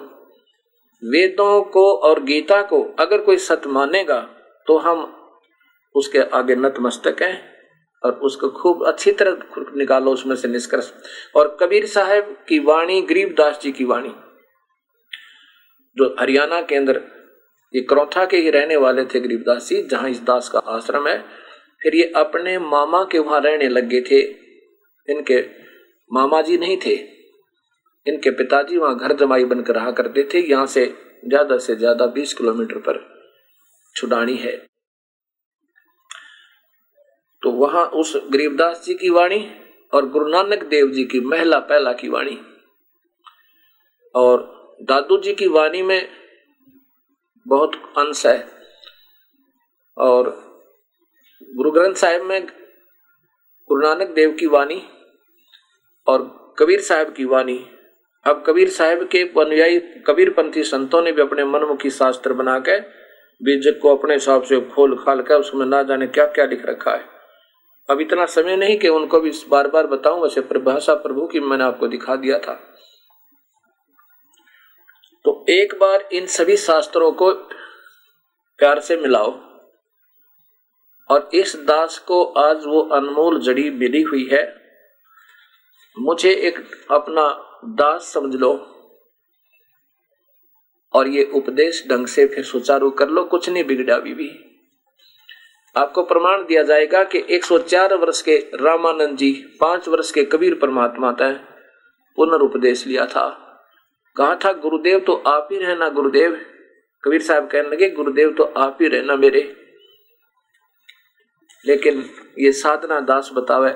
वेदों 1.03 1.61
को 1.71 1.91
और 1.99 2.23
गीता 2.23 2.61
को 2.63 2.83
अगर 2.99 3.21
कोई 3.21 3.37
सत 3.41 3.67
मानेगा 3.69 4.19
तो 4.67 4.77
हम 4.79 5.07
उसके 5.95 6.19
आगे 6.33 6.55
नतमस्तक 6.57 7.21
है। 7.21 7.52
और 8.03 8.13
उसको 8.21 8.49
खूब 8.51 8.85
अच्छी 8.87 9.11
तरह 9.13 9.75
निकालो 9.77 10.11
उसमें 10.11 10.35
से 10.35 10.47
निष्कर्ष। 10.47 10.91
और 11.35 11.55
कबीर 11.61 11.85
साहब 11.87 12.35
की 12.47 12.59
वाणी 12.61 13.01
गरीबदास 13.03 13.59
जी 13.61 13.71
की 13.71 13.83
वाणी, 13.85 14.13
जो 15.97 16.15
हरियाणा 16.19 16.61
के 16.61 16.75
अंदर, 16.75 17.01
ये 17.73 17.81
करौथा 17.83 18.25
के 18.25 18.37
ही 18.37 18.49
रहने 18.49 18.75
वाले 18.77 19.05
थे 19.05 19.19
गरीबदास 19.19 19.69
जी, 19.69 19.81
जहाँ 19.83 20.09
इस 20.09 20.21
दास 20.23 20.49
का 20.49 20.59
आश्रम 20.69 21.07
है। 21.07 21.17
फिर 21.81 21.95
ये 21.95 22.11
अपने 22.15 22.57
मामा 22.59 23.03
के 23.11 23.19
वहाँ 23.19 23.39
रहने 23.41 23.67
लग 23.69 23.87
गए 23.89 24.01
थे। 24.01 24.19
इनके 25.07 25.39
मामा 26.11 26.41
जी 26.41 26.57
नहीं 26.57 26.77
थे। 26.77 26.93
इनके 28.05 28.31
पिताजी 28.33 28.77
वहाँ 28.77 28.97
घर 28.97 29.15
जमाई 29.17 29.45
बनकर 29.45 29.75
रहा 29.75 29.91
करते 29.93 30.27
थे। 30.33 30.39
यहाँ 30.41 30.65
से 30.67 30.85
ज़्यादा 31.25 31.57
से 31.57 31.75
ज़्यादा 31.75 32.05
बीस 32.09 32.33
किलोमीटर 32.33 32.77
पर 32.79 32.99
छुडानी 33.95 34.35
है। 34.37 34.53
तो 37.43 37.51
वहाँ 37.51 37.85
उस 37.85 38.15
गरीबदास 38.29 38.83
जी 38.85 38.93
की 38.93 39.09
वाणी 39.09 39.51
और 39.93 40.09
गुरु 40.09 40.27
नानक 40.27 40.63
देव 40.63 40.91
जी 40.91 41.03
की 41.03 41.19
महिला 41.19 41.59
पहला 41.59 41.93
की 41.93 42.09
वाणी। 42.09 42.37
और 44.15 44.41
दादू 44.81 45.17
जी 45.17 45.33
की 45.33 45.47
वाणी 45.47 45.81
में 45.81 46.09
बहुत 47.47 47.75
अंश 47.97 48.25
है। 48.25 48.47
और 49.97 50.29
गुरु 51.55 51.71
ग्रंथ 51.71 51.93
साहिब 51.93 52.21
में 52.21 52.45
गुरु 53.69 53.81
नानक 53.81 54.09
देव 54.09 54.31
की 54.31 54.45
वाणी 54.45 54.81
और 56.07 56.55
कबीर 56.59 56.81
साहब 56.81 57.13
की 57.13 57.25
वाणी। 57.25 57.57
अब 58.25 58.43
कबीर 58.47 58.69
साहब 58.69 59.07
के 59.07 59.23
अनुयायी 59.41 59.79
कबीर 59.79 60.29
पंथी 60.29 60.63
संतों 60.63 61.01
ने 61.01 61.11
भी 61.11 61.21
अपने 61.21 61.45
मनमुखी 61.45 61.89
शास्त्र 61.89 62.33
बना 62.33 62.59
के 62.59 62.79
बीजक 63.41 63.79
को 63.81 63.95
अपने 63.95 64.13
हिसाब 64.13 64.43
से 64.43 64.61
खोल 64.61 64.95
खाल 64.95 65.21
कर 65.21 65.35
उसमें 65.35 65.65
ना 65.65 65.83
जाने 65.83 66.07
क्या 66.07 66.25
क्या 66.25 66.45
लिख 66.45 66.65
रखा 66.65 66.91
है। 66.91 67.12
अब 67.89 68.01
इतना 68.01 68.25
समय 68.25 68.55
नहीं 68.55 68.77
कि 68.79 68.87
उनको 68.87 69.19
भी 69.19 69.31
बार 69.49 69.67
बार 69.67 69.87
बताऊँ 69.87 70.21
वैसे 70.21 70.41
परिभाषा 70.41 70.93
प्रभु 70.95 71.27
की 71.27 71.39
मैंने 71.39 71.63
आपको 71.63 71.87
दिखा 71.87 72.15
दिया 72.15 72.39
था। 72.39 72.53
तो 75.25 75.45
एक 75.49 75.73
बार 75.79 76.09
इन 76.13 76.25
सभी 76.25 76.57
शास्त्रों 76.57 77.11
को 77.11 77.31
प्यार 78.59 78.79
से 78.79 78.97
मिलाओ 78.97 79.31
और 81.09 81.29
इस 81.33 81.55
दास 81.55 81.97
को 81.97 82.23
आज 82.23 82.65
वो 82.65 82.81
अनमोल 82.81 83.39
जड़ी 83.39 83.69
मिली 83.69 84.01
हुई 84.01 84.27
है। 84.31 84.43
मुझे 85.99 86.31
एक 86.31 86.87
अपना 86.91 87.27
दास 87.65 88.11
समझ 88.13 88.35
लो 88.35 88.53
और 90.93 91.07
ये 91.07 91.23
उपदेश 91.33 91.83
ढंग 91.89 92.07
से 92.07 92.25
फिर 92.25 92.43
सुचारू 92.43 92.89
कर 92.91 93.09
लो 93.09 93.23
कुछ 93.23 93.49
नहीं 93.49 93.63
बिगड़ा 93.63 93.97
भी, 93.97 94.13
भी। 94.13 94.52
आपको 95.75 96.03
प्रमाण 96.03 96.45
दिया 96.45 96.63
जाएगा 96.63 97.03
कि 97.03 97.25
104 97.29 97.93
वर्ष 97.93 98.21
के 98.21 98.37
रामानंद 98.37 99.17
जी 99.17 99.31
पाँच 99.61 99.87
वर्ष 99.87 100.11
के 100.11 100.23
कबीर 100.23 100.55
परमात्मा 100.55 101.11
तय 101.11 101.33
पुनर्उपदेश 102.15 102.87
लिया 102.87 103.05
था। 103.05 103.39
कहा 104.17 104.35
था, 104.35 104.53
गुरुदेव 104.53 104.99
तो 104.99 105.13
आप 105.13 105.49
ही 105.51 105.57
रहना 105.57 105.89
गुरुदेव। 105.89 106.45
कबीर 107.03 107.21
साहब 107.21 107.47
कहने 107.47 107.69
लगे, 107.69 107.89
गुरुदेव 107.89 108.33
तो 108.33 108.43
आप 108.43 108.77
ही 108.81 108.87
रहना 108.87 109.15
मेरे। 109.15 109.55
लेकिन 111.65 112.09
ये 112.39 112.51
साधना 112.51 112.99
दास 112.99 113.29
बतावे, 113.33 113.71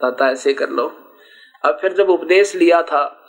ताता, 0.00 0.30
ऐसे 0.30 0.54
कर 0.54 0.70
लो। 0.70 1.14
अब 1.64 1.78
फिर 1.80 1.92
जब 1.92 2.10
उपदेश 2.10 2.54
लिया 2.54 2.82
था, 2.82 3.28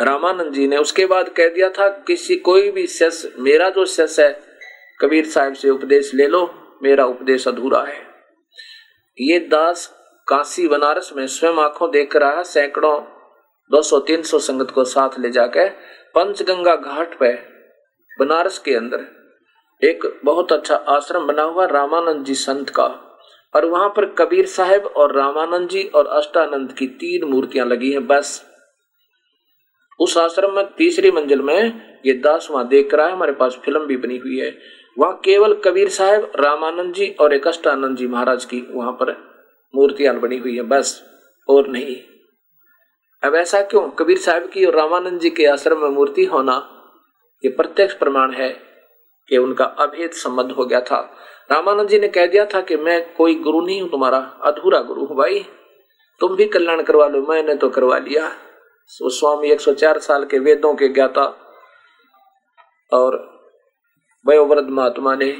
रामानंद 0.00 0.52
जी 0.52 0.68
ने 0.68 0.76
उसके 0.76 1.06
बाद 1.06 1.28
कह 1.28 1.48
दिया 1.48 1.70
था, 1.70 1.88
किसी 1.88 2.36
कोई 2.36 2.70
भी 2.70 2.86
शस 2.86 3.32
मेरा 3.38 3.70
जो 3.70 3.84
शस 3.84 4.16
है 4.20 4.51
कबीर 5.02 5.26
साहब 5.26 5.54
से 5.54 5.70
उपदेश 5.70 6.14
ले 6.14 6.26
लो, 6.26 6.54
मेरा 6.82 7.04
उपदेश 7.04 7.48
अधूरा 7.48 7.82
है। 7.82 8.02
ये 9.20 9.38
दास 9.38 9.86
काशी 10.28 10.68
बनारस 10.68 11.12
में 11.16 11.26
स्वयं 11.26 11.54
आँखों 11.54 11.90
देख 11.90 12.16
रहा 12.16 12.36
है, 12.36 12.44
सैकड़ों 12.44 13.00
200-300 13.70 14.38
संगत 14.38 14.70
को 14.70 14.84
साथ 14.84 15.18
ले 15.18 15.30
जाकर 15.30 15.68
पंचगंगा 16.14 16.74
घाट 16.76 17.18
पे, 17.18 17.32
बनारस 18.20 18.58
के 18.58 18.74
अंदर। 18.74 19.06
एक 19.82 20.20
बहुत 20.24 20.52
अच्छा 20.52 20.74
आश्रम 20.74 21.26
बना 21.26 21.42
हुआ 21.42 21.66
रामानंद 21.66 22.24
जी 22.24 22.34
संत 22.34 22.70
का। 22.70 22.86
और 23.54 23.64
वहाँ 23.64 23.88
पर 23.88 24.04
कबीर 24.06 24.46
साहब 24.46 24.86
और 24.86 25.16
रामानंद 25.16 25.68
जी 25.68 25.82
और 25.84 26.06
अष्टानंद 26.06 26.72
की 26.72 26.86
तीन 26.86 27.24
मूर्तियाँ 27.24 27.66
लगी 27.66 27.92
हैं, 27.92 28.06
बस। 28.06 28.44
उस 30.00 30.18
आश्रम 30.18 30.54
में 30.56 30.64
तीसरी 30.66 31.10
मंजिल 31.10 31.42
में 31.42 31.92
ये 32.06 32.12
दास 32.12 32.48
वहाँ 32.50 32.68
देख 32.68 32.94
रहा 32.94 33.06
है, 33.06 33.12
हमारे 33.12 33.32
पास 33.32 33.58
फ़िल्म 33.64 33.86
भी 33.86 33.96
बनी 33.96 34.16
हुई 34.16 34.38
है। 34.38 34.81
वहाँ 34.96 35.20
केवल 35.24 35.54
कबीर 35.54 35.88
साहब, 35.88 36.32
रामानंद 36.36 36.94
जी 36.94 37.08
और 37.20 37.34
एक 37.34 37.46
अष्टानंद 37.48 37.96
जी 37.96 38.06
महाराज 38.06 38.44
की 38.44 38.60
वहाँ 38.70 38.92
पर 38.92 39.12
मूर्तियाँ 39.74 40.18
बनी 40.20 40.36
हुई 40.36 40.56
है, 40.56 40.62
बस, 40.62 41.02
और 41.48 41.68
नहीं। 41.68 41.96
अब 43.22 43.34
ऐसा 43.34 43.60
क्यों? 43.60 43.88
कबीर 43.90 44.18
साहब 44.18 44.48
की 44.48 44.64
और 44.64 44.74
रामानंद 44.74 45.20
जी 45.20 45.30
के 45.30 45.46
आश्रम 45.46 45.78
में 45.78 45.88
मूर्ति 45.88 46.24
होना 46.24 46.56
ये 47.44 47.50
प्रत्यक्ष 47.50 47.94
प्रमाण 47.94 48.32
है 48.32 48.48
कि 49.28 49.36
उनका 49.36 49.64
अभेद 49.64 50.10
संबंध 50.10 50.50
हो 50.50 50.64
गया 50.66 50.80
था। 50.80 51.00
रामानंद 51.52 51.88
जी 51.88 51.98
ने 51.98 52.08
कह 52.08 52.26
दिया 52.26 52.44
था 52.44 52.60
कि 52.60 52.76
मैं 52.76 53.14
कोई 53.14 53.34
गुरु 53.34 53.60
नहीं 53.60 53.80
हूँ, 53.82 53.90
तुम्हारा 53.90 54.18
अधूरा 54.18 54.80
गुरु 54.80 55.04
हूँ 55.04 55.16
भाई। 55.16 55.46
तुम 56.20 56.36
भी 56.36 56.44
कल्याण 56.44 56.82
करवा 56.82 57.08
लो, 57.08 57.22
मैंने 57.22 57.54
तो 57.54 57.68
करवा 57.68 57.98
लिया। 57.98 58.32
स्वामी 58.90 59.50
104 59.50 59.98
साल 59.98 60.24
के 60.24 60.38
वेदों 60.38 60.74
के 60.74 60.88
ज्ञाता 60.88 61.22
और 62.92 63.31
वयोवृद्ध 64.26 64.68
महात्मा 64.68 65.14
ने 65.14 65.30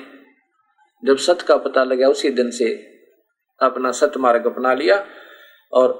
जब 1.02 1.16
सत 1.16 1.42
का 1.42 1.56
पता 1.56 1.84
लगा 1.84 2.08
उसी 2.08 2.30
दिन 2.30 2.50
से 2.50 2.70
अपना 3.60 3.90
सत 3.92 4.16
मार्ग 4.16 4.46
अपना 4.46 4.72
लिया 4.74 4.96
और 5.72 5.92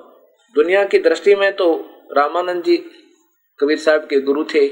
दुनिया 0.57 0.85
की 0.85 0.99
दृष्टि 0.99 1.35
में 1.35 1.53
तो 1.57 1.72
रामानंद 2.16 2.62
जी 2.64 2.76
कबीर 3.61 3.78
साहब 3.78 4.07
के 4.07 4.20
गुरु 4.20 4.45
थे, 4.45 4.66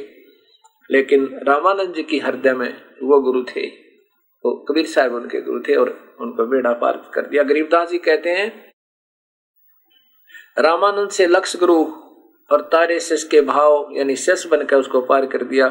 लेकिन 0.91 1.25
रामानंद 1.49 1.95
जी 1.95 2.03
की 2.03 2.19
हृदय 2.19 2.53
में 2.53 2.71
वो 3.03 3.21
गुरु 3.21 3.43
थे, 3.45 3.67
वो 3.67 4.55
कबीर 4.69 4.87
साहब 4.87 5.15
उनके 5.15 5.41
गुरु 5.41 5.61
थे 5.69 5.77
और 5.77 5.89
उनको 6.21 6.47
बेड़ा 6.47 6.73
पार 6.73 6.97
कर 7.15 7.27
दिया। 7.27 7.43
गरीबदास 7.43 7.91
जी 7.91 7.99
कहते 7.99 8.31
हैं, 8.31 8.49
रामानंद 10.59 11.11
से 11.11 11.27
लक्ष्य 11.27 11.59
गुरु 11.59 11.85
और 12.51 12.69
तारे 12.73 12.99
शिष्य 13.01 13.29
के 13.31 13.41
भाव 13.43 13.89
यानी 13.93 14.17
शिष्य 14.17 14.49
बनकर 14.49 14.77
उसको 14.77 15.01
पार 15.03 15.27
कर 15.27 15.45
दिया। 15.45 15.69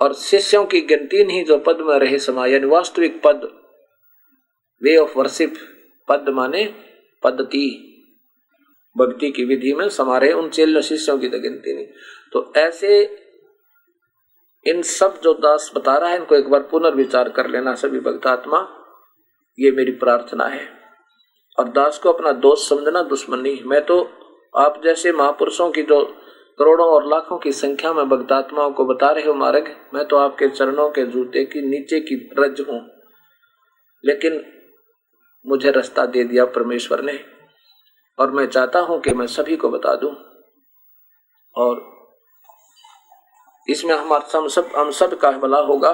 और 0.00 0.14
शिष्यों 0.14 0.64
की 0.64 0.80
गिनती 0.80 1.24
नहीं 1.24 1.44
जो 1.44 1.58
पद 1.58 1.78
में 1.80 1.98
रहे 1.98 2.18
समा 2.18 2.46
यानी 2.46 2.66
वास्तविक 2.66 3.20
पद, 3.22 3.48
वे 4.82 4.96
ऑफ़ 4.96 5.18
वर्शिप 5.18 5.54
पद 6.08 6.28
माने 6.28 6.64
पद्धति, 7.22 7.92
भक्ति 8.96 9.30
की 9.30 9.44
विधि 9.44 9.72
में 9.72 9.88
समारे 9.88 10.32
उन 10.32 10.48
चेल 10.48 10.80
शिष्यों 10.80 11.18
की 11.18 11.28
तो 11.28 11.38
गिनती 11.40 11.74
नहीं। 11.74 11.86
तो 12.32 12.52
ऐसे 12.56 13.22
इन 14.66 14.82
सब 14.82 15.20
जो 15.20 15.34
दास 15.34 15.70
बता 15.76 15.96
रहा 15.96 16.10
है, 16.10 16.16
इनको 16.16 16.34
एक 16.34 16.48
बार 16.48 16.60
पुनर्विचार 16.60 17.28
कर 17.28 17.48
लेना 17.50 17.74
सभी 17.74 18.00
भक्तात्मा 18.00 18.68
ये 19.58 19.70
मेरी 19.70 19.92
प्रार्थना 19.92 20.44
है। 20.44 20.68
और 21.58 21.68
दास 21.68 21.98
को 21.98 22.12
अपना 22.12 22.32
दोस्त 22.32 22.68
समझना 22.68 23.02
दुश्मन 23.02 23.38
नहीं। 23.38 23.64
मैं 23.64 23.84
तो 23.84 24.10
आप 24.56 24.80
जैसे 24.84 25.12
महापुरुषों 25.12 25.70
की 25.70 25.82
जो 25.82 26.16
करोड़ों 26.58 26.86
और 26.86 27.06
लाखों 27.06 27.38
की 27.38 27.52
संख्या 27.52 27.92
में 27.92 28.08
भक्तात्माओं 28.08 28.70
को 28.70 28.84
बता 28.84 29.10
रहे 29.10 29.24
हो 29.24 29.34
मार्ग, 29.34 29.76
मैं 29.94 30.04
तो 30.04 30.16
आपके 30.16 30.48
चरणों 30.48 30.90
के 30.90 31.06
जूते 31.06 31.44
की 31.44 31.60
नीचे 31.60 32.00
की 32.00 32.14
रज 32.38 32.60
हूँ। 32.60 32.80
लेकिन 34.04 34.44
मुझे 35.46 35.70
रास्ता 35.70 36.06
दे 36.06 36.24
दिया 36.24 36.44
परमेश्वर 36.44 37.02
ने, 37.02 37.18
और 38.18 38.30
मैं 38.30 38.46
चाहता 38.46 38.78
हूँ 38.78 39.00
कि 39.00 39.14
मैं 39.14 39.26
सभी 39.26 39.56
को 39.56 39.68
बता 39.68 39.94
दूँ। 39.94 40.14
और 41.54 41.84
इसमें 43.68 43.94
हमारा 43.94 44.38
हम 44.38 44.48
सब 44.48 44.70
हम 44.76 44.90
सब 44.90 45.18
का 45.18 45.30
भला 45.30 45.58
होगा। 45.58 45.90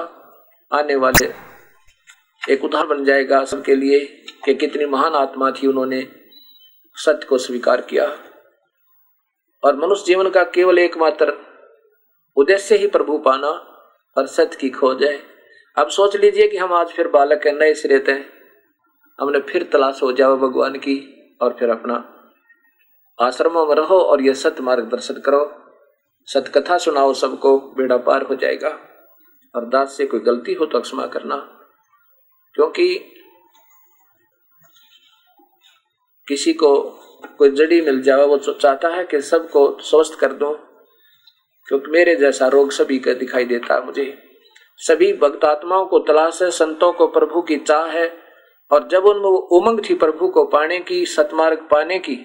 आने 0.71 0.95
वाले 0.95 1.25
एक 2.53 2.63
उदाहरण 2.63 2.89
बन 2.89 3.03
जाएगा 3.05 3.43
सबके 3.45 3.75
लिए 3.75 3.99
कि 4.45 4.53
कितनी 4.53 4.85
महान 4.85 5.13
आत्मा 5.13 5.51
थी 5.51 5.67
उन्होंने, 5.67 6.07
सत्य 6.97 7.27
को 7.27 7.37
स्वीकार 7.37 7.81
किया। 7.81 8.05
और 9.63 9.75
मनुष्य 9.75 10.05
जीवन 10.05 10.29
का 10.29 10.43
केवल 10.53 10.79
एकमात्र 10.79 11.33
उद्देश्य 12.37 12.75
ही 12.75 12.87
प्रभु 12.87 13.17
पाना 13.17 13.49
और 14.17 14.27
सत्य 14.27 14.57
की 14.57 14.69
खोज 14.69 15.03
है। 15.03 15.13
अब 15.77 15.89
सोच 15.89 16.15
लीजिए 16.15 16.47
कि 16.47 16.57
हम 16.57 16.73
आज 16.73 16.87
फिर 16.87 17.07
बालक 17.07 17.45
है, 17.47 17.51
नए 17.59 17.73
सिरे 17.73 18.03
हैं 18.09 18.25
हमने 19.19 19.39
फिर 19.41 19.69
तलाश 19.73 20.01
हो 20.03 20.11
जाओ 20.11 20.37
भगवान 20.37 20.77
की 20.77 20.97
और 21.41 21.55
फिर 21.59 21.69
अपना 21.69 21.95
आश्रमों 23.19 23.65
में 23.65 23.75
रहो 23.75 23.99
और 24.01 24.21
यह 24.21 24.33
सत्य 24.33 24.63
मार्गदर्शन 24.63 25.21
करो। 25.21 25.41
सतकथा 26.27 26.77
सुनाओ 26.77 27.13
सबको, 27.13 27.57
बेड़ा 27.77 27.97
पार 27.97 28.21
हो 28.21 28.35
जाएगा। 28.35 28.69
और 29.53 29.65
दास 29.65 29.97
से 29.97 30.05
कोई 30.05 30.19
गलती 30.19 30.53
हो 30.53 30.65
तो 30.65 30.79
क्षमा 30.81 31.05
करना, 31.07 31.35
क्योंकि 32.55 32.87
किसी 36.27 36.53
को 36.53 36.69
कोई 37.37 37.49
जड़ी 37.49 37.81
मिल 37.81 38.01
जाए, 38.01 38.25
वो 38.25 38.37
चाहता 38.37 38.87
है 38.87 39.03
कि 39.03 39.21
सबको 39.21 39.77
स्वस्थ 39.81 40.19
कर 40.19 40.33
दो, 40.33 40.53
क्योंकि 41.67 41.91
मेरे 41.91 42.15
जैसा 42.15 42.47
रोग 42.47 42.71
सभी 42.71 42.99
का 42.99 43.13
दिखाई 43.13 43.45
देता 43.45 43.73
है 43.73 43.85
मुझे। 43.85 44.13
सभी 44.79 45.11
भक्त 45.13 45.45
आत्माओं 45.45 45.85
को 45.85 45.99
तलाश 45.99 46.41
है, 46.41 46.49
संतों 46.51 46.91
को 46.91 47.07
प्रभु 47.07 47.41
की 47.41 47.57
चाह 47.57 47.85
है, 47.85 48.11
और 48.71 48.87
जब 48.87 49.05
उनमें 49.05 49.23
वो 49.23 49.37
उमंग 49.37 49.79
थी 49.89 49.93
प्रभु 49.93 50.27
को 50.27 50.45
पाने 50.45 50.79
की, 50.79 51.05
सतमार्ग 51.05 51.67
पाने 51.71 51.99
की 51.99 52.17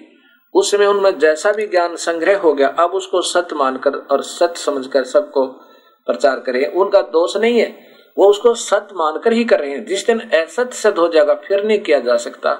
उस 0.53 0.71
समय 0.71 0.85
उनमें 0.85 1.17
जैसा 1.19 1.51
भी 1.51 1.67
ज्ञान 1.67 1.95
संग्रह 1.95 2.37
हो 2.37 2.53
गया, 2.53 2.67
अब 2.67 2.91
उसको 2.91 3.21
सत्य 3.21 3.55
मानकर 3.55 3.95
और 4.11 4.21
सत्य 4.23 4.61
समझकर 4.61 5.03
सबको 5.03 5.45
प्रचार 6.07 6.39
करें 6.39 6.65
उनका 6.67 7.01
दोष 7.01 7.35
नहीं 7.37 7.59
है, 7.59 7.87
वो 8.17 8.29
उसको 8.29 8.53
सत्य 8.53 8.95
मानकर 8.95 9.33
ही 9.33 9.43
कर 9.43 9.59
रहे 9.59 9.71
हैं। 9.71 9.85
जिस 9.85 10.05
दिन 10.07 10.19
असत्य 10.19 10.77
सिद्ध 10.77 10.97
हो 10.97 11.07
जाएगा, 11.07 11.33
फिर 11.33 11.63
नहीं 11.63 11.79
किया 11.79 11.99
जा 11.99 12.15
सकता। 12.17 12.57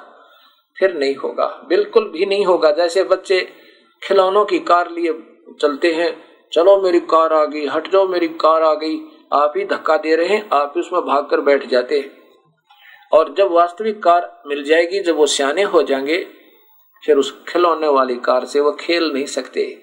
फिर 0.79 0.93
नहीं 0.93 1.15
होगा। 1.15 1.65
बिल्कुल 1.69 2.09
भी 2.09 2.25
नहीं 2.25 2.45
होगा। 2.45 2.71
जैसे 2.71 3.03
बच्चे 3.03 3.53
खिलौनों 4.03 4.45
की 4.45 4.59
कार 4.59 4.91
लिए 4.91 5.13
चलते 5.61 5.91
हैं, 5.93 6.23
चलो 6.53 6.81
मेरी 6.81 6.99
कार 6.99 7.33
आ 7.33 7.45
गई, 7.45 7.65
हट 7.67 7.91
जाओ, 7.91 8.07
मेरी 8.07 8.27
कार 8.27 8.63
आ 8.63 8.73
गई। 8.73 8.99
आप 9.33 9.53
ही 9.57 9.65
धक्का 9.65 9.97
दे 9.97 10.15
रहे 10.15 10.27
हैं, 10.27 10.49
आप 10.53 10.73
ही 10.75 10.81
उसमें 10.81 11.01
भागकर 11.01 11.41
बैठ 11.41 11.65
जाते 11.65 11.99
हैं। 11.99 12.23
और 13.13 13.33
जब 13.33 13.51
वास्तविक 13.51 14.03
कार 14.03 14.41
मिल 14.47 14.63
जाएगी, 14.63 14.99
जब 14.99 15.15
वो 15.15 15.27
सियाने 15.27 15.63
हो 15.63 15.83
जाएँगे, 15.83 16.27
फिर 17.05 17.17
उस 17.17 17.43
खिलौने 17.49 17.87
वाली 17.87 18.15
कार 18.15 18.45
से 18.45 18.59
वो 18.59 18.71
खेल 18.71 19.11
नहीं 19.13 19.25
सकते। 19.25 19.81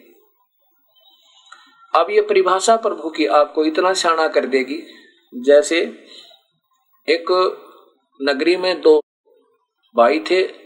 अब 1.95 2.07
ये 2.11 2.23
परिभाषा 2.23 2.77
प्रभु 2.77 3.11
की 3.11 3.27
आपको 3.27 3.65
इतना 3.65 3.93
शाना 3.93 4.29
कर 4.29 4.47
देगी, 4.47 4.83
जैसे 5.35 5.77
एक 7.09 7.27
नगरी 8.23 8.57
में 8.57 8.81
दो 8.81 9.01
भाई 9.97 10.21
थे 10.21 10.66